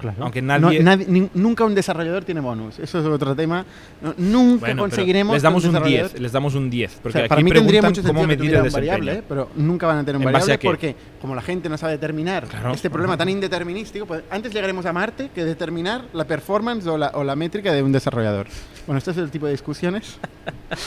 Claro. 0.00 0.16
aunque 0.22 0.40
No, 0.40 0.56
nadie- 0.60 1.06
ni- 1.08 1.28
nunca 1.34 1.64
un 1.64 1.74
desarrollador 1.74 2.24
tiene 2.24 2.40
bonus. 2.40 2.78
Eso 2.78 3.00
es 3.00 3.04
otro 3.06 3.34
tema. 3.34 3.66
No, 4.00 4.14
nunca 4.16 4.66
Bueno, 4.66 4.82
conseguiremos. 4.82 5.34
Les 5.34 5.42
damos 5.42 5.64
un 5.64 5.72
desarrollador- 5.72 6.10
10. 6.12 6.20
Les 6.20 6.30
damos 6.30 6.54
un 6.54 6.70
10. 6.70 6.96
O 6.98 7.02
Porque 7.02 7.18
sea, 7.18 7.26
para 7.28 7.42
mí 7.42 7.50
tendría 7.50 7.82
mucho 7.82 7.94
sentido 7.96 8.14
cómo 8.14 8.24
medir 8.28 8.54
el 8.54 8.62
un 8.62 8.70
variable. 8.70 9.12
¿eh? 9.14 9.22
pero 9.28 9.50
nunca 9.56 9.88
van 9.88 9.98
a 9.98 10.04
tener 10.04 10.14
un 10.18 10.22
¿En 10.22 10.32
base 10.32 10.52
variable 10.52 10.68
porque 10.70 10.94
como 11.20 11.34
la 11.34 11.42
gente 11.42 11.68
no 11.68 11.76
sabe 11.76 11.94
determinar 11.94 12.46
Claro. 12.46 12.74
este 12.74 12.90
problema 12.90 13.16
tan 13.16 13.28
indeterminístico, 13.28 14.06
pues 14.06 14.22
antes 14.30 14.52
llegaremos 14.54 14.86
a 14.86 14.92
Marte 14.92 15.30
que 15.34 15.44
determinar 15.44 16.04
la 16.12 16.24
performance 16.28 16.86
o 16.86 16.96
la, 16.96 17.08
o 17.14 17.24
la 17.24 17.34
métrica 17.34 17.72
de 17.72 17.82
un 17.82 17.90
desarrollador. 17.90 18.46
Bueno, 18.88 18.98
este 18.98 19.10
es 19.10 19.18
el 19.18 19.30
tipo 19.30 19.44
de 19.46 19.52
discusiones 19.52 20.16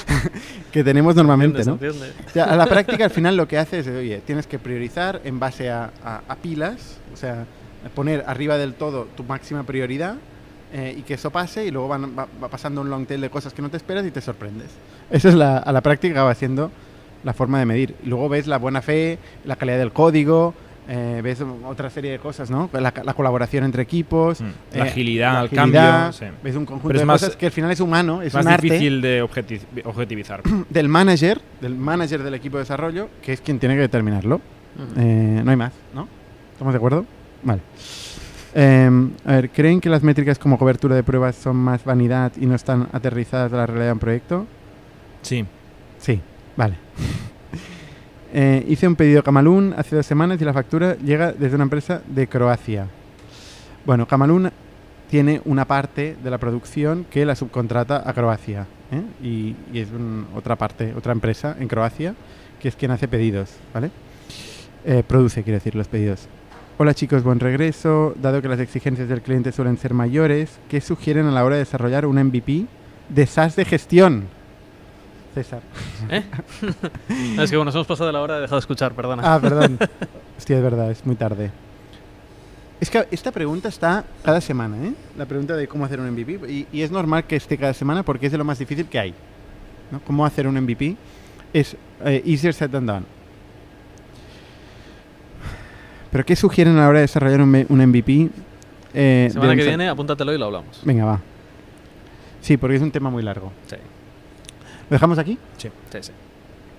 que 0.72 0.84
tenemos 0.84 1.16
normalmente, 1.16 1.60
¿no? 1.66 1.78
O 2.28 2.30
sea, 2.32 2.45
a 2.45 2.56
la 2.56 2.66
práctica, 2.66 3.06
al 3.06 3.12
final 3.12 3.38
lo 3.38 3.47
que 3.47 3.58
hace 3.60 3.80
es, 3.80 3.88
oye, 3.88 4.22
tienes 4.26 4.47
que 4.47 4.58
priorizar 4.60 5.22
en 5.24 5.39
base 5.39 5.70
a, 5.70 5.91
a- 6.04 6.22
a 6.28 6.36
pilas, 6.38 6.97
o 7.14 7.18
sea, 7.18 7.45
poner 7.95 8.24
arriba 8.28 8.58
del 8.58 8.74
todo 8.74 9.08
tu 9.16 9.24
máxima 9.24 9.64
prioridad 9.64 10.16
eh, 10.74 10.95
y 10.97 11.02
que 11.04 11.14
eso 11.14 11.30
pase 11.32 11.66
y 11.66 11.72
luego 11.72 11.88
van- 11.89 12.18
va, 12.18 12.28
va 12.43 12.47
pasando 12.49 12.82
un 12.82 12.89
long 12.89 13.06
tail 13.06 13.22
de 13.22 13.30
cosas 13.30 13.54
que 13.54 13.62
no 13.62 13.70
te 13.70 13.78
esperas 13.78 14.06
y 14.06 14.12
te 14.12 14.22
sorprendes. 14.22 14.70
Eso 15.12 15.30
es 15.30 15.36
la, 15.36 15.58
a 15.58 15.72
la 15.72 15.82
práctica 15.82 16.24
va 16.24 16.34
siendo 16.34 16.72
la 17.24 17.34
forma 17.34 17.60
de 17.60 17.66
medir. 17.68 17.95
Y 18.04 18.08
luego 18.08 18.30
ves 18.30 18.47
la 18.47 18.58
buena 18.58 18.82
fe, 18.82 19.20
la 19.45 19.56
calidad 19.58 19.78
del 19.78 19.91
código, 19.91 20.56
eh, 20.93 21.21
ves 21.23 21.41
otra 21.65 21.89
serie 21.89 22.11
de 22.11 22.19
cosas, 22.19 22.51
¿no? 22.51 22.69
La, 22.73 22.93
la 23.03 23.13
colaboración 23.13 23.63
entre 23.63 23.81
equipos, 23.83 24.41
Mm. 24.41 24.45
eh, 24.45 24.77
La 24.77 24.83
agilidad, 24.83 25.33
la 25.33 25.39
el 25.39 25.45
agilidad, 25.59 26.01
cambio. 26.01 26.11
sí. 26.11 26.25
ves 26.43 26.55
un 26.57 26.65
conjunto 26.65 26.87
Pero 26.89 26.97
es 26.99 27.01
de 27.01 27.05
más- 27.05 27.21
cosas 27.21 27.35
que 27.37 27.45
al 27.45 27.51
final 27.53 27.71
es 27.71 27.79
humano, 27.79 28.21
es 28.21 28.33
más 28.33 28.45
un 28.45 28.51
arte 28.51 28.63
difícil 28.67 29.01
de 29.01 29.23
objeti- 29.23 29.61
objetivizar. 29.85 30.41
del 30.69 30.89
manager, 30.89 31.39
del 31.61 31.75
manager 31.75 32.23
del 32.23 32.33
equipo 32.33 32.57
de 32.57 32.63
desarrollo, 32.63 33.07
que 33.23 33.31
es 33.33 33.39
quien 33.41 33.57
tiene 33.57 33.75
que 33.75 33.81
determinarlo. 33.81 34.35
Ujú. 34.35 34.99
Eh, 34.99 35.41
no 35.45 35.49
hay 35.51 35.57
más, 35.57 35.71
¿no? 35.95 36.07
¿Estamos 36.53 36.73
de 36.73 36.77
acuerdo? 36.77 37.05
Vale. 37.43 37.61
Em, 38.53 39.11
a 39.25 39.31
ver, 39.35 39.49
¿creen 39.49 39.79
que 39.79 39.89
las 39.89 40.03
métricas 40.03 40.37
como 40.37 40.57
cobertura 40.57 40.93
de 40.95 41.03
pruebas 41.03 41.37
son 41.37 41.55
más 41.55 41.85
vanidad 41.85 42.33
y 42.39 42.45
no 42.45 42.55
están 42.55 42.89
aterrizadas 42.91 43.53
a 43.53 43.55
la 43.55 43.65
realidad 43.65 43.87
de 43.87 43.93
un 43.93 43.99
proyecto? 43.99 44.45
Sí. 45.21 45.45
Sí, 45.99 46.19
vale. 46.57 46.75
Eh, 48.34 48.65
hice 48.69 48.88
un 48.88 48.95
pedido 48.95 49.19
a 49.19 49.23
Camalún 49.23 49.73
hace 49.77 49.95
dos 49.95 50.05
semanas 50.05 50.41
y 50.41 50.45
la 50.45 50.53
factura 50.53 50.95
llega 50.95 51.34
desde 51.34 51.55
una 51.55 51.65
empresa 51.65 52.01
de 52.07 52.27
Croacia. 52.27 52.88
Bueno, 53.86 54.07
Camalún 54.07 54.49
tiene 55.09 55.41
una 55.43 55.65
parte 55.65 56.15
de 56.23 56.29
la 56.29 56.38
producción 56.38 57.05
que 57.09 57.25
la 57.25 57.36
subcontrata 57.36 58.03
a 58.05 58.13
Croacia. 58.13 58.65
¿eh? 58.91 59.01
Y, 59.21 59.55
es 59.77 59.89
un- 59.91 60.27
otra 60.36 60.55
parte, 60.55 60.93
otra 60.95 61.11
empresa 61.11 61.57
en 61.59 61.67
Croacia, 61.67 62.15
que 62.61 62.69
es 62.69 62.75
quien 62.75 62.91
hace 62.91 63.07
pedidos, 63.09 63.49
¿vale? 63.73 63.91
Eh, 64.86 65.03
produce, 65.05 65.43
quiero 65.43 65.57
decir, 65.57 65.75
los 65.75 65.88
pedidos. 65.89 66.27
Hola 66.77 66.93
chicos, 66.93 67.23
buen 67.23 67.39
regreso. 67.39 68.13
Dado 68.21 68.41
que 68.41 68.47
las 68.47 68.59
exigencias 68.61 69.09
del 69.09 69.21
cliente 69.21 69.51
suelen 69.51 69.77
ser 69.77 69.93
mayores, 69.93 70.57
¿qué 70.69 70.79
sugieren 70.79 71.25
a 71.25 71.32
la 71.32 71.43
hora 71.43 71.55
de 71.55 71.59
desarrollar 71.63 72.05
un 72.05 72.17
MVP 72.17 72.65
de 73.09 73.25
SaaS 73.27 73.55
de 73.57 73.65
gestión? 73.65 74.23
César. 75.34 75.61
¿Eh? 76.09 76.23
No, 77.36 77.43
es 77.43 77.49
que 77.49 77.55
bueno, 77.57 77.65
nos 77.69 77.75
hemos 77.75 77.88
pasado 77.88 78.07
de 78.07 78.13
la 78.13 78.21
hora, 78.21 78.38
he 78.38 78.41
dejado 78.41 78.57
de 78.57 78.61
escuchar, 78.61 78.93
perdona. 78.93 79.21
Ah, 79.25 79.39
perdón. 79.39 79.77
Hostia, 80.38 80.57
es 80.57 80.63
verdad, 80.63 80.91
es 80.91 81.05
muy 81.05 81.15
tarde. 81.15 81.51
Es 82.79 82.89
que 82.89 83.07
esta 83.11 83.32
pregunta 83.32 83.69
está 83.69 84.03
cada 84.23 84.41
semana, 84.41 84.75
¿eh? 84.88 84.93
La 85.17 85.25
pregunta 85.25 85.55
de 85.55 85.67
cómo 85.67 85.86
hacer 85.86 85.99
un 85.99 86.09
MVP. 86.11 86.39
Y, 86.51 86.67
y 86.71 86.82
es 86.82 86.89
normal 86.91 87.25
que 87.25 87.36
esté 87.36 87.57
cada 87.57 87.73
semana 87.73 88.01
porque 88.03 88.25
es 88.25 88.32
de 88.32 88.38
lo 88.39 88.43
más 88.43 88.57
difícil 88.59 88.88
que 88.88 88.99
hay. 88.99 89.13
¿no? 89.91 89.99
Cómo 90.01 90.25
hacer 90.25 90.47
un 90.47 90.59
MVP 90.59 90.95
es 91.53 91.75
eh, 92.05 92.23
easier 92.25 92.53
said 92.53 92.71
than 92.71 92.86
done. 92.88 93.05
¿Pero 96.11 96.25
qué 96.25 96.36
sugieren 96.36 96.75
a 96.77 96.82
la 96.82 96.88
hora 96.89 96.97
de 96.99 97.03
desarrollar 97.03 97.41
un, 97.41 97.65
un 97.69 97.86
MVP? 97.88 98.29
eh, 98.93 99.29
Semana 99.32 99.55
que 99.55 99.63
viene, 99.63 99.88
apúntatelo 99.88 100.34
y 100.34 100.38
lo 100.38 100.45
hablamos. 100.45 100.82
Venga, 100.84 101.05
va. 101.05 101.19
Sí, 102.41 102.57
porque 102.57 102.75
es 102.77 102.82
un 102.82 102.91
tema 102.91 103.09
muy 103.09 103.23
largo. 103.23 103.51
Sí. 103.67 103.75
Dejamos 104.91 105.17
aquí? 105.17 105.37
Sí, 105.57 105.69
sí. 106.01 106.11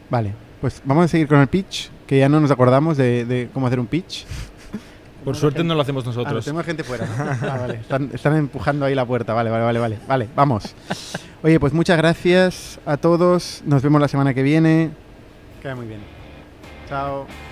Vale, 0.09 0.33
pues 0.61 0.81
vamos 0.85 1.05
a 1.07 1.09
seguir 1.09 1.27
con 1.27 1.39
el 1.41 1.49
pitch, 1.49 1.91
que 2.07 2.19
ya 2.19 2.29
no 2.29 2.39
nos 2.41 2.51
acordamos 2.51 2.97
de, 2.97 3.25
de 3.25 3.49
cómo 3.53 3.67
hacer 3.67 3.81
un 3.81 3.87
pitch. 3.87 4.25
Por 5.25 5.37
suerte 5.37 5.63
no 5.63 5.75
lo 5.77 5.83
hacemos 5.83 6.05
Ah, 6.05 6.11
no, 6.11 6.15
nosotros. 6.17 6.45
tenemos 6.45 6.67
gente 6.67 6.83
fuera. 6.85 7.07
Ah, 7.43 7.59
vale. 7.61 7.75
Están, 7.75 8.11
están 8.13 8.37
empujando 8.37 8.85
ahí 8.85 8.95
la 8.95 9.07
puerta. 9.07 9.33
Vale, 9.35 9.51
vale, 9.51 9.65
vale, 9.65 9.79
vale. 9.79 9.99
Vale, 10.09 10.29
vamos. 10.35 10.75
Oye, 11.45 11.61
pues 11.61 11.73
muchas 11.73 11.97
gracias 11.97 12.81
a 12.85 12.97
todos. 12.97 13.63
Nos 13.65 13.83
vemos 13.83 14.01
la 14.01 14.09
semana 14.09 14.35
que 14.35 14.43
viene. 14.43 14.91
Queda 15.63 15.77
muy 15.77 15.87
bien. 15.87 16.01
Chao. 16.89 17.52